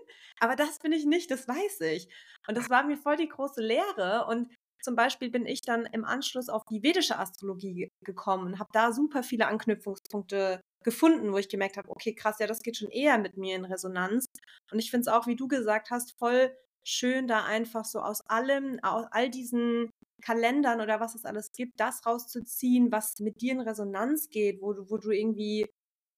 aber 0.40 0.56
das 0.56 0.78
bin 0.78 0.92
ich 0.92 1.04
nicht, 1.04 1.30
das 1.30 1.48
weiß 1.48 1.80
ich. 1.82 2.08
Und 2.46 2.56
das 2.56 2.70
war 2.70 2.84
mir 2.84 2.96
voll 2.96 3.16
die 3.16 3.28
große 3.28 3.60
Lehre. 3.60 4.26
Und 4.28 4.48
zum 4.82 4.94
Beispiel 4.96 5.30
bin 5.30 5.46
ich 5.46 5.62
dann 5.62 5.86
im 5.86 6.04
Anschluss 6.04 6.48
auf 6.48 6.64
die 6.70 6.82
vedische 6.82 7.18
Astrologie 7.18 7.90
gekommen, 8.04 8.58
habe 8.58 8.70
da 8.72 8.92
super 8.92 9.22
viele 9.22 9.46
Anknüpfungspunkte 9.46 10.60
gefunden, 10.84 11.32
wo 11.32 11.38
ich 11.38 11.48
gemerkt 11.48 11.76
habe, 11.76 11.90
okay, 11.90 12.14
krass, 12.14 12.38
ja, 12.38 12.46
das 12.46 12.62
geht 12.62 12.76
schon 12.76 12.90
eher 12.90 13.18
mit 13.18 13.36
mir 13.36 13.56
in 13.56 13.64
Resonanz. 13.64 14.26
Und 14.70 14.78
ich 14.78 14.90
finde 14.90 15.02
es 15.02 15.08
auch, 15.08 15.26
wie 15.26 15.36
du 15.36 15.48
gesagt 15.48 15.90
hast, 15.90 16.16
voll 16.18 16.56
schön, 16.84 17.26
da 17.26 17.44
einfach 17.44 17.84
so 17.84 18.00
aus 18.00 18.22
allem, 18.26 18.78
aus 18.82 19.06
all 19.10 19.28
diesen 19.30 19.90
Kalendern 20.22 20.80
oder 20.80 21.00
was 21.00 21.14
es 21.14 21.24
alles 21.24 21.52
gibt, 21.52 21.78
das 21.78 22.04
rauszuziehen, 22.06 22.90
was 22.90 23.18
mit 23.20 23.40
dir 23.40 23.52
in 23.52 23.60
Resonanz 23.60 24.30
geht, 24.30 24.62
wo 24.62 24.72
du, 24.72 24.90
wo 24.90 24.96
du 24.98 25.10
irgendwie, 25.10 25.66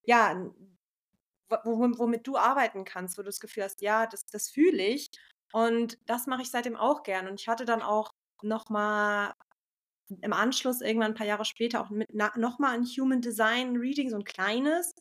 ja, 0.05 0.49
womit 1.63 2.25
du 2.25 2.37
arbeiten 2.37 2.85
kannst, 2.85 3.17
wo 3.17 3.21
du 3.21 3.27
das 3.27 3.39
Gefühl 3.39 3.63
hast, 3.63 3.81
ja, 3.81 4.07
das, 4.07 4.25
das 4.25 4.49
fühle 4.49 4.83
ich. 4.83 5.09
Und 5.53 5.97
das 6.05 6.27
mache 6.27 6.43
ich 6.43 6.51
seitdem 6.51 6.77
auch 6.77 7.03
gern. 7.03 7.27
Und 7.27 7.39
ich 7.41 7.47
hatte 7.47 7.65
dann 7.65 7.81
auch 7.81 8.11
nochmal 8.43 9.33
im 10.21 10.33
Anschluss, 10.33 10.81
irgendwann 10.81 11.11
ein 11.11 11.15
paar 11.15 11.27
Jahre 11.27 11.45
später, 11.45 11.81
auch 11.81 11.89
mit 11.89 12.13
nochmal 12.13 12.73
ein 12.75 12.85
Human 12.85 13.21
Design 13.21 13.77
Reading, 13.77 14.09
so 14.09 14.17
ein 14.17 14.23
kleines. 14.23 14.93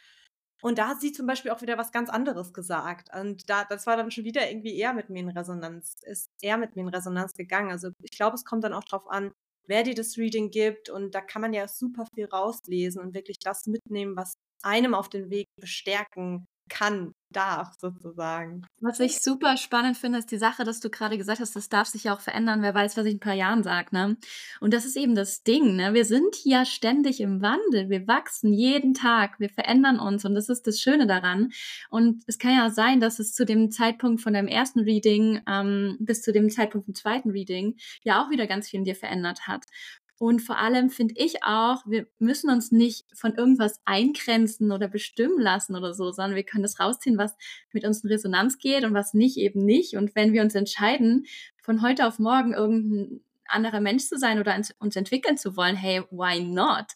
Und 0.63 0.79
da 0.79 0.89
hat 0.89 1.01
sie 1.01 1.13
zum 1.13 1.27
Beispiel 1.27 1.51
auch 1.51 1.63
wieder 1.63 1.79
was 1.79 1.91
ganz 1.91 2.11
anderes 2.11 2.53
gesagt. 2.53 3.09
Und 3.15 3.49
da, 3.49 3.65
das 3.65 3.87
war 3.87 3.97
dann 3.97 4.11
schon 4.11 4.25
wieder 4.25 4.49
irgendwie 4.51 4.77
eher 4.77 4.93
mit 4.93 5.09
mir 5.09 5.21
in 5.21 5.31
Resonanz, 5.31 5.97
ist 6.03 6.31
eher 6.43 6.59
mit 6.59 6.77
mir 6.77 6.83
in 6.83 6.89
Resonanz 6.89 7.33
gegangen. 7.35 7.71
Also 7.71 7.91
ich 8.03 8.11
glaube, 8.13 8.35
es 8.35 8.45
kommt 8.45 8.65
dann 8.65 8.75
auch 8.75 8.85
darauf 8.85 9.09
an, 9.09 9.33
wer 9.67 9.83
dir 9.83 9.95
das 9.95 10.19
Reading 10.19 10.51
gibt. 10.51 10.91
Und 10.91 11.15
da 11.15 11.23
kann 11.23 11.43
man 11.43 11.55
ja 11.55 11.67
super 11.67 12.05
viel 12.15 12.27
rauslesen 12.27 13.01
und 13.01 13.15
wirklich 13.15 13.39
das 13.39 13.67
mitnehmen, 13.67 14.17
was 14.17 14.35
einem 14.63 14.95
auf 14.95 15.09
den 15.09 15.31
Weg 15.31 15.47
bestärken 15.59 16.47
kann, 16.71 17.13
darf, 17.33 17.75
sozusagen. 17.79 18.63
Was 18.81 19.01
ich 19.01 19.21
super 19.21 19.57
spannend 19.57 19.97
finde, 19.97 20.19
ist 20.19 20.31
die 20.31 20.39
Sache, 20.39 20.65
dass 20.65 20.81
du 20.81 20.91
gerade 20.91 21.17
gesagt 21.17 21.41
hast, 21.41 21.55
das 21.55 21.69
darf 21.69 21.87
sich 21.87 22.05
ja 22.05 22.15
auch 22.15 22.21
verändern. 22.21 22.63
Wer 22.63 22.75
weiß, 22.75 22.97
was 22.97 23.05
ich 23.05 23.13
in 23.13 23.17
ein 23.19 23.21
paar 23.21 23.35
Jahren 23.35 23.63
sage, 23.63 23.89
ne? 23.93 24.17
Und 24.61 24.75
das 24.75 24.85
ist 24.85 24.97
eben 24.97 25.15
das 25.15 25.43
Ding, 25.43 25.77
ne? 25.77 25.95
Wir 25.95 26.05
sind 26.05 26.37
ja 26.45 26.65
ständig 26.65 27.21
im 27.21 27.41
Wandel. 27.41 27.89
Wir 27.89 28.07
wachsen 28.07 28.53
jeden 28.53 28.95
Tag. 28.95 29.39
Wir 29.39 29.49
verändern 29.49 30.01
uns. 30.01 30.25
Und 30.25 30.35
das 30.35 30.49
ist 30.49 30.67
das 30.67 30.81
Schöne 30.81 31.07
daran. 31.07 31.53
Und 31.91 32.23
es 32.27 32.39
kann 32.39 32.57
ja 32.57 32.71
sein, 32.71 33.01
dass 33.01 33.19
es 33.19 33.33
zu 33.33 33.45
dem 33.45 33.71
Zeitpunkt 33.71 34.21
von 34.21 34.33
deinem 34.33 34.49
ersten 34.49 34.81
Reading 34.81 35.41
ähm, 35.47 35.97
bis 36.01 36.23
zu 36.23 36.33
dem 36.33 36.51
Zeitpunkt 36.51 36.87
vom 36.87 36.95
zweiten 36.95 37.31
Reading 37.31 37.77
ja 38.03 38.25
auch 38.25 38.31
wieder 38.31 38.47
ganz 38.47 38.69
viel 38.69 38.79
in 38.79 38.85
dir 38.85 38.97
verändert 38.97 39.47
hat. 39.47 39.65
Und 40.21 40.41
vor 40.41 40.59
allem 40.59 40.91
finde 40.91 41.15
ich 41.17 41.45
auch, 41.45 41.83
wir 41.87 42.07
müssen 42.19 42.51
uns 42.51 42.71
nicht 42.71 43.07
von 43.15 43.35
irgendwas 43.37 43.81
eingrenzen 43.87 44.71
oder 44.71 44.87
bestimmen 44.87 45.41
lassen 45.41 45.75
oder 45.75 45.95
so, 45.95 46.13
sondern 46.13 46.37
wir 46.37 46.43
können 46.43 46.63
das 46.63 46.79
rausziehen, 46.79 47.17
was 47.17 47.39
mit 47.73 47.87
uns 47.87 48.05
in 48.05 48.11
Resonanz 48.11 48.59
geht 48.59 48.85
und 48.85 48.93
was 48.93 49.15
nicht 49.15 49.39
eben 49.39 49.65
nicht. 49.65 49.97
Und 49.97 50.15
wenn 50.15 50.35
wir 50.35 50.43
uns 50.43 50.55
entscheiden, 50.55 51.25
von 51.63 51.81
heute 51.81 52.07
auf 52.07 52.19
morgen 52.19 52.53
irgendein 52.53 53.25
anderer 53.47 53.81
Mensch 53.81 54.05
zu 54.05 54.19
sein 54.19 54.39
oder 54.39 54.61
uns 54.79 54.95
entwickeln 54.95 55.39
zu 55.39 55.57
wollen, 55.57 55.75
hey, 55.75 56.03
why 56.11 56.43
not? 56.43 56.89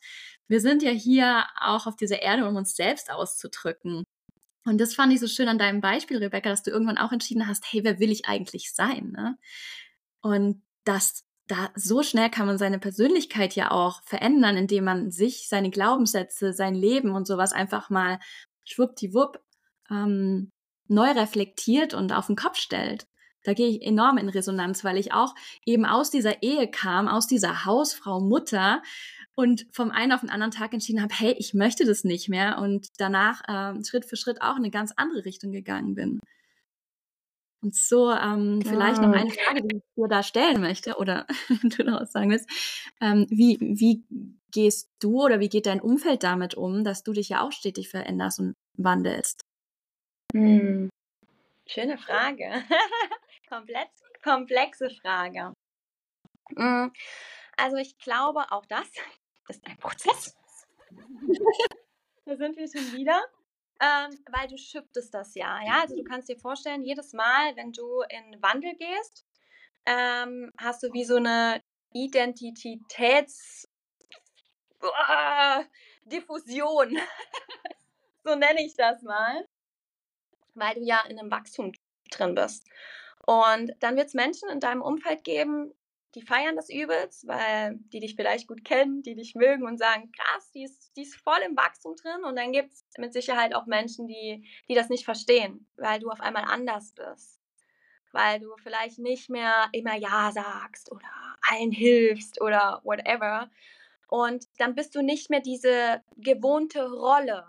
Wir 0.46 0.60
sind 0.60 0.82
ja 0.82 0.90
hier 0.90 1.46
auch 1.58 1.86
auf 1.86 1.96
dieser 1.96 2.20
Erde, 2.20 2.46
um 2.46 2.56
uns 2.56 2.76
selbst 2.76 3.10
auszudrücken. 3.10 4.04
Und 4.66 4.78
das 4.78 4.94
fand 4.94 5.14
ich 5.14 5.20
so 5.20 5.28
schön 5.28 5.48
an 5.48 5.58
deinem 5.58 5.80
Beispiel, 5.80 6.18
Rebecca, 6.18 6.50
dass 6.50 6.62
du 6.62 6.70
irgendwann 6.70 6.98
auch 6.98 7.10
entschieden 7.10 7.48
hast, 7.48 7.64
hey, 7.72 7.84
wer 7.84 8.00
will 8.00 8.12
ich 8.12 8.26
eigentlich 8.26 8.74
sein? 8.74 9.12
Ne? 9.16 9.38
Und 10.20 10.62
das 10.84 11.24
da 11.47 11.70
so 11.74 12.03
schnell 12.03 12.30
kann 12.30 12.47
man 12.47 12.59
seine 12.59 12.78
Persönlichkeit 12.78 13.55
ja 13.55 13.70
auch 13.70 14.03
verändern, 14.03 14.57
indem 14.57 14.84
man 14.84 15.11
sich, 15.11 15.49
seine 15.49 15.70
Glaubenssätze, 15.70 16.53
sein 16.53 16.74
Leben 16.74 17.11
und 17.11 17.26
sowas 17.26 17.53
einfach 17.53 17.90
mal 17.90 18.18
schwuppdiwupp 18.64 19.40
ähm, 19.90 20.51
neu 20.88 21.11
reflektiert 21.11 21.95
und 21.95 22.12
auf 22.12 22.26
den 22.26 22.36
Kopf 22.36 22.57
stellt. 22.57 23.07
Da 23.42 23.53
gehe 23.53 23.68
ich 23.68 23.82
enorm 23.82 24.16
in 24.16 24.30
Resonanz, 24.30 24.84
weil 24.84 24.97
ich 24.97 25.12
auch 25.12 25.34
eben 25.66 25.84
aus 25.84 26.11
dieser 26.11 26.42
Ehe 26.42 26.70
kam, 26.70 27.09
aus 27.09 27.26
dieser 27.26 27.66
Hausfrau, 27.66 28.20
Mutter 28.20 28.82
und 29.34 29.66
vom 29.70 29.90
einen 29.90 30.12
auf 30.12 30.20
den 30.20 30.30
anderen 30.30 30.51
Tag 30.51 30.72
entschieden 30.72 31.03
habe, 31.03 31.14
hey, 31.14 31.34
ich 31.38 31.53
möchte 31.53 31.84
das 31.84 32.05
nicht 32.05 32.30
mehr 32.30 32.59
und 32.59 32.88
danach 32.99 33.42
äh, 33.47 33.84
Schritt 33.84 34.07
für 34.07 34.16
Schritt 34.16 34.40
auch 34.40 34.57
in 34.57 34.62
eine 34.62 34.70
ganz 34.70 34.92
andere 34.97 35.26
Richtung 35.26 35.53
gegangen 35.53 35.95
bin. 35.95 36.20
Und 37.64 37.74
so 37.74 38.10
ähm, 38.10 38.60
vielleicht 38.62 39.00
noch 39.00 39.10
eine 39.10 39.30
Frage, 39.30 39.62
die 39.62 39.76
ich 39.76 39.82
dir 39.96 40.06
da 40.06 40.22
stellen 40.22 40.60
möchte 40.60 40.96
oder 40.98 41.26
du 41.62 41.82
noch 41.82 42.02
was 42.02 42.12
sagen 42.12 42.30
willst. 42.30 42.46
Ähm, 43.00 43.26
wie, 43.30 43.58
wie 43.58 44.04
gehst 44.50 44.90
du 45.00 45.24
oder 45.24 45.40
wie 45.40 45.48
geht 45.48 45.64
dein 45.64 45.80
Umfeld 45.80 46.24
damit 46.24 46.54
um, 46.54 46.84
dass 46.84 47.04
du 47.04 47.14
dich 47.14 47.30
ja 47.30 47.40
auch 47.40 47.52
stetig 47.52 47.88
veränderst 47.88 48.38
und 48.38 48.54
wandelst? 48.76 49.40
Hm. 50.34 50.90
Schöne 51.66 51.96
Frage. 51.96 52.52
Komplett 53.48 53.88
komplexe 54.22 54.90
Frage. 54.90 55.54
Hm. 56.54 56.92
Also 57.56 57.76
ich 57.78 57.96
glaube, 57.96 58.44
auch 58.50 58.66
das 58.66 58.90
ist 59.48 59.64
ein 59.66 59.78
Prozess. 59.78 60.36
da 62.26 62.36
sind 62.36 62.58
wir 62.58 62.68
schon 62.68 62.92
wieder. 62.92 63.22
Ähm, 63.85 64.18
weil 64.30 64.49
du 64.49 64.57
shiftest 64.57 65.12
das 65.12 65.35
ja, 65.35 65.61
ja. 65.62 65.82
Also 65.82 65.97
du 65.97 66.05
kannst 66.05 66.28
dir 66.28 66.39
vorstellen, 66.39 66.85
jedes 66.85 67.12
Mal, 67.12 67.55
wenn 67.57 67.72
du 67.72 68.03
in 68.09 68.41
Wandel 68.41 68.74
gehst, 68.76 69.26
ähm, 69.85 70.51
hast 70.59 70.82
du 70.82 70.93
wie 70.95 71.05
so 71.05 71.16
eine 71.16 71.62
Identitäts 71.93 73.68
uh, 74.82 75.64
Diffusion. 76.05 76.97
so 78.24 78.35
nenne 78.35 78.64
ich 78.64 78.74
das 78.74 79.03
mal. 79.03 79.47
Weil 80.55 80.74
du 80.76 80.80
ja 80.80 81.03
in 81.09 81.18
einem 81.18 81.30
Wachstum 81.30 81.72
drin 82.11 82.35
bist. 82.35 82.66
Und 83.26 83.72
dann 83.80 83.97
wird 83.97 84.09
es 84.09 84.14
Menschen 84.14 84.49
in 84.49 84.61
deinem 84.61 84.82
Umfeld 84.82 85.24
geben, 85.24 85.74
die 86.14 86.22
feiern 86.22 86.56
das 86.56 86.68
übelst, 86.70 87.26
weil 87.26 87.76
die 87.92 88.00
dich 88.00 88.14
vielleicht 88.14 88.46
gut 88.46 88.64
kennen, 88.64 89.02
die 89.02 89.14
dich 89.14 89.34
mögen 89.34 89.64
und 89.64 89.78
sagen, 89.78 90.12
krass, 90.12 90.50
die 90.52 90.64
ist, 90.64 90.96
die 90.96 91.02
ist 91.02 91.16
voll 91.16 91.40
im 91.46 91.56
Wachstum 91.56 91.96
drin. 91.96 92.24
Und 92.24 92.36
dann 92.36 92.52
gibt 92.52 92.72
es 92.72 92.84
mit 92.98 93.12
Sicherheit 93.12 93.54
auch 93.54 93.66
Menschen, 93.66 94.06
die, 94.06 94.46
die 94.68 94.74
das 94.74 94.88
nicht 94.88 95.04
verstehen, 95.04 95.66
weil 95.76 95.98
du 95.98 96.10
auf 96.10 96.20
einmal 96.20 96.44
anders 96.44 96.92
bist. 96.92 97.40
Weil 98.12 98.40
du 98.40 98.54
vielleicht 98.62 98.98
nicht 98.98 99.28
mehr 99.28 99.68
immer 99.72 99.96
Ja 99.96 100.30
sagst 100.32 100.92
oder 100.92 101.08
allen 101.50 101.72
hilfst 101.72 102.40
oder 102.40 102.80
whatever. 102.84 103.50
Und 104.08 104.46
dann 104.58 104.76
bist 104.76 104.94
du 104.94 105.02
nicht 105.02 105.30
mehr 105.30 105.40
diese 105.40 106.02
gewohnte 106.16 106.88
Rolle. 106.88 107.44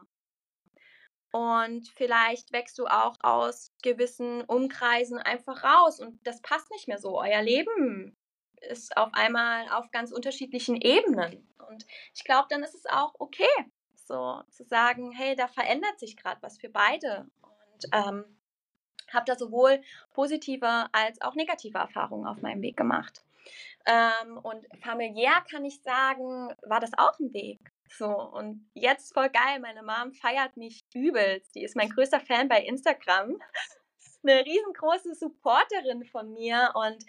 Und 1.32 1.89
vielleicht 1.89 2.53
wächst 2.53 2.80
du 2.80 2.88
auch 2.88 3.18
aus 3.22 3.74
gewissen 3.84 4.41
Umkreisen 4.45 5.18
einfach 5.18 5.63
raus 5.63 5.99
und 5.99 6.26
das 6.26 6.41
passt 6.41 6.72
nicht 6.72 6.88
mehr 6.88 6.97
so. 6.97 7.20
Euer 7.20 7.41
Leben 7.41 8.16
ist 8.66 8.95
auf 8.97 9.09
einmal 9.13 9.70
auf 9.70 9.91
ganz 9.91 10.11
unterschiedlichen 10.11 10.76
Ebenen. 10.76 11.47
Und 11.70 11.86
ich 12.13 12.24
glaube, 12.24 12.47
dann 12.49 12.63
ist 12.63 12.76
es 12.76 12.86
auch 12.86 13.13
okay, 13.20 13.47
so 13.95 14.41
zu 14.49 14.63
sagen, 14.63 15.11
hey, 15.11 15.36
da 15.36 15.47
verändert 15.47 15.99
sich 15.99 16.16
gerade 16.18 16.41
was 16.41 16.57
für 16.57 16.70
beide. 16.70 17.28
Und 17.41 17.89
ähm, 17.91 18.26
habe 19.11 19.26
da 19.26 19.36
sowohl 19.36 19.82
positive 20.13 20.88
als 20.91 21.22
auch 21.22 21.36
negative 21.36 21.78
Erfahrungen 21.78 22.28
auf 22.28 22.41
meinem 22.41 22.61
Weg 22.61 22.78
gemacht. 22.78 23.24
Ähm, 23.86 24.38
und 24.38 24.66
familiär 24.82 25.43
kann 25.49 25.66
ich 25.66 25.82
sagen, 25.82 26.53
war 26.63 26.80
das 26.80 26.91
auch 26.97 27.20
ein 27.20 27.34
Weg. 27.34 27.59
So, 27.88 28.09
und 28.09 28.68
jetzt 28.74 29.13
voll 29.13 29.30
geil, 29.30 29.59
meine 29.59 29.84
Mom 29.84 30.11
feiert 30.13 30.57
mich 30.57 30.86
übelst. 30.93 31.53
Die 31.55 31.63
ist 31.63 31.76
mein 31.76 31.89
größter 31.89 32.20
Fan 32.20 32.47
bei 32.47 32.61
Instagram. 32.61 33.39
Eine 34.24 34.43
riesengroße 34.43 35.13
Supporterin 35.13 36.03
von 36.03 36.34
mir 36.34 36.72
und 36.74 37.05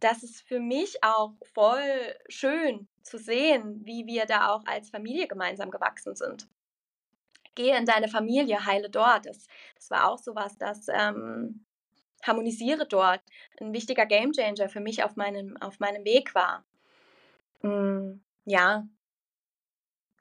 das 0.00 0.22
ist 0.22 0.42
für 0.42 0.60
mich 0.60 1.02
auch 1.04 1.34
voll 1.52 2.16
schön 2.28 2.88
zu 3.02 3.18
sehen, 3.18 3.84
wie 3.84 4.06
wir 4.06 4.26
da 4.26 4.48
auch 4.48 4.64
als 4.66 4.90
Familie 4.90 5.28
gemeinsam 5.28 5.70
gewachsen 5.70 6.16
sind. 6.16 6.48
Gehe 7.54 7.76
in 7.76 7.84
deine 7.84 8.08
Familie, 8.08 8.64
heile 8.64 8.88
dort. 8.88 9.26
Das, 9.26 9.46
das 9.74 9.90
war 9.90 10.10
auch 10.10 10.18
sowas, 10.18 10.56
das 10.56 10.86
ähm, 10.88 11.64
harmonisiere 12.22 12.86
dort. 12.86 13.20
Ein 13.60 13.72
wichtiger 13.72 14.06
Gamechanger 14.06 14.68
für 14.68 14.80
mich 14.80 15.04
auf 15.04 15.16
meinem, 15.16 15.56
auf 15.58 15.80
meinem 15.80 16.04
Weg 16.04 16.34
war. 16.34 16.64
Mm, 17.62 18.20
ja. 18.44 18.86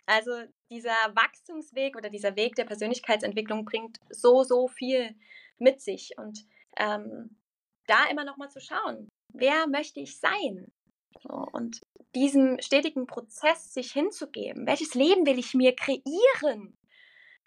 Also 0.05 0.32
dieser 0.69 0.95
Wachstumsweg 1.13 1.95
oder 1.95 2.09
dieser 2.09 2.36
Weg 2.36 2.55
der 2.55 2.65
Persönlichkeitsentwicklung 2.65 3.63
bringt 3.63 3.99
so, 4.09 4.43
so 4.43 4.67
viel 4.67 5.15
mit 5.57 5.82
sich. 5.82 6.17
Und 6.17 6.45
ähm, 6.77 7.38
da 7.86 8.05
immer 8.09 8.25
noch 8.25 8.38
mal 8.38 8.49
zu 8.49 8.59
schauen, 8.59 9.09
wer 9.30 9.67
möchte 9.67 9.99
ich 9.99 10.19
sein? 10.19 10.71
So, 11.21 11.45
und 11.51 11.82
diesem 12.15 12.59
stetigen 12.61 13.07
Prozess 13.07 13.73
sich 13.73 13.91
hinzugeben. 13.91 14.65
Welches 14.65 14.93
Leben 14.93 15.25
will 15.25 15.39
ich 15.39 15.53
mir 15.53 15.75
kreieren? 15.75 16.77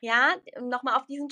Ja, 0.01 0.35
nochmal 0.61 0.97
auf 0.97 1.07
diesen, 1.07 1.29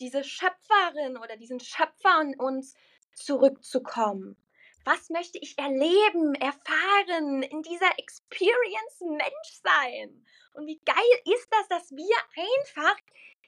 diese 0.00 0.24
Schöpferin 0.24 1.16
oder 1.16 1.36
diesen 1.36 1.60
Schöpfer 1.60 2.20
in 2.22 2.38
uns 2.38 2.74
zurückzukommen. 3.14 4.36
Was 4.84 5.08
möchte 5.08 5.38
ich 5.38 5.58
erleben, 5.58 6.34
erfahren, 6.34 7.42
in 7.42 7.62
dieser 7.62 7.98
Experience 7.98 9.00
Mensch 9.00 9.60
sein? 9.62 10.26
Und 10.52 10.66
wie 10.66 10.80
geil 10.84 11.34
ist 11.34 11.48
das, 11.50 11.68
dass 11.68 11.90
wir 11.90 12.16
einfach 12.36 12.96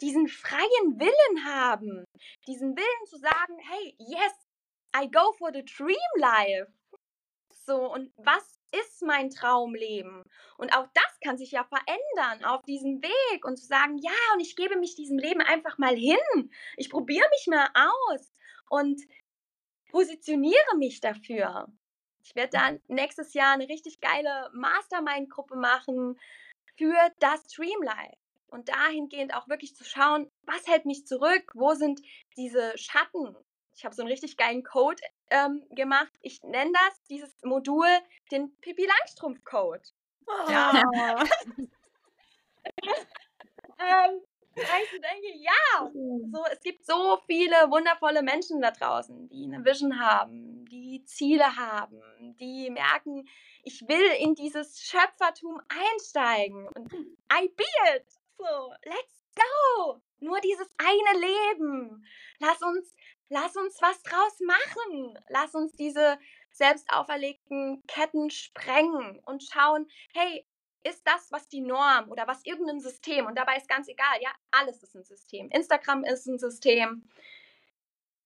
diesen 0.00 0.28
freien 0.28 0.98
Willen 0.98 1.44
haben. 1.44 2.04
Diesen 2.46 2.76
Willen 2.76 3.06
zu 3.06 3.18
sagen, 3.18 3.58
hey, 3.68 3.94
yes, 3.98 4.32
I 4.94 5.08
go 5.10 5.32
for 5.38 5.50
the 5.52 5.64
dream 5.64 5.96
life. 6.16 6.72
So, 7.66 7.92
und 7.92 8.12
was 8.16 8.60
ist 8.72 9.02
mein 9.02 9.30
Traumleben? 9.30 10.22
Und 10.56 10.72
auch 10.76 10.86
das 10.94 11.20
kann 11.22 11.36
sich 11.38 11.52
ja 11.52 11.64
verändern 11.64 12.44
auf 12.44 12.62
diesem 12.62 13.02
Weg 13.02 13.44
und 13.44 13.56
zu 13.56 13.66
sagen, 13.66 13.98
ja, 13.98 14.12
und 14.34 14.40
ich 14.40 14.56
gebe 14.56 14.76
mich 14.76 14.94
diesem 14.94 15.18
Leben 15.18 15.40
einfach 15.40 15.78
mal 15.78 15.96
hin. 15.96 16.50
Ich 16.76 16.90
probiere 16.90 17.28
mich 17.30 17.46
mal 17.48 17.68
aus 17.74 18.32
und 18.68 19.00
positioniere 19.90 20.76
mich 20.76 21.00
dafür. 21.00 21.66
Ich 22.22 22.34
werde 22.34 22.58
dann 22.58 22.80
nächstes 22.88 23.34
Jahr 23.34 23.52
eine 23.52 23.68
richtig 23.68 24.00
geile 24.00 24.50
Mastermind-Gruppe 24.52 25.56
machen 25.56 26.18
für 26.76 26.96
das 27.20 27.46
Dreamlife. 27.48 28.16
Und 28.48 28.68
dahingehend 28.68 29.34
auch 29.34 29.48
wirklich 29.48 29.74
zu 29.74 29.84
schauen, 29.84 30.30
was 30.42 30.66
hält 30.66 30.86
mich 30.86 31.06
zurück? 31.06 31.52
Wo 31.54 31.74
sind 31.74 32.00
diese 32.36 32.76
Schatten? 32.76 33.36
Ich 33.76 33.84
habe 33.84 33.94
so 33.94 34.02
einen 34.02 34.10
richtig 34.10 34.36
geilen 34.38 34.64
Code 34.64 35.02
ähm, 35.30 35.62
gemacht. 35.70 36.12
Ich 36.22 36.42
nenne 36.42 36.72
das, 36.72 37.02
dieses 37.04 37.30
Modul, 37.44 37.86
den 38.32 38.56
Pippi 38.60 38.86
Langstrumpf 38.86 39.44
Code. 39.44 39.82
Oh. 40.26 40.50
Ja. 40.50 40.72
ähm, 43.78 44.22
ich 44.54 44.90
denke, 44.90 45.38
ja, 45.38 45.90
so, 46.32 46.44
es 46.50 46.60
gibt 46.60 46.86
so 46.86 47.18
viele 47.26 47.70
wundervolle 47.70 48.22
Menschen 48.22 48.62
da 48.62 48.70
draußen, 48.70 49.28
die 49.28 49.44
eine 49.44 49.62
Vision 49.62 50.00
haben, 50.00 50.64
die 50.64 51.04
Ziele 51.04 51.56
haben, 51.56 52.00
die 52.40 52.70
merken, 52.70 53.28
ich 53.64 53.82
will 53.86 54.10
in 54.18 54.34
dieses 54.34 54.80
Schöpfertum 54.80 55.60
einsteigen 55.68 56.66
und 56.68 56.90
I 57.30 57.48
be 57.54 57.64
it. 57.94 58.06
So, 58.38 58.72
let's 58.84 59.26
go. 59.34 60.00
Nur 60.20 60.40
dieses 60.40 60.68
eine 60.78 61.20
Leben. 61.20 62.06
Lass 62.38 62.62
uns 62.62 62.94
lass 63.28 63.56
uns 63.56 63.80
was 63.80 64.02
draus 64.02 64.40
machen. 64.40 65.18
Lass 65.28 65.54
uns 65.54 65.72
diese 65.72 66.18
selbst 66.50 66.88
auferlegten 66.90 67.82
Ketten 67.86 68.30
sprengen 68.30 69.20
und 69.26 69.42
schauen, 69.42 69.86
hey, 70.14 70.46
ist 70.84 71.02
das, 71.04 71.30
was 71.32 71.48
die 71.48 71.60
Norm 71.60 72.10
oder 72.10 72.26
was 72.26 72.44
irgendein 72.44 72.80
System, 72.80 73.26
und 73.26 73.36
dabei 73.36 73.56
ist 73.56 73.68
ganz 73.68 73.88
egal, 73.88 74.20
ja, 74.20 74.30
alles 74.52 74.82
ist 74.82 74.94
ein 74.94 75.02
System. 75.02 75.50
Instagram 75.50 76.04
ist 76.04 76.26
ein 76.26 76.38
System, 76.38 77.08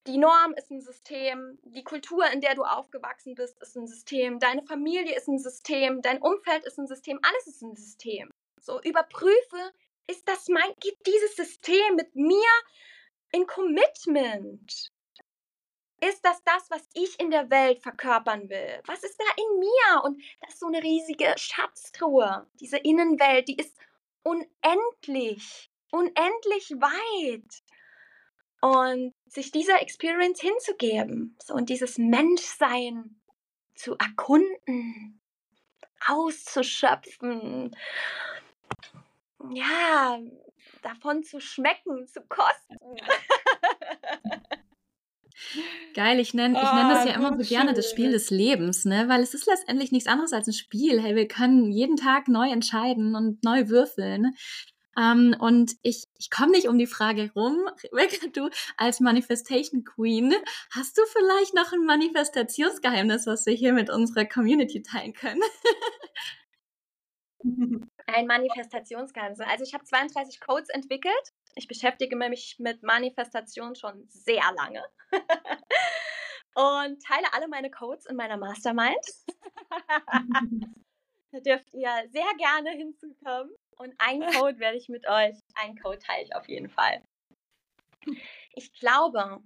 die 0.07 0.19
Norm 0.19 0.55
ist 0.55 0.71
ein 0.71 0.81
System, 0.81 1.59
die 1.63 1.85
Kultur, 1.85 2.27
in 2.33 2.41
der 2.41 2.55
du 2.55 2.65
aufgewachsen 2.65 3.35
bist, 3.35 3.61
ist 3.61 3.77
ein 3.77 3.87
System, 3.87 4.39
deine 4.39 4.63
Familie 4.63 5.17
ist 5.17 5.29
ein 5.29 5.39
System, 5.39 6.03
dein 6.03 6.21
Umfeld 6.23 6.65
ist 6.65 6.79
ein 6.79 6.87
System, 6.87 7.19
alles 7.23 7.47
ist 7.47 7.63
ein 7.63 7.77
System. 7.77 8.31
So 8.61 8.81
überprüfe, 8.83 9.73
ist 10.07 10.29
das 10.29 10.49
mein, 10.49 10.73
geht 10.81 10.99
dieses 11.07 11.37
System 11.37 11.97
mit 11.97 12.15
mir 12.15 12.49
in 13.33 13.47
Commitment? 13.47 14.93
Ist 16.03 16.25
das 16.25 16.43
das, 16.45 16.71
was 16.71 16.89
ich 16.95 17.21
in 17.21 17.31
der 17.31 17.51
Welt 17.51 17.83
verkörpern 17.83 18.49
will? 18.49 18.81
Was 18.87 19.05
ist 19.05 19.19
da 19.19 19.25
in 19.37 19.59
mir? 19.59 20.05
Und 20.05 20.23
das 20.41 20.55
ist 20.55 20.61
so 20.61 20.67
eine 20.67 20.83
riesige 20.83 21.35
Schatztruhe. 21.37 22.47
Diese 22.59 22.79
Innenwelt, 22.79 23.49
die 23.49 23.57
ist 23.57 23.77
unendlich, 24.23 25.71
unendlich 25.91 26.71
weit. 26.71 27.63
Und 28.63 29.15
sich 29.27 29.53
dieser 29.53 29.81
Experience 29.83 30.41
hinzugeben 30.41 31.37
so, 31.43 31.55
und 31.55 31.69
dieses 31.69 31.99
Menschsein 31.99 33.21
zu 33.75 33.97
erkunden, 33.97 35.21
auszuschöpfen, 36.07 37.77
ja, 39.51 40.19
davon 40.83 41.23
zu 41.23 41.41
schmecken, 41.41 42.07
zu 42.07 42.21
kosten. 42.23 42.77
Geil, 45.95 46.21
ich 46.21 46.35
nenne 46.35 46.61
ich 46.63 46.73
nenn 46.73 46.89
das 46.89 47.05
ja 47.05 47.15
immer 47.15 47.37
so 47.43 47.49
gerne 47.49 47.73
das 47.73 47.91
Spiel 47.91 48.13
des 48.13 48.31
Lebens, 48.31 48.85
ne? 48.85 49.09
Weil 49.09 49.23
es 49.23 49.35
ist 49.35 49.47
letztendlich 49.47 49.91
nichts 49.91 50.09
anderes 50.09 50.33
als 50.33 50.47
ein 50.47 50.53
Spiel. 50.53 51.01
Hey, 51.01 51.17
wir 51.17 51.29
können 51.29 51.71
jeden 51.73 51.97
Tag 51.97 52.29
neu 52.29 52.51
entscheiden 52.51 53.15
und 53.15 53.43
neu 53.43 53.69
würfeln. 53.69 54.35
Ähm, 54.99 55.35
und 55.39 55.77
ich, 55.83 56.07
ich 56.19 56.31
komme 56.31 56.53
nicht 56.53 56.69
um 56.69 56.77
die 56.79 56.87
Frage 56.87 57.31
rum, 57.35 57.59
Rebecca, 57.93 58.27
du 58.33 58.51
als 58.77 59.01
Manifestation 59.01 59.85
Queen, 59.85 60.35
hast 60.73 60.99
du 60.99 61.03
vielleicht 61.13 61.55
noch 61.55 61.73
ein 61.73 61.85
Manifestationsgeheimnis, 61.85 63.27
was 63.27 63.47
wir 63.47 63.55
hier 63.55 63.73
mit 63.73 63.89
unserer 63.89 64.25
Community 64.25 64.83
teilen 64.83 65.13
können? 65.13 65.43
Ein 68.15 68.27
Manifestationsgeheimnis. 68.27 69.41
Also 69.41 69.65
ich 69.65 69.75
habe 69.75 69.85
32 69.85 70.41
Codes 70.41 70.69
entwickelt. 70.69 71.33
Ich 71.55 71.69
beschäftige 71.69 72.17
mich 72.17 72.57
mit 72.59 72.83
Manifestation 72.83 73.75
schon 73.75 74.07
sehr 74.09 74.43
lange. 74.57 74.85
und 76.55 77.03
teile 77.05 77.33
alle 77.33 77.49
meine 77.49 77.71
Codes 77.71 78.07
in 78.07 78.17
meiner 78.17 78.37
Mastermind. 78.37 79.05
da 81.33 81.41
dürft 81.41 81.73
ihr 81.73 82.09
sehr 82.11 82.33
gerne 82.39 82.71
hinzukommen. 82.71 83.55
Und 83.77 83.95
ein 83.99 84.21
Code 84.33 84.59
werde 84.59 84.77
ich 84.77 84.89
mit 84.89 85.09
euch, 85.09 85.37
ein 85.55 85.77
Code 85.77 85.99
teile 85.99 86.25
ich 86.25 86.35
auf 86.35 86.49
jeden 86.49 86.69
Fall. 86.69 87.03
Ich 88.55 88.73
glaube, 88.75 89.43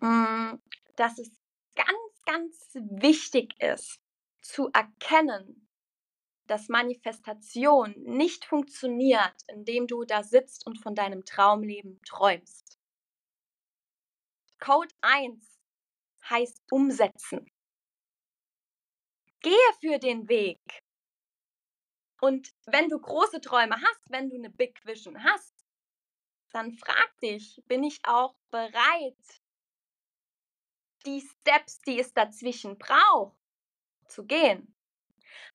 mm, 0.00 0.54
dass 0.96 1.18
es 1.18 1.30
ganz, 1.74 2.24
ganz 2.26 2.70
wichtig 2.74 3.54
ist, 3.58 4.00
zu 4.42 4.70
erkennen, 4.72 5.68
dass 6.52 6.68
Manifestation 6.68 7.94
nicht 7.96 8.44
funktioniert, 8.44 9.34
indem 9.46 9.86
du 9.86 10.04
da 10.04 10.22
sitzt 10.22 10.66
und 10.66 10.76
von 10.76 10.94
deinem 10.94 11.24
Traumleben 11.24 11.98
träumst. 12.02 12.78
Code 14.60 14.94
1 15.00 15.42
heißt 16.28 16.60
umsetzen. 16.70 17.50
Gehe 19.40 19.72
für 19.80 19.98
den 19.98 20.28
Weg. 20.28 20.60
Und 22.20 22.52
wenn 22.66 22.90
du 22.90 23.00
große 23.00 23.40
Träume 23.40 23.76
hast, 23.76 24.02
wenn 24.10 24.28
du 24.28 24.36
eine 24.36 24.50
Big 24.50 24.78
Vision 24.84 25.24
hast, 25.24 25.54
dann 26.50 26.70
frag 26.72 27.18
dich, 27.22 27.62
bin 27.66 27.82
ich 27.82 27.98
auch 28.04 28.36
bereit, 28.50 29.40
die 31.06 31.22
Steps, 31.22 31.80
die 31.80 31.98
es 31.98 32.12
dazwischen 32.12 32.76
braucht, 32.76 33.38
zu 34.06 34.26
gehen? 34.26 34.76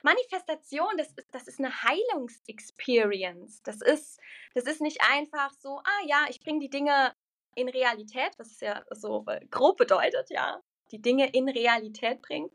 Manifestation, 0.02 0.96
das 0.96 1.08
ist, 1.08 1.34
das 1.34 1.48
ist 1.48 1.58
eine 1.58 1.82
Heilungsexperience. 1.82 3.62
Das 3.62 3.80
ist, 3.80 4.20
das 4.54 4.64
ist 4.64 4.80
nicht 4.80 5.00
einfach 5.02 5.52
so, 5.52 5.78
ah 5.78 6.06
ja, 6.06 6.26
ich 6.28 6.40
bringe 6.40 6.60
die 6.60 6.70
Dinge 6.70 7.14
in 7.54 7.68
Realität, 7.68 8.32
was 8.38 8.60
ja 8.60 8.84
so 8.90 9.24
äh, 9.26 9.44
grob 9.50 9.76
bedeutet, 9.76 10.30
ja, 10.30 10.62
die 10.92 11.02
Dinge 11.02 11.30
in 11.30 11.48
Realität 11.48 12.22
bringen. 12.22 12.50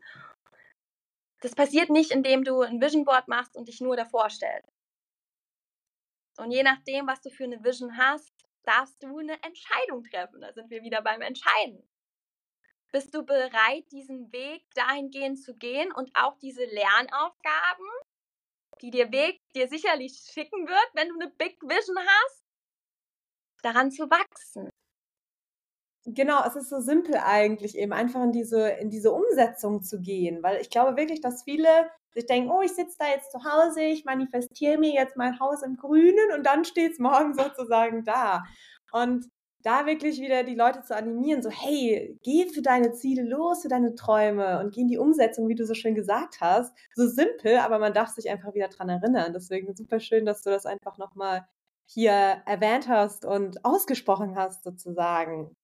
Das 1.40 1.54
passiert 1.54 1.90
nicht, 1.90 2.10
indem 2.10 2.44
du 2.44 2.62
ein 2.62 2.80
Vision 2.80 3.04
Board 3.04 3.28
machst 3.28 3.56
und 3.56 3.68
dich 3.68 3.80
nur 3.80 3.96
davor 3.96 4.30
stellst. 4.30 4.72
Und 6.38 6.50
je 6.50 6.62
nachdem, 6.62 7.06
was 7.06 7.20
du 7.20 7.30
für 7.30 7.44
eine 7.44 7.62
Vision 7.62 7.96
hast, 7.98 8.32
darfst 8.64 9.02
du 9.02 9.18
eine 9.18 9.40
Entscheidung 9.42 10.02
treffen. 10.04 10.40
Da 10.40 10.52
sind 10.52 10.70
wir 10.70 10.82
wieder 10.82 11.02
beim 11.02 11.20
Entscheiden. 11.20 11.86
Bist 12.94 13.12
du 13.12 13.24
bereit, 13.24 13.90
diesen 13.90 14.30
Weg 14.30 14.62
dahingehend 14.76 15.42
zu 15.42 15.56
gehen 15.56 15.90
und 15.90 16.12
auch 16.14 16.38
diese 16.38 16.64
Lernaufgaben, 16.64 17.88
die 18.82 18.92
der 18.92 19.10
Weg 19.10 19.40
dir 19.56 19.66
sicherlich 19.66 20.12
schicken 20.32 20.68
wird, 20.68 20.90
wenn 20.94 21.08
du 21.08 21.16
eine 21.16 21.28
Big 21.32 21.60
Vision 21.60 21.98
hast, 21.98 22.44
daran 23.62 23.90
zu 23.90 24.08
wachsen? 24.08 24.70
Genau, 26.04 26.44
es 26.46 26.54
ist 26.54 26.68
so 26.68 26.78
simpel 26.78 27.16
eigentlich 27.16 27.76
eben, 27.76 27.92
einfach 27.92 28.22
in 28.22 28.30
diese, 28.30 28.68
in 28.68 28.90
diese 28.90 29.10
Umsetzung 29.10 29.82
zu 29.82 30.00
gehen, 30.00 30.44
weil 30.44 30.60
ich 30.60 30.70
glaube 30.70 30.96
wirklich, 30.96 31.20
dass 31.20 31.42
viele 31.42 31.90
sich 32.12 32.26
denken, 32.26 32.52
oh, 32.52 32.60
ich 32.60 32.76
sitze 32.76 32.94
da 33.00 33.08
jetzt 33.08 33.32
zu 33.32 33.42
Hause, 33.42 33.82
ich 33.82 34.04
manifestiere 34.04 34.78
mir 34.78 34.92
jetzt 34.92 35.16
mein 35.16 35.40
Haus 35.40 35.64
im 35.64 35.76
Grünen 35.76 36.30
und 36.32 36.46
dann 36.46 36.64
steht 36.64 36.92
es 36.92 37.00
morgen 37.00 37.34
sozusagen 37.34 38.04
da. 38.04 38.44
Und 38.92 39.26
da 39.64 39.86
wirklich 39.86 40.20
wieder 40.20 40.44
die 40.44 40.54
Leute 40.54 40.82
zu 40.82 40.94
animieren, 40.94 41.42
so 41.42 41.48
hey, 41.50 42.18
geh 42.22 42.46
für 42.46 42.60
deine 42.60 42.92
Ziele 42.92 43.22
los, 43.22 43.62
für 43.62 43.68
deine 43.68 43.94
Träume 43.94 44.60
und 44.60 44.74
geh 44.74 44.82
in 44.82 44.88
die 44.88 44.98
Umsetzung, 44.98 45.48
wie 45.48 45.54
du 45.54 45.64
so 45.64 45.72
schön 45.72 45.94
gesagt 45.94 46.40
hast. 46.40 46.76
So 46.94 47.08
simpel, 47.08 47.56
aber 47.56 47.78
man 47.78 47.94
darf 47.94 48.10
sich 48.10 48.28
einfach 48.28 48.54
wieder 48.54 48.68
dran 48.68 48.90
erinnern. 48.90 49.32
Deswegen 49.32 49.74
super 49.74 50.00
schön, 50.00 50.26
dass 50.26 50.42
du 50.42 50.50
das 50.50 50.66
einfach 50.66 50.98
nochmal 50.98 51.46
hier 51.86 52.12
erwähnt 52.12 52.88
hast 52.88 53.24
und 53.24 53.64
ausgesprochen 53.64 54.36
hast 54.36 54.64
sozusagen. 54.64 55.56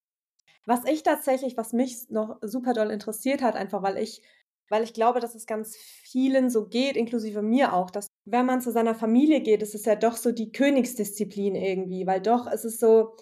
Was 0.65 0.85
ich 0.87 1.03
tatsächlich, 1.03 1.59
was 1.59 1.75
mich 1.75 2.09
noch 2.09 2.39
super 2.41 2.73
doll 2.73 2.91
interessiert 2.91 3.43
hat, 3.43 3.55
einfach 3.55 3.83
weil 3.83 3.99
ich, 3.99 4.23
weil 4.71 4.83
ich 4.83 4.95
glaube, 4.95 5.21
dass 5.21 5.35
es 5.35 5.47
ganz 5.47 5.77
vielen 5.77 6.49
so 6.49 6.69
geht, 6.69 6.97
inklusive 6.97 7.43
mir 7.43 7.75
auch, 7.75 7.91
dass 7.91 8.07
wenn 8.25 8.47
man 8.47 8.63
zu 8.63 8.71
seiner 8.71 8.95
Familie 8.95 9.43
geht, 9.43 9.63
ist 9.63 9.75
es 9.75 9.85
ja 9.85 9.95
doch 9.95 10.17
so 10.17 10.33
die 10.33 10.53
Königsdisziplin 10.53 11.55
irgendwie, 11.55 12.07
weil 12.07 12.21
doch 12.21 12.47
es 12.47 12.65
ist 12.65 12.81
so, 12.81 13.15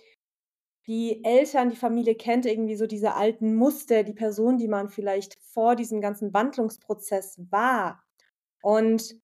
die 0.89 1.22
Eltern, 1.22 1.68
die 1.68 1.76
Familie 1.76 2.14
kennt 2.14 2.47
irgendwie 2.47 2.74
so 2.74 2.86
diese 2.86 3.14
alten 3.14 3.55
Muster, 3.55 4.05
die 4.05 4.14
Person, 4.14 4.57
die 4.57 4.68
man 4.68 4.89
vielleicht 4.89 5.34
vor 5.53 5.76
diesem 5.76 6.01
ganzen 6.01 6.32
Wandlungsprozess 6.32 7.39
war. 7.51 8.03
Und 8.62 9.14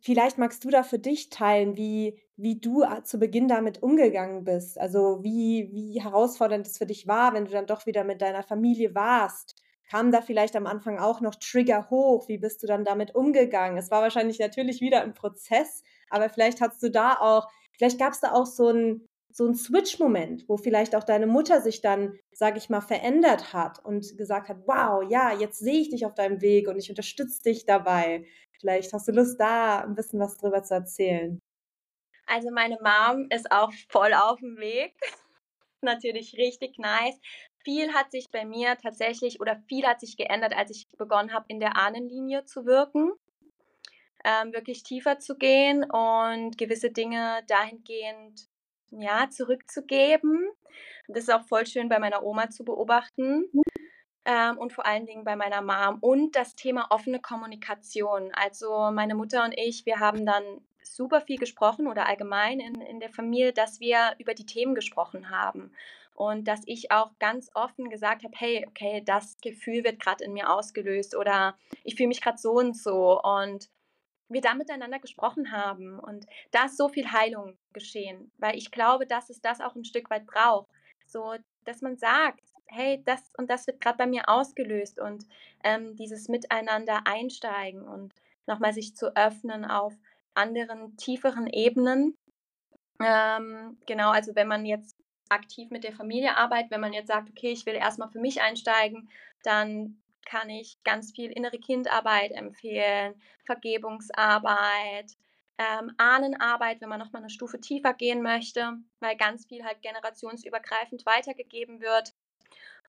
vielleicht 0.00 0.36
magst 0.36 0.62
du 0.64 0.68
da 0.68 0.82
für 0.82 0.98
dich 0.98 1.30
teilen, 1.30 1.78
wie, 1.78 2.20
wie 2.36 2.60
du 2.60 2.84
zu 3.04 3.18
Beginn 3.18 3.48
damit 3.48 3.82
umgegangen 3.82 4.44
bist. 4.44 4.78
Also 4.78 5.20
wie, 5.22 5.70
wie 5.72 6.02
herausfordernd 6.02 6.66
es 6.66 6.76
für 6.76 6.86
dich 6.86 7.08
war, 7.08 7.32
wenn 7.32 7.46
du 7.46 7.52
dann 7.52 7.66
doch 7.66 7.86
wieder 7.86 8.04
mit 8.04 8.20
deiner 8.20 8.42
Familie 8.42 8.94
warst. 8.94 9.56
Kamen 9.88 10.12
da 10.12 10.20
vielleicht 10.20 10.56
am 10.56 10.66
Anfang 10.66 10.98
auch 10.98 11.22
noch 11.22 11.36
Trigger 11.36 11.88
hoch? 11.88 12.28
Wie 12.28 12.38
bist 12.38 12.62
du 12.62 12.66
dann 12.66 12.84
damit 12.84 13.14
umgegangen? 13.14 13.78
Es 13.78 13.90
war 13.90 14.02
wahrscheinlich 14.02 14.38
natürlich 14.38 14.82
wieder 14.82 15.00
ein 15.02 15.14
Prozess, 15.14 15.82
aber 16.10 16.28
vielleicht 16.28 16.60
hast 16.60 16.82
du 16.82 16.90
da 16.90 17.14
auch, 17.14 17.48
vielleicht 17.72 17.98
gab 17.98 18.12
es 18.12 18.20
da 18.20 18.32
auch 18.32 18.46
so 18.46 18.68
ein, 18.68 19.08
so 19.34 19.46
ein 19.46 19.54
Switch-Moment, 19.54 20.48
wo 20.48 20.56
vielleicht 20.56 20.94
auch 20.94 21.04
deine 21.04 21.26
Mutter 21.26 21.60
sich 21.60 21.80
dann, 21.80 22.18
sage 22.32 22.58
ich 22.58 22.68
mal, 22.68 22.80
verändert 22.80 23.52
hat 23.52 23.84
und 23.84 24.16
gesagt 24.16 24.48
hat, 24.48 24.58
wow, 24.66 25.02
ja, 25.08 25.32
jetzt 25.32 25.58
sehe 25.58 25.80
ich 25.80 25.90
dich 25.90 26.04
auf 26.06 26.14
deinem 26.14 26.40
Weg 26.40 26.68
und 26.68 26.78
ich 26.78 26.90
unterstütze 26.90 27.42
dich 27.42 27.64
dabei. 27.64 28.26
Vielleicht 28.60 28.92
hast 28.92 29.08
du 29.08 29.12
Lust, 29.12 29.40
da 29.40 29.80
ein 29.80 29.94
bisschen 29.94 30.20
was 30.20 30.36
drüber 30.36 30.62
zu 30.62 30.74
erzählen. 30.74 31.40
Also 32.26 32.50
meine 32.50 32.78
Mom 32.82 33.26
ist 33.30 33.50
auch 33.50 33.72
voll 33.88 34.14
auf 34.14 34.38
dem 34.38 34.56
Weg. 34.58 34.94
Natürlich 35.82 36.34
richtig 36.38 36.78
nice. 36.78 37.18
Viel 37.64 37.92
hat 37.92 38.10
sich 38.10 38.30
bei 38.30 38.44
mir 38.44 38.76
tatsächlich 38.76 39.40
oder 39.40 39.60
viel 39.68 39.86
hat 39.86 40.00
sich 40.00 40.16
geändert, 40.16 40.56
als 40.56 40.70
ich 40.70 40.86
begonnen 40.96 41.32
habe, 41.32 41.46
in 41.48 41.60
der 41.60 41.76
Ahnenlinie 41.76 42.44
zu 42.44 42.66
wirken. 42.66 43.12
Ähm, 44.24 44.52
wirklich 44.52 44.84
tiefer 44.84 45.18
zu 45.18 45.36
gehen 45.36 45.84
und 45.84 46.56
gewisse 46.56 46.92
Dinge 46.92 47.42
dahingehend 47.48 48.51
ja, 48.98 49.28
zurückzugeben. 49.30 50.48
Das 51.08 51.24
ist 51.24 51.32
auch 51.32 51.44
voll 51.44 51.66
schön 51.66 51.88
bei 51.88 51.98
meiner 51.98 52.22
Oma 52.22 52.50
zu 52.50 52.64
beobachten. 52.64 53.50
Ähm, 54.24 54.58
und 54.58 54.72
vor 54.72 54.86
allen 54.86 55.06
Dingen 55.06 55.24
bei 55.24 55.36
meiner 55.36 55.62
Mom. 55.62 55.98
Und 56.00 56.36
das 56.36 56.54
Thema 56.54 56.86
offene 56.90 57.20
Kommunikation. 57.20 58.30
Also 58.34 58.90
meine 58.92 59.14
Mutter 59.14 59.44
und 59.44 59.52
ich, 59.56 59.84
wir 59.84 59.98
haben 59.98 60.24
dann 60.24 60.44
super 60.82 61.20
viel 61.20 61.38
gesprochen 61.38 61.86
oder 61.86 62.06
allgemein 62.06 62.60
in, 62.60 62.80
in 62.80 63.00
der 63.00 63.10
Familie, 63.10 63.52
dass 63.52 63.80
wir 63.80 64.14
über 64.18 64.34
die 64.34 64.46
Themen 64.46 64.74
gesprochen 64.74 65.30
haben. 65.30 65.72
Und 66.14 66.46
dass 66.46 66.60
ich 66.66 66.92
auch 66.92 67.10
ganz 67.18 67.50
offen 67.54 67.88
gesagt 67.88 68.22
habe, 68.22 68.34
hey, 68.36 68.64
okay, 68.68 69.02
das 69.04 69.38
Gefühl 69.40 69.82
wird 69.82 69.98
gerade 69.98 70.24
in 70.24 70.34
mir 70.34 70.52
ausgelöst 70.52 71.16
oder 71.16 71.56
ich 71.84 71.96
fühle 71.96 72.08
mich 72.08 72.20
gerade 72.20 72.38
so 72.38 72.52
und 72.52 72.76
so. 72.76 73.20
Und 73.20 73.68
wir 74.32 74.40
da 74.40 74.54
miteinander 74.54 74.98
gesprochen 74.98 75.52
haben. 75.52 75.98
Und 75.98 76.26
da 76.50 76.66
ist 76.66 76.76
so 76.76 76.88
viel 76.88 77.10
Heilung 77.12 77.56
geschehen, 77.72 78.30
weil 78.38 78.56
ich 78.56 78.70
glaube, 78.70 79.06
dass 79.06 79.30
es 79.30 79.40
das 79.40 79.60
auch 79.60 79.74
ein 79.74 79.84
Stück 79.84 80.10
weit 80.10 80.26
braucht. 80.26 80.68
So, 81.06 81.34
dass 81.64 81.82
man 81.82 81.96
sagt, 81.96 82.40
hey, 82.66 83.02
das 83.04 83.20
und 83.36 83.50
das 83.50 83.66
wird 83.66 83.80
gerade 83.80 83.98
bei 83.98 84.06
mir 84.06 84.28
ausgelöst 84.28 84.98
und 84.98 85.26
ähm, 85.62 85.94
dieses 85.96 86.28
Miteinander 86.28 87.02
einsteigen 87.04 87.86
und 87.86 88.14
nochmal 88.46 88.72
sich 88.72 88.96
zu 88.96 89.14
öffnen 89.14 89.64
auf 89.64 89.94
anderen, 90.34 90.96
tieferen 90.96 91.46
Ebenen. 91.46 92.16
Ähm, 93.00 93.78
genau, 93.86 94.10
also 94.10 94.34
wenn 94.34 94.48
man 94.48 94.64
jetzt 94.64 94.96
aktiv 95.28 95.70
mit 95.70 95.84
der 95.84 95.92
Familie 95.92 96.36
arbeitet, 96.36 96.70
wenn 96.70 96.80
man 96.80 96.92
jetzt 96.92 97.08
sagt, 97.08 97.30
okay, 97.30 97.52
ich 97.52 97.66
will 97.66 97.74
erstmal 97.74 98.10
für 98.10 98.20
mich 98.20 98.40
einsteigen, 98.42 99.08
dann 99.42 100.01
kann 100.24 100.50
ich 100.50 100.78
ganz 100.84 101.12
viel 101.12 101.30
innere 101.30 101.58
Kindarbeit 101.58 102.32
empfehlen, 102.32 103.14
Vergebungsarbeit, 103.44 105.16
ähm, 105.58 105.92
Ahnenarbeit, 105.98 106.80
wenn 106.80 106.88
man 106.88 106.98
nochmal 106.98 107.22
eine 107.22 107.30
Stufe 107.30 107.60
tiefer 107.60 107.94
gehen 107.94 108.22
möchte, 108.22 108.78
weil 109.00 109.16
ganz 109.16 109.46
viel 109.46 109.64
halt 109.64 109.82
generationsübergreifend 109.82 111.04
weitergegeben 111.06 111.80
wird. 111.80 112.14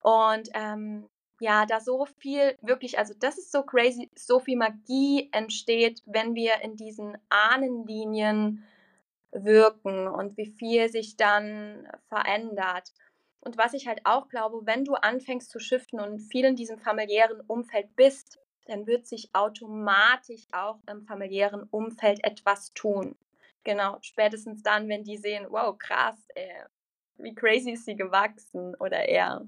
Und 0.01 0.49
ähm, 0.53 1.09
ja, 1.39 1.65
da 1.65 1.79
so 1.79 2.05
viel 2.05 2.57
wirklich, 2.61 2.97
also 2.97 3.13
das 3.19 3.37
ist 3.37 3.51
so 3.51 3.63
crazy, 3.63 4.09
so 4.15 4.39
viel 4.39 4.57
Magie 4.57 5.29
entsteht, 5.31 6.01
wenn 6.05 6.35
wir 6.35 6.61
in 6.61 6.77
diesen 6.77 7.17
Ahnenlinien 7.29 8.65
wirken 9.31 10.07
und 10.07 10.37
wie 10.37 10.45
viel 10.45 10.89
sich 10.89 11.17
dann 11.17 11.87
verändert. 12.07 12.93
Und 13.43 13.57
was 13.57 13.73
ich 13.73 13.87
halt 13.87 14.01
auch 14.05 14.29
glaube, 14.29 14.65
wenn 14.65 14.85
du 14.85 14.93
anfängst 14.93 15.49
zu 15.51 15.59
shiften 15.59 15.99
und 15.99 16.19
viel 16.19 16.45
in 16.45 16.55
diesem 16.55 16.79
familiären 16.79 17.41
Umfeld 17.41 17.93
bist, 17.95 18.39
dann 18.65 18.87
wird 18.87 19.05
sich 19.05 19.29
automatisch 19.33 20.47
auch 20.53 20.79
im 20.89 21.03
familiären 21.05 21.63
Umfeld 21.63 22.23
etwas 22.23 22.73
tun. 22.73 23.17
genau, 23.65 23.97
spätestens 24.01 24.63
dann, 24.63 24.89
wenn 24.89 25.03
die 25.03 25.17
sehen, 25.17 25.47
wow, 25.49 25.77
krass, 25.77 26.17
ey, 26.35 26.63
wie 27.17 27.35
crazy 27.35 27.71
ist 27.71 27.85
sie 27.85 27.95
gewachsen 27.95 28.75
oder 28.79 29.07
er. 29.07 29.45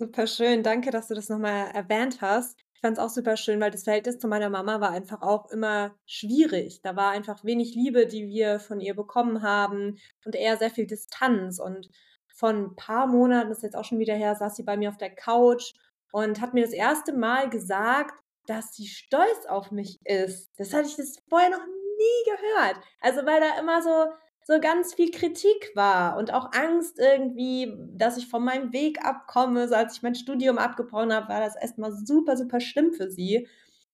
Super 0.00 0.26
schön, 0.26 0.62
danke, 0.62 0.90
dass 0.90 1.08
du 1.08 1.14
das 1.14 1.28
nochmal 1.28 1.70
erwähnt 1.72 2.20
hast. 2.20 2.60
Ich 2.74 2.80
fand 2.80 2.96
es 2.96 3.02
auch 3.02 3.08
super 3.08 3.36
schön, 3.36 3.60
weil 3.60 3.72
das 3.72 3.82
Verhältnis 3.82 4.18
zu 4.18 4.28
meiner 4.28 4.50
Mama 4.50 4.80
war 4.80 4.90
einfach 4.90 5.22
auch 5.22 5.50
immer 5.50 5.96
schwierig. 6.06 6.80
Da 6.82 6.94
war 6.94 7.10
einfach 7.10 7.44
wenig 7.44 7.74
Liebe, 7.74 8.06
die 8.06 8.28
wir 8.28 8.60
von 8.60 8.78
ihr 8.78 8.94
bekommen 8.94 9.42
haben 9.42 9.98
und 10.24 10.36
eher 10.36 10.56
sehr 10.56 10.70
viel 10.70 10.86
Distanz. 10.86 11.58
Und 11.58 11.90
von 12.38 12.66
ein 12.66 12.76
paar 12.76 13.08
Monaten, 13.08 13.48
das 13.48 13.58
ist 13.58 13.64
jetzt 13.64 13.76
auch 13.76 13.84
schon 13.84 13.98
wieder 13.98 14.14
her, 14.14 14.34
saß 14.36 14.54
sie 14.54 14.62
bei 14.62 14.76
mir 14.76 14.90
auf 14.90 14.96
der 14.96 15.14
Couch 15.14 15.72
und 16.12 16.40
hat 16.40 16.54
mir 16.54 16.64
das 16.64 16.72
erste 16.72 17.12
Mal 17.12 17.50
gesagt, 17.50 18.14
dass 18.46 18.74
sie 18.74 18.86
stolz 18.86 19.44
auf 19.48 19.72
mich 19.72 19.98
ist. 20.04 20.50
Das 20.56 20.72
hatte 20.72 20.88
ich 20.88 20.96
das 20.96 21.16
vorher 21.28 21.50
noch 21.50 21.66
nie 21.66 22.30
gehört. 22.30 22.76
Also 23.00 23.26
weil 23.26 23.40
da 23.40 23.58
immer 23.58 23.82
so 23.82 24.12
so 24.48 24.58
ganz 24.60 24.94
viel 24.94 25.10
Kritik 25.10 25.72
war 25.74 26.16
und 26.16 26.32
auch 26.32 26.52
Angst 26.52 26.98
irgendwie, 26.98 27.76
dass 27.92 28.16
ich 28.16 28.28
von 28.28 28.42
meinem 28.42 28.72
Weg 28.72 29.04
abkomme. 29.04 29.68
So 29.68 29.74
als 29.74 29.96
ich 29.96 30.02
mein 30.02 30.14
Studium 30.14 30.56
abgebrochen 30.56 31.12
habe, 31.12 31.28
war 31.28 31.40
das 31.40 31.54
erstmal 31.54 31.92
super, 31.92 32.34
super 32.34 32.58
schlimm 32.58 32.94
für 32.94 33.10
sie. 33.10 33.46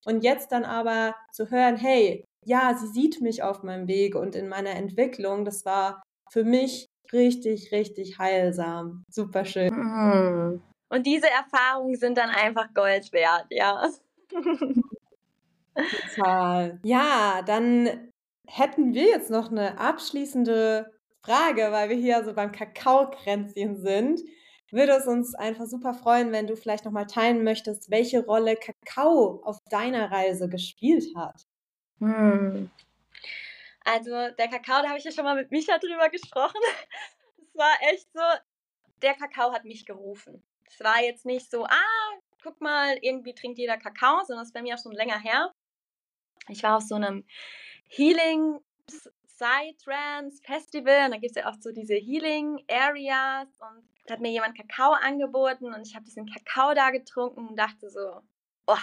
Und 0.05 0.23
jetzt 0.23 0.53
dann 0.53 0.65
aber 0.65 1.17
zu 1.33 1.51
hören, 1.51 1.77
hey, 1.77 2.25
ja, 2.45 2.77
sie 2.79 2.87
sieht 2.87 3.21
mich 3.21 3.43
auf 3.43 3.65
meinem 3.65 3.89
Weg 3.89 4.15
und 4.15 4.37
in 4.37 4.49
meiner 4.49 4.71
Entwicklung, 4.71 5.45
das 5.45 5.65
war 5.65 6.03
für 6.31 6.45
mich 6.45 6.89
richtig, 7.15 7.73
richtig 7.73 8.19
heilsam. 8.19 9.05
Super 9.11 9.45
schön. 9.45 9.73
Mhm. 9.73 10.63
Und 10.91 11.07
diese 11.07 11.29
Erfahrungen 11.29 11.97
sind 11.97 12.19
dann 12.19 12.31
einfach 12.31 12.75
Gold 12.75 13.13
wert, 13.13 13.47
ja. 13.51 13.89
Total. 16.17 16.79
Ja, 16.85 17.43
dann 17.47 18.11
hätten 18.47 18.95
wir 18.95 19.05
jetzt 19.05 19.31
noch 19.31 19.51
eine 19.51 19.79
abschließende 19.79 20.93
Frage, 21.25 21.69
weil 21.73 21.89
wir 21.89 21.97
hier 21.97 22.23
so 22.25 22.35
beim 22.35 22.53
Kakaokränzchen 22.53 23.77
sind. 23.81 24.21
Würde 24.71 24.93
es 24.93 25.07
uns 25.07 25.35
einfach 25.35 25.67
super 25.67 25.95
freuen, 25.95 26.33
wenn 26.33 26.47
du 26.47 26.57
vielleicht 26.57 26.85
noch 26.85 26.93
mal 26.93 27.07
teilen 27.07 27.45
möchtest, 27.45 27.91
welche 27.91 28.25
Rolle 28.25 28.57
Kakao 28.57 29.41
auf 29.45 29.59
deiner 29.71 30.11
Reise 30.11 30.49
gespielt 30.49 31.07
hat. 31.17 31.47
Hm. 32.01 32.71
Also 33.85 34.11
der 34.11 34.49
Kakao, 34.49 34.83
da 34.83 34.89
habe 34.89 34.99
ich 34.99 35.05
ja 35.05 35.13
schon 35.13 35.25
mal 35.25 35.37
mit 35.37 35.51
Micha 35.51 35.79
drüber 35.79 36.09
gesprochen. 36.09 36.61
Es 37.47 37.61
war 37.61 37.77
echt 37.83 38.13
so, 38.13 38.21
der 39.01 39.15
Kakao 39.15 39.53
hat 39.53 39.65
mich 39.65 39.87
gerufen. 39.87 40.43
Es 40.67 40.81
war 40.81 41.01
jetzt 41.01 41.25
nicht 41.25 41.49
so, 41.49 41.65
ah, 41.65 42.19
guck 42.43 42.61
mal, 42.61 42.99
irgendwie 43.01 43.33
trinkt 43.33 43.59
jeder 43.59 43.77
Kakao, 43.77 44.25
sondern 44.25 44.43
es 44.43 44.49
ist 44.49 44.55
bei 44.55 44.63
mir 44.63 44.75
auch 44.75 44.83
schon 44.83 44.91
länger 44.91 45.21
her. 45.21 45.55
Ich 46.49 46.65
war 46.65 46.79
auf 46.79 46.83
so 46.83 46.97
einem 46.97 47.25
Healing 47.89 48.59
Psytrance 49.27 50.43
Festival 50.43 51.07
und 51.07 51.13
da 51.13 51.19
gibt 51.19 51.37
es 51.37 51.43
ja 51.43 51.49
auch 51.49 51.55
so 51.61 51.71
diese 51.71 51.95
Healing 51.95 52.65
Areas 52.69 53.49
und 53.61 53.89
da 54.07 54.15
hat 54.15 54.21
mir 54.21 54.33
jemand 54.33 54.57
Kakao 54.57 54.93
angeboten 54.93 55.73
und 55.73 55.87
ich 55.87 55.95
habe 55.95 56.05
diesen 56.05 56.27
Kakao 56.27 56.75
da 56.75 56.91
getrunken 56.91 57.49
und 57.49 57.57
dachte 57.57 57.89
so, 57.89 58.21
oh, 58.67 58.79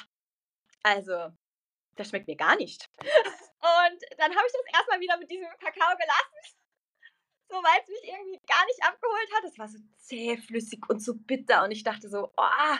also, 0.83 1.31
das 1.95 2.09
schmeckt 2.09 2.27
mir 2.27 2.37
gar 2.37 2.55
nicht. 2.55 2.89
Und 3.61 4.01
dann 4.17 4.35
habe 4.35 4.47
ich 4.47 4.53
das 4.53 4.73
erstmal 4.73 4.99
wieder 4.99 5.17
mit 5.17 5.29
diesem 5.29 5.47
Kakao 5.59 5.95
gelassen, 5.95 6.57
so 7.49 7.57
weil 7.57 7.81
es 7.81 7.89
mich 7.89 8.11
irgendwie 8.11 8.41
gar 8.47 8.65
nicht 8.65 8.83
abgeholt 8.83 9.29
hat. 9.35 9.43
Es 9.45 9.59
war 9.59 9.67
so 9.67 9.77
zähflüssig 9.97 10.81
und 10.89 11.03
so 11.03 11.13
bitter 11.15 11.63
und 11.63 11.71
ich 11.71 11.83
dachte 11.83 12.09
so, 12.09 12.33
oh, 12.35 12.75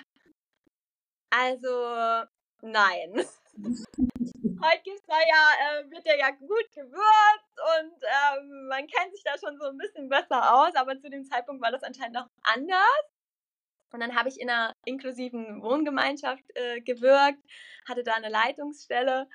also 1.30 2.26
nein. 2.62 3.14
Heute 4.64 4.82
gibt's 4.84 5.06
da 5.08 5.18
ja, 5.20 5.80
äh, 5.80 5.90
wird 5.90 6.06
der 6.06 6.20
ja 6.20 6.30
gut 6.30 6.72
gewürzt 6.72 7.58
und 7.80 7.94
ähm, 8.04 8.68
man 8.68 8.86
kennt 8.86 9.12
sich 9.12 9.24
da 9.24 9.36
schon 9.38 9.58
so 9.58 9.66
ein 9.66 9.78
bisschen 9.78 10.08
besser 10.08 10.54
aus, 10.54 10.76
aber 10.76 11.00
zu 11.00 11.10
dem 11.10 11.26
Zeitpunkt 11.26 11.64
war 11.64 11.72
das 11.72 11.82
anscheinend 11.82 12.14
noch 12.14 12.28
anders. 12.44 13.04
Und 13.92 14.02
dann 14.02 14.16
habe 14.16 14.30
ich 14.30 14.40
in 14.40 14.50
einer 14.50 14.74
inklusiven 14.86 15.62
Wohngemeinschaft 15.64 16.44
äh, 16.56 16.80
gewirkt, 16.82 17.40
hatte 17.88 18.04
da 18.04 18.14
eine 18.14 18.30
Leitungsstelle 18.30 19.28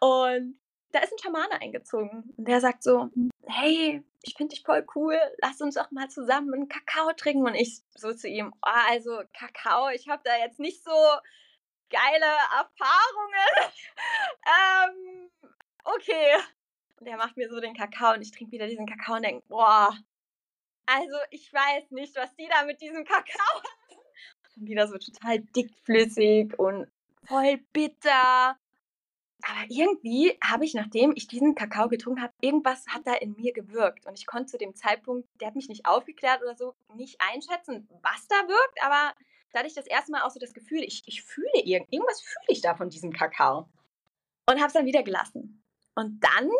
und 0.00 0.58
da 0.96 1.02
ist 1.02 1.12
ein 1.12 1.18
Schamane 1.18 1.60
eingezogen 1.60 2.32
und 2.36 2.48
der 2.48 2.60
sagt 2.60 2.82
so, 2.82 3.10
hey, 3.46 4.02
ich 4.22 4.34
finde 4.34 4.54
dich 4.54 4.64
voll 4.64 4.86
cool, 4.94 5.18
lass 5.42 5.60
uns 5.60 5.74
doch 5.74 5.90
mal 5.90 6.08
zusammen 6.08 6.54
einen 6.54 6.68
Kakao 6.68 7.12
trinken. 7.12 7.44
Und 7.44 7.54
ich 7.54 7.82
so 7.94 8.14
zu 8.14 8.28
ihm, 8.28 8.52
oh, 8.64 8.80
also 8.88 9.22
Kakao, 9.34 9.90
ich 9.90 10.08
habe 10.08 10.22
da 10.24 10.36
jetzt 10.38 10.58
nicht 10.58 10.82
so 10.82 10.90
geile 11.90 12.24
Erfahrungen. 12.24 13.70
ähm, 15.28 15.30
okay. 15.84 16.36
Und 16.98 17.06
er 17.06 17.18
macht 17.18 17.36
mir 17.36 17.50
so 17.50 17.60
den 17.60 17.74
Kakao 17.74 18.14
und 18.14 18.22
ich 18.22 18.32
trinke 18.32 18.52
wieder 18.52 18.66
diesen 18.66 18.86
Kakao 18.86 19.16
und 19.16 19.22
denke, 19.22 19.44
boah, 19.48 19.94
also 20.86 21.16
ich 21.30 21.52
weiß 21.52 21.90
nicht, 21.90 22.16
was 22.16 22.34
die 22.36 22.48
da 22.48 22.64
mit 22.64 22.80
diesem 22.80 23.04
Kakao 23.04 23.38
haben. 23.54 24.00
Und 24.56 24.66
wieder 24.66 24.88
so 24.88 24.96
total 24.96 25.40
dickflüssig 25.40 26.58
und 26.58 26.90
voll 27.26 27.58
bitter. 27.74 28.58
Aber 29.42 29.64
irgendwie 29.68 30.36
habe 30.42 30.64
ich, 30.64 30.74
nachdem 30.74 31.12
ich 31.14 31.28
diesen 31.28 31.54
Kakao 31.54 31.88
getrunken 31.88 32.22
habe, 32.22 32.32
irgendwas 32.40 32.86
hat 32.88 33.06
da 33.06 33.14
in 33.14 33.34
mir 33.36 33.52
gewirkt. 33.52 34.06
Und 34.06 34.18
ich 34.18 34.26
konnte 34.26 34.46
zu 34.46 34.58
dem 34.58 34.74
Zeitpunkt, 34.74 35.28
der 35.40 35.48
hat 35.48 35.56
mich 35.56 35.68
nicht 35.68 35.86
aufgeklärt 35.86 36.42
oder 36.42 36.56
so, 36.56 36.74
nicht 36.94 37.20
einschätzen, 37.20 37.88
was 38.02 38.26
da 38.28 38.36
wirkt. 38.48 38.82
Aber 38.82 39.14
da 39.52 39.58
hatte 39.60 39.68
ich 39.68 39.74
das 39.74 39.86
erste 39.86 40.12
Mal 40.12 40.22
auch 40.22 40.30
so 40.30 40.40
das 40.40 40.54
Gefühl, 40.54 40.82
ich, 40.82 41.02
ich 41.06 41.22
fühle 41.22 41.62
irgend, 41.64 41.92
irgendwas 41.92 42.20
fühle 42.22 42.46
ich 42.48 42.60
da 42.60 42.74
von 42.74 42.88
diesem 42.88 43.12
Kakao. 43.12 43.68
Und 44.48 44.56
habe 44.56 44.66
es 44.66 44.72
dann 44.72 44.86
wieder 44.86 45.02
gelassen. 45.02 45.62
Und 45.94 46.22
dann 46.22 46.50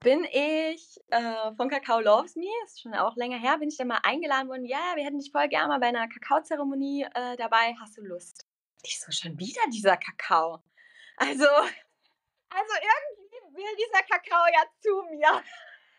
bin 0.00 0.24
ich 0.24 0.98
äh, 1.08 1.54
von 1.56 1.68
Kakao 1.68 2.00
Loves 2.00 2.34
Me, 2.34 2.46
ist 2.64 2.80
schon 2.80 2.94
auch 2.94 3.14
länger 3.16 3.38
her, 3.38 3.58
bin 3.58 3.68
ich 3.68 3.76
dann 3.76 3.88
mal 3.88 4.00
eingeladen 4.02 4.48
worden, 4.48 4.64
ja, 4.64 4.94
wir 4.94 5.04
hätten 5.04 5.18
dich 5.18 5.30
voll 5.30 5.48
gerne 5.48 5.68
mal 5.68 5.78
bei 5.78 5.88
einer 5.88 6.08
Kakaozeremonie 6.08 7.02
äh, 7.14 7.36
dabei, 7.36 7.74
hast 7.78 7.98
du 7.98 8.02
Lust? 8.02 8.46
Ich 8.82 9.00
so, 9.00 9.12
schon 9.12 9.38
wieder 9.38 9.60
dieser 9.70 9.96
Kakao. 9.98 10.62
Also, 11.18 11.46
also 12.56 12.74
irgendwie 12.74 13.56
will 13.56 13.76
dieser 13.76 14.02
Kakao 14.02 14.46
ja 14.52 14.64
zu 14.80 15.02
mir. 15.10 15.42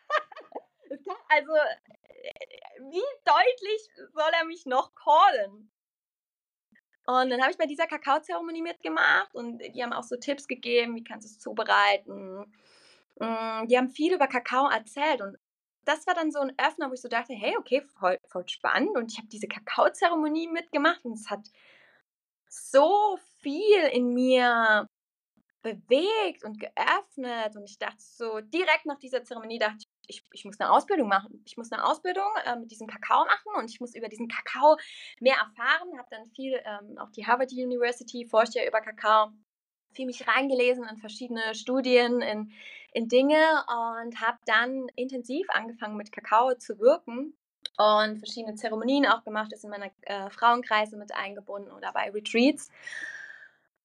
also, 1.29 1.55
äh, 1.55 2.81
wie 2.91 3.03
deutlich 3.25 3.89
soll 4.13 4.31
er 4.39 4.45
mich 4.45 4.65
noch 4.65 4.93
callen? 4.95 5.71
Und 7.05 7.29
dann 7.29 7.41
habe 7.41 7.51
ich 7.51 7.57
bei 7.57 7.67
dieser 7.67 7.87
Kakaozeremonie 7.87 8.61
mitgemacht 8.61 9.33
und 9.33 9.59
die 9.59 9.81
haben 9.81 9.93
auch 9.93 10.03
so 10.03 10.17
Tipps 10.17 10.45
gegeben, 10.45 10.95
wie 10.95 11.05
kannst 11.05 11.25
du 11.25 11.31
es 11.31 11.39
zubereiten. 11.39 12.53
Mm, 13.15 13.67
die 13.67 13.77
haben 13.77 13.89
viel 13.89 14.13
über 14.13 14.27
Kakao 14.27 14.67
erzählt 14.67 15.21
und 15.21 15.37
das 15.85 16.05
war 16.05 16.15
dann 16.15 16.31
so 16.31 16.39
ein 16.39 16.53
Öffner, 16.57 16.89
wo 16.89 16.93
ich 16.93 17.01
so 17.01 17.07
dachte, 17.07 17.33
hey, 17.33 17.55
okay, 17.57 17.81
voll, 17.97 18.19
voll 18.27 18.47
spannend. 18.49 18.97
Und 18.97 19.13
ich 19.13 19.17
habe 19.19 19.29
diese 19.29 19.47
Kakaozeremonie 19.47 20.47
mitgemacht 20.49 21.05
und 21.05 21.13
es 21.13 21.29
hat 21.29 21.47
so 22.49 23.17
viel 23.39 23.83
in 23.93 24.13
mir 24.13 24.89
bewegt 25.61 26.43
und 26.43 26.59
geöffnet. 26.59 27.55
Und 27.55 27.65
ich 27.65 27.77
dachte 27.77 27.99
so, 27.99 28.39
direkt 28.41 28.85
nach 28.85 28.99
dieser 28.99 29.23
Zeremonie 29.23 29.59
dachte 29.59 29.77
ich, 29.79 29.87
ich, 30.07 30.23
ich 30.31 30.45
muss 30.45 30.59
eine 30.59 30.71
Ausbildung 30.71 31.09
machen. 31.09 31.43
Ich 31.45 31.57
muss 31.57 31.71
eine 31.71 31.83
Ausbildung 31.83 32.27
äh, 32.45 32.55
mit 32.55 32.71
diesem 32.71 32.87
Kakao 32.87 33.25
machen 33.25 33.51
und 33.57 33.69
ich 33.69 33.79
muss 33.79 33.95
über 33.95 34.07
diesen 34.07 34.27
Kakao 34.27 34.77
mehr 35.19 35.35
erfahren. 35.35 35.97
Habe 35.97 36.07
dann 36.11 36.29
viel, 36.29 36.61
ähm, 36.63 36.97
auch 36.97 37.11
die 37.11 37.25
Harvard 37.25 37.51
University 37.51 38.25
forscht 38.25 38.55
ja 38.55 38.65
über 38.65 38.81
Kakao, 38.81 39.31
viel 39.91 40.05
mich 40.05 40.27
reingelesen 40.27 40.85
in 40.85 40.97
verschiedene 40.97 41.55
Studien, 41.55 42.21
in, 42.21 42.51
in 42.93 43.07
Dinge 43.09 43.37
und 43.67 44.21
habe 44.21 44.37
dann 44.45 44.87
intensiv 44.95 45.47
angefangen 45.49 45.97
mit 45.97 46.11
Kakao 46.11 46.55
zu 46.55 46.79
wirken 46.79 47.37
und 47.77 48.17
verschiedene 48.17 48.55
Zeremonien 48.55 49.05
auch 49.05 49.23
gemacht, 49.23 49.51
ist 49.53 49.63
in 49.63 49.69
meiner 49.69 49.91
äh, 50.01 50.29
Frauenkreise 50.29 50.97
mit 50.97 51.13
eingebunden 51.13 51.71
oder 51.71 51.91
bei 51.91 52.09
Retreats. 52.11 52.69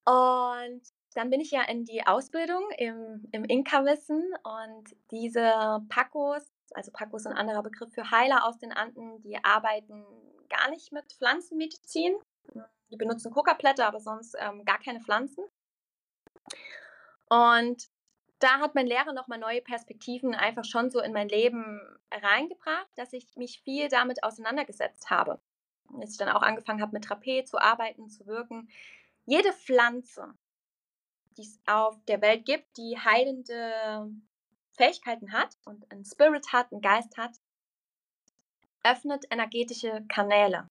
Und 0.04 0.82
dann 1.14 1.30
bin 1.30 1.40
ich 1.40 1.50
ja 1.50 1.62
in 1.62 1.84
die 1.84 2.06
Ausbildung 2.06 2.62
im, 2.78 3.28
im 3.32 3.44
Inka-Wissen 3.44 4.22
und 4.42 4.96
diese 5.10 5.80
Pacos, 5.88 6.52
also 6.74 6.90
Pacos 6.92 7.22
ist 7.22 7.26
ein 7.26 7.36
anderer 7.36 7.62
Begriff 7.62 7.92
für 7.92 8.10
Heiler 8.10 8.44
aus 8.44 8.58
den 8.58 8.72
Anden, 8.72 9.20
die 9.22 9.42
arbeiten 9.42 10.04
gar 10.48 10.70
nicht 10.70 10.92
mit 10.92 11.12
Pflanzenmedizin. 11.12 12.14
Die 12.90 12.96
benutzen 12.96 13.32
Kokablätter, 13.32 13.86
aber 13.86 14.00
sonst 14.00 14.36
ähm, 14.38 14.64
gar 14.64 14.78
keine 14.78 15.00
Pflanzen. 15.00 15.44
Und 17.28 17.88
da 18.38 18.58
hat 18.58 18.74
mein 18.74 18.86
Lehrer 18.86 19.12
nochmal 19.12 19.38
neue 19.38 19.62
Perspektiven 19.62 20.34
einfach 20.34 20.64
schon 20.64 20.90
so 20.90 21.00
in 21.00 21.12
mein 21.12 21.28
Leben 21.28 21.80
reingebracht, 22.10 22.90
dass 22.96 23.12
ich 23.12 23.36
mich 23.36 23.62
viel 23.62 23.88
damit 23.88 24.22
auseinandergesetzt 24.24 25.08
habe. 25.08 25.40
Als 26.00 26.12
ich 26.12 26.18
dann 26.18 26.28
auch 26.28 26.42
angefangen 26.42 26.82
habe, 26.82 26.92
mit 26.92 27.04
Trapez 27.04 27.50
zu 27.50 27.58
arbeiten, 27.58 28.10
zu 28.10 28.26
wirken. 28.26 28.68
Jede 29.24 29.52
Pflanze 29.52 30.34
die 31.36 31.42
es 31.42 31.58
auf 31.66 31.96
der 32.06 32.20
Welt 32.20 32.44
gibt, 32.44 32.76
die 32.76 32.98
heilende 32.98 34.10
Fähigkeiten 34.76 35.32
hat 35.32 35.56
und 35.64 35.90
einen 35.90 36.04
Spirit 36.04 36.52
hat, 36.52 36.72
einen 36.72 36.80
Geist 36.80 37.16
hat, 37.16 37.36
öffnet 38.84 39.24
energetische 39.30 40.04
Kanäle. 40.08 40.68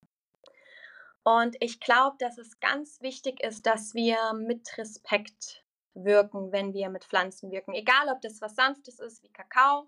Und 1.23 1.55
ich 1.59 1.79
glaube, 1.79 2.17
dass 2.19 2.37
es 2.37 2.59
ganz 2.59 2.99
wichtig 3.01 3.41
ist, 3.43 3.65
dass 3.65 3.93
wir 3.93 4.33
mit 4.33 4.77
Respekt 4.77 5.63
wirken, 5.93 6.51
wenn 6.51 6.73
wir 6.73 6.89
mit 6.89 7.05
Pflanzen 7.05 7.51
wirken. 7.51 7.73
Egal, 7.73 8.09
ob 8.09 8.21
das 8.21 8.41
was 8.41 8.55
Sanftes 8.55 8.99
ist, 8.99 9.21
wie 9.23 9.29
Kakao, 9.29 9.87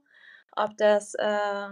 ob 0.56 0.78
das 0.78 1.16
äh, 1.16 1.70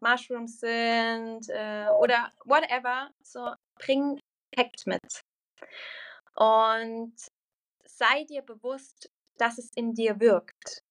Mushrooms 0.00 0.60
sind 0.60 1.48
äh, 1.48 1.86
oder 1.98 2.32
whatever, 2.44 3.10
so 3.22 3.54
bring 3.76 4.20
Effekt 4.52 4.86
mit. 4.86 5.22
Und 6.34 7.14
sei 8.00 8.24
dir 8.24 8.40
bewusst, 8.42 9.10
dass 9.36 9.58
es 9.58 9.70
in 9.74 9.92
dir 9.92 10.20
wirkt. 10.20 10.82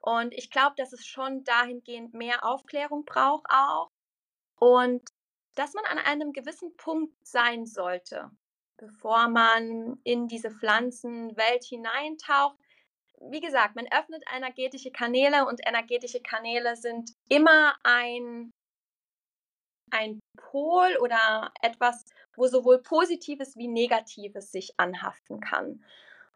Und 0.00 0.34
ich 0.34 0.50
glaube, 0.50 0.74
dass 0.76 0.92
es 0.92 1.06
schon 1.06 1.44
dahingehend 1.44 2.12
mehr 2.12 2.44
Aufklärung 2.44 3.04
braucht 3.04 3.46
auch. 3.48 3.88
Und 4.58 5.02
dass 5.54 5.72
man 5.74 5.84
an 5.86 5.98
einem 5.98 6.32
gewissen 6.32 6.76
Punkt 6.76 7.14
sein 7.24 7.66
sollte, 7.66 8.30
bevor 8.76 9.28
man 9.28 10.00
in 10.02 10.26
diese 10.26 10.50
Pflanzenwelt 10.50 11.64
hineintaucht. 11.64 12.58
Wie 13.30 13.40
gesagt, 13.40 13.76
man 13.76 13.86
öffnet 13.92 14.24
energetische 14.34 14.90
Kanäle 14.90 15.46
und 15.46 15.64
energetische 15.64 16.20
Kanäle 16.20 16.74
sind 16.74 17.12
immer 17.28 17.76
ein, 17.84 18.50
ein 19.92 20.18
Pol 20.36 20.96
oder 21.00 21.52
etwas, 21.62 22.04
wo 22.36 22.48
sowohl 22.48 22.82
Positives 22.82 23.56
wie 23.56 23.68
Negatives 23.68 24.50
sich 24.50 24.74
anhaften 24.78 25.40
kann. 25.40 25.84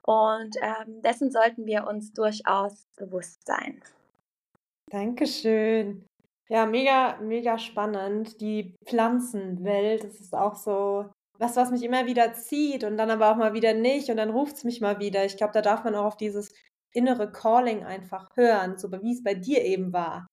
Und 0.08 0.56
ähm, 0.62 1.02
dessen 1.02 1.30
sollten 1.30 1.66
wir 1.66 1.86
uns 1.86 2.14
durchaus 2.14 2.86
bewusst 2.96 3.46
sein. 3.46 3.82
Dankeschön. 4.90 6.06
Ja, 6.48 6.64
mega, 6.64 7.18
mega 7.20 7.58
spannend. 7.58 8.40
Die 8.40 8.74
Pflanzenwelt, 8.86 10.04
das 10.04 10.18
ist 10.18 10.34
auch 10.34 10.54
so 10.54 11.10
was, 11.38 11.56
was 11.56 11.70
mich 11.70 11.82
immer 11.82 12.06
wieder 12.06 12.32
zieht 12.32 12.84
und 12.84 12.96
dann 12.96 13.10
aber 13.10 13.30
auch 13.30 13.36
mal 13.36 13.52
wieder 13.52 13.74
nicht 13.74 14.08
und 14.08 14.16
dann 14.16 14.30
ruft 14.30 14.56
es 14.56 14.64
mich 14.64 14.80
mal 14.80 14.98
wieder. 14.98 15.26
Ich 15.26 15.36
glaube, 15.36 15.52
da 15.52 15.60
darf 15.60 15.84
man 15.84 15.94
auch 15.94 16.06
auf 16.06 16.16
dieses 16.16 16.54
innere 16.94 17.30
Calling 17.30 17.84
einfach 17.84 18.34
hören, 18.34 18.78
so 18.78 18.90
wie 18.90 19.12
es 19.12 19.22
bei 19.22 19.34
dir 19.34 19.62
eben 19.62 19.92
war. 19.92 20.26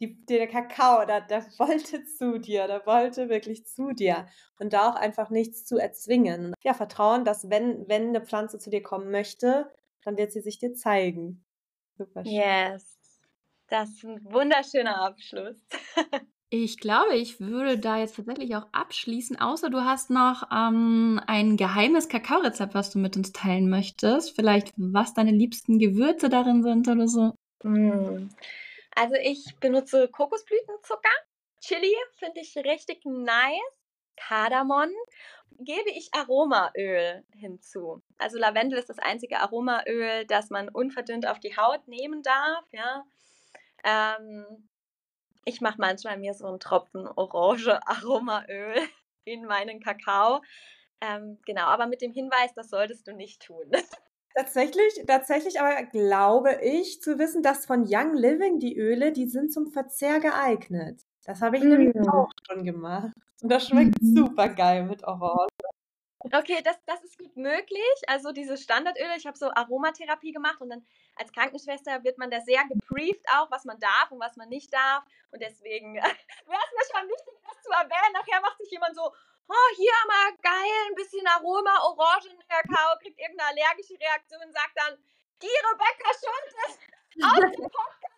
Die, 0.00 0.24
der 0.26 0.46
Kakao, 0.46 1.04
der, 1.04 1.20
der 1.20 1.44
wollte 1.58 2.04
zu 2.04 2.38
dir, 2.38 2.66
der 2.66 2.86
wollte 2.86 3.28
wirklich 3.28 3.66
zu 3.66 3.92
dir 3.92 4.26
und 4.58 4.72
da 4.72 4.90
auch 4.90 4.96
einfach 4.96 5.30
nichts 5.30 5.64
zu 5.64 5.76
erzwingen. 5.76 6.54
Ja, 6.62 6.74
vertrauen, 6.74 7.24
dass 7.24 7.50
wenn, 7.50 7.88
wenn 7.88 8.08
eine 8.08 8.24
Pflanze 8.24 8.58
zu 8.58 8.70
dir 8.70 8.82
kommen 8.82 9.10
möchte, 9.10 9.70
dann 10.04 10.16
wird 10.16 10.32
sie 10.32 10.40
sich 10.40 10.58
dir 10.58 10.74
zeigen. 10.74 11.44
Super 11.96 12.24
schön. 12.24 12.32
Yes. 12.32 12.98
Das 13.68 13.90
ist 13.90 14.04
ein 14.04 14.24
wunderschöner 14.24 15.00
Abschluss. 15.02 15.56
Ich 16.52 16.78
glaube, 16.78 17.14
ich 17.14 17.38
würde 17.38 17.78
da 17.78 17.98
jetzt 17.98 18.16
tatsächlich 18.16 18.56
auch 18.56 18.66
abschließen, 18.72 19.38
außer 19.38 19.70
du 19.70 19.84
hast 19.84 20.10
noch 20.10 20.48
ähm, 20.52 21.20
ein 21.28 21.56
geheimes 21.56 22.08
Kakaorezept, 22.08 22.74
was 22.74 22.90
du 22.90 22.98
mit 22.98 23.16
uns 23.16 23.30
teilen 23.30 23.70
möchtest. 23.70 24.34
Vielleicht, 24.34 24.72
was 24.76 25.14
deine 25.14 25.30
liebsten 25.30 25.78
Gewürze 25.78 26.28
darin 26.28 26.64
sind 26.64 26.88
oder 26.88 27.06
so. 27.06 27.34
Mm. 27.62 28.30
Also 28.94 29.14
ich 29.14 29.56
benutze 29.60 30.08
Kokosblütenzucker. 30.08 31.08
Chili 31.60 31.94
finde 32.18 32.40
ich 32.40 32.56
richtig 32.56 33.04
nice. 33.04 33.80
Kardamom 34.16 34.90
gebe 35.58 35.90
ich 35.90 36.12
Aromaöl 36.12 37.24
hinzu. 37.32 38.02
Also 38.18 38.38
Lavendel 38.38 38.78
ist 38.78 38.88
das 38.88 38.98
einzige 38.98 39.40
Aromaöl, 39.40 40.26
das 40.26 40.50
man 40.50 40.68
unverdünnt 40.68 41.26
auf 41.26 41.40
die 41.40 41.56
Haut 41.56 41.86
nehmen 41.88 42.22
darf. 42.22 42.64
Ja. 42.72 43.04
Ähm, 43.84 44.68
ich 45.44 45.60
mache 45.60 45.76
manchmal 45.78 46.18
mir 46.18 46.34
so 46.34 46.46
einen 46.46 46.60
Tropfen 46.60 47.06
Orange 47.06 47.78
Aromaöl 47.86 48.76
in 49.24 49.44
meinen 49.44 49.80
Kakao. 49.80 50.42
Ähm, 51.00 51.38
genau, 51.46 51.64
aber 51.64 51.86
mit 51.86 52.02
dem 52.02 52.12
Hinweis, 52.12 52.52
das 52.54 52.68
solltest 52.68 53.06
du 53.06 53.12
nicht 53.14 53.42
tun. 53.42 53.70
Tatsächlich, 54.34 55.04
tatsächlich 55.06 55.60
aber 55.60 55.82
glaube 55.84 56.60
ich 56.62 57.02
zu 57.02 57.18
wissen, 57.18 57.42
dass 57.42 57.66
von 57.66 57.84
Young 57.88 58.14
Living 58.14 58.60
die 58.60 58.78
Öle, 58.78 59.12
die 59.12 59.26
sind 59.26 59.52
zum 59.52 59.66
Verzehr 59.66 60.20
geeignet. 60.20 61.02
Das 61.24 61.42
habe 61.42 61.56
ich 61.56 61.64
mm. 61.64 61.68
nämlich 61.68 62.08
auch 62.08 62.30
schon 62.46 62.64
gemacht. 62.64 63.12
Und 63.42 63.50
das 63.50 63.66
schmeckt 63.66 64.00
mm. 64.00 64.16
super 64.16 64.48
geil 64.48 64.84
mit 64.84 65.04
Orange. 65.04 65.48
Okay, 66.22 66.60
das, 66.62 66.76
das 66.84 67.02
ist 67.02 67.18
gut 67.18 67.34
möglich. 67.34 67.80
Also 68.06 68.30
diese 68.30 68.58
Standardöle, 68.58 69.16
ich 69.16 69.26
habe 69.26 69.38
so 69.38 69.50
Aromatherapie 69.52 70.32
gemacht 70.32 70.60
und 70.60 70.68
dann 70.68 70.84
als 71.16 71.32
Krankenschwester 71.32 72.04
wird 72.04 72.18
man 72.18 72.30
da 72.30 72.40
sehr 72.42 72.62
gebrieft 72.68 73.24
auch, 73.34 73.50
was 73.50 73.64
man 73.64 73.80
darf 73.80 74.10
und 74.10 74.20
was 74.20 74.36
man 74.36 74.50
nicht 74.50 74.72
darf. 74.72 75.02
Und 75.30 75.40
deswegen 75.40 75.94
wäre 75.94 76.06
es 76.06 76.46
mir 76.46 76.98
schon 76.98 77.08
wichtig, 77.08 77.34
das 77.42 77.62
zu 77.62 77.70
erwähnen. 77.70 78.12
Nachher 78.12 78.40
macht 78.42 78.58
sich 78.58 78.70
jemand 78.70 78.94
so, 78.94 79.10
oh, 79.50 79.70
hier 79.76 79.98
mal 80.06 80.30
geil, 80.42 80.80
ein 80.88 80.94
bisschen 80.94 81.26
Aroma, 81.26 81.74
Orangen, 81.82 82.38
Kakao, 82.48 82.98
kriegt 83.02 83.18
irgendeine 83.18 83.50
allergische 83.50 83.98
Reaktion 83.98 84.40
und 84.46 84.52
sagt 84.52 84.74
dann, 84.76 84.96
die 85.42 85.58
Rebecca 85.66 86.10
Schultes 86.14 86.54
aus 87.22 87.40
dem 87.40 87.62
Podcast 87.70 88.10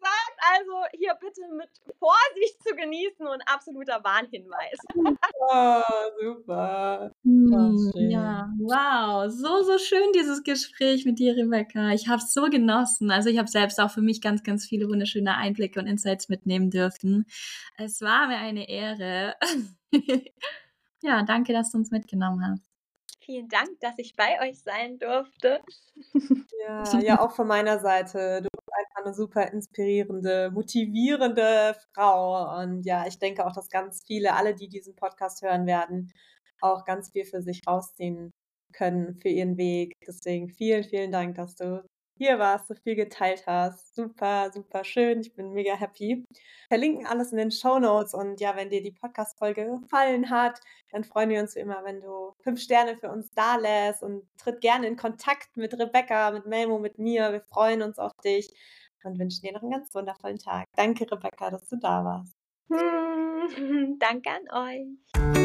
sagt 0.00 0.38
also 0.40 0.72
hier 0.98 1.14
bitte 1.20 1.42
mit 1.54 1.68
Vorsicht 1.98 2.62
zu 2.66 2.74
genießen 2.74 3.26
und 3.26 3.42
absoluter 3.46 4.02
Warnhinweis. 4.02 4.78
oh, 4.94 5.82
super. 6.20 7.12
Oh, 7.24 7.90
ja, 7.94 8.48
wow. 8.58 9.30
So, 9.30 9.62
so 9.62 9.78
schön 9.78 10.12
dieses 10.14 10.42
Gespräch 10.42 11.04
mit 11.04 11.18
dir, 11.18 11.36
Rebecca. 11.36 11.90
Ich 11.90 12.08
habe 12.08 12.22
es 12.22 12.32
so 12.32 12.44
genossen. 12.44 13.10
Also 13.10 13.28
ich 13.28 13.38
habe 13.38 13.48
selbst 13.48 13.78
auch 13.80 13.90
für 13.90 14.02
mich 14.02 14.20
ganz, 14.20 14.42
ganz 14.42 14.66
viele 14.66 14.88
wunderschöne 14.88 15.36
Einblicke 15.36 15.78
und 15.78 15.86
Insights 15.86 16.28
mitnehmen 16.28 16.70
dürfen. 16.70 17.26
Es 17.76 18.00
war 18.00 18.26
mir 18.26 18.38
eine 18.38 18.68
Ehre. 18.68 19.36
ja, 21.02 21.22
danke, 21.22 21.52
dass 21.52 21.70
du 21.70 21.78
uns 21.78 21.90
mitgenommen 21.90 22.44
hast. 22.44 22.70
Vielen 23.22 23.48
Dank, 23.48 23.78
dass 23.80 23.98
ich 23.98 24.16
bei 24.16 24.40
euch 24.40 24.62
sein 24.62 24.98
durfte. 24.98 25.60
Ja, 26.66 27.00
ja, 27.00 27.20
auch 27.20 27.32
von 27.32 27.46
meiner 27.46 27.78
Seite. 27.78 28.42
Du 28.42 28.48
bist 28.50 28.68
einfach 28.76 29.04
eine 29.06 29.14
super 29.14 29.50
inspirierende, 29.50 30.50
motivierende 30.50 31.74
Frau. 31.94 32.60
Und 32.60 32.84
ja, 32.84 33.06
ich 33.06 33.18
denke 33.18 33.46
auch, 33.46 33.52
dass 33.52 33.70
ganz 33.70 34.02
viele, 34.06 34.34
alle, 34.34 34.54
die 34.54 34.68
diesen 34.68 34.94
Podcast 34.94 35.42
hören 35.42 35.66
werden, 35.66 36.12
auch 36.60 36.84
ganz 36.84 37.10
viel 37.10 37.24
für 37.24 37.42
sich 37.42 37.62
rausziehen 37.66 38.30
können 38.72 39.16
für 39.20 39.28
ihren 39.28 39.56
Weg. 39.56 39.94
Deswegen 40.06 40.48
vielen, 40.48 40.84
vielen 40.84 41.12
Dank, 41.12 41.36
dass 41.36 41.56
du 41.56 41.82
hier 42.20 42.38
warst, 42.38 42.68
so 42.68 42.74
viel 42.74 42.96
geteilt 42.96 43.46
hast. 43.46 43.94
Super, 43.94 44.50
super 44.52 44.84
schön. 44.84 45.20
Ich 45.20 45.34
bin 45.34 45.54
mega 45.54 45.74
happy. 45.74 46.26
Verlinken 46.68 47.06
alles 47.06 47.32
in 47.32 47.38
den 47.38 47.50
Show 47.50 47.78
Notes 47.78 48.12
und 48.12 48.40
ja, 48.42 48.54
wenn 48.56 48.68
dir 48.68 48.82
die 48.82 48.90
Podcast-Folge 48.90 49.78
gefallen 49.80 50.28
hat, 50.28 50.60
dann 50.92 51.02
freuen 51.02 51.30
wir 51.30 51.40
uns 51.40 51.56
wie 51.56 51.60
immer, 51.60 51.82
wenn 51.82 52.02
du 52.02 52.34
fünf 52.42 52.60
Sterne 52.60 52.98
für 52.98 53.10
uns 53.10 53.30
da 53.30 53.56
lässt 53.56 54.02
und 54.02 54.28
tritt 54.36 54.60
gerne 54.60 54.86
in 54.86 54.96
Kontakt 54.96 55.56
mit 55.56 55.72
Rebecca, 55.72 56.30
mit 56.30 56.44
Melmo, 56.44 56.78
mit 56.78 56.98
mir. 56.98 57.32
Wir 57.32 57.40
freuen 57.40 57.80
uns 57.80 57.98
auf 57.98 58.12
dich 58.22 58.50
und 59.02 59.18
wünschen 59.18 59.40
dir 59.40 59.52
noch 59.52 59.62
einen 59.62 59.72
ganz 59.72 59.94
wundervollen 59.94 60.38
Tag. 60.38 60.66
Danke, 60.76 61.10
Rebecca, 61.10 61.50
dass 61.50 61.66
du 61.68 61.76
da 61.76 62.04
warst. 62.04 62.36
Hm, 62.68 63.96
danke 63.98 64.28
an 64.28 64.68
euch. 65.16 65.39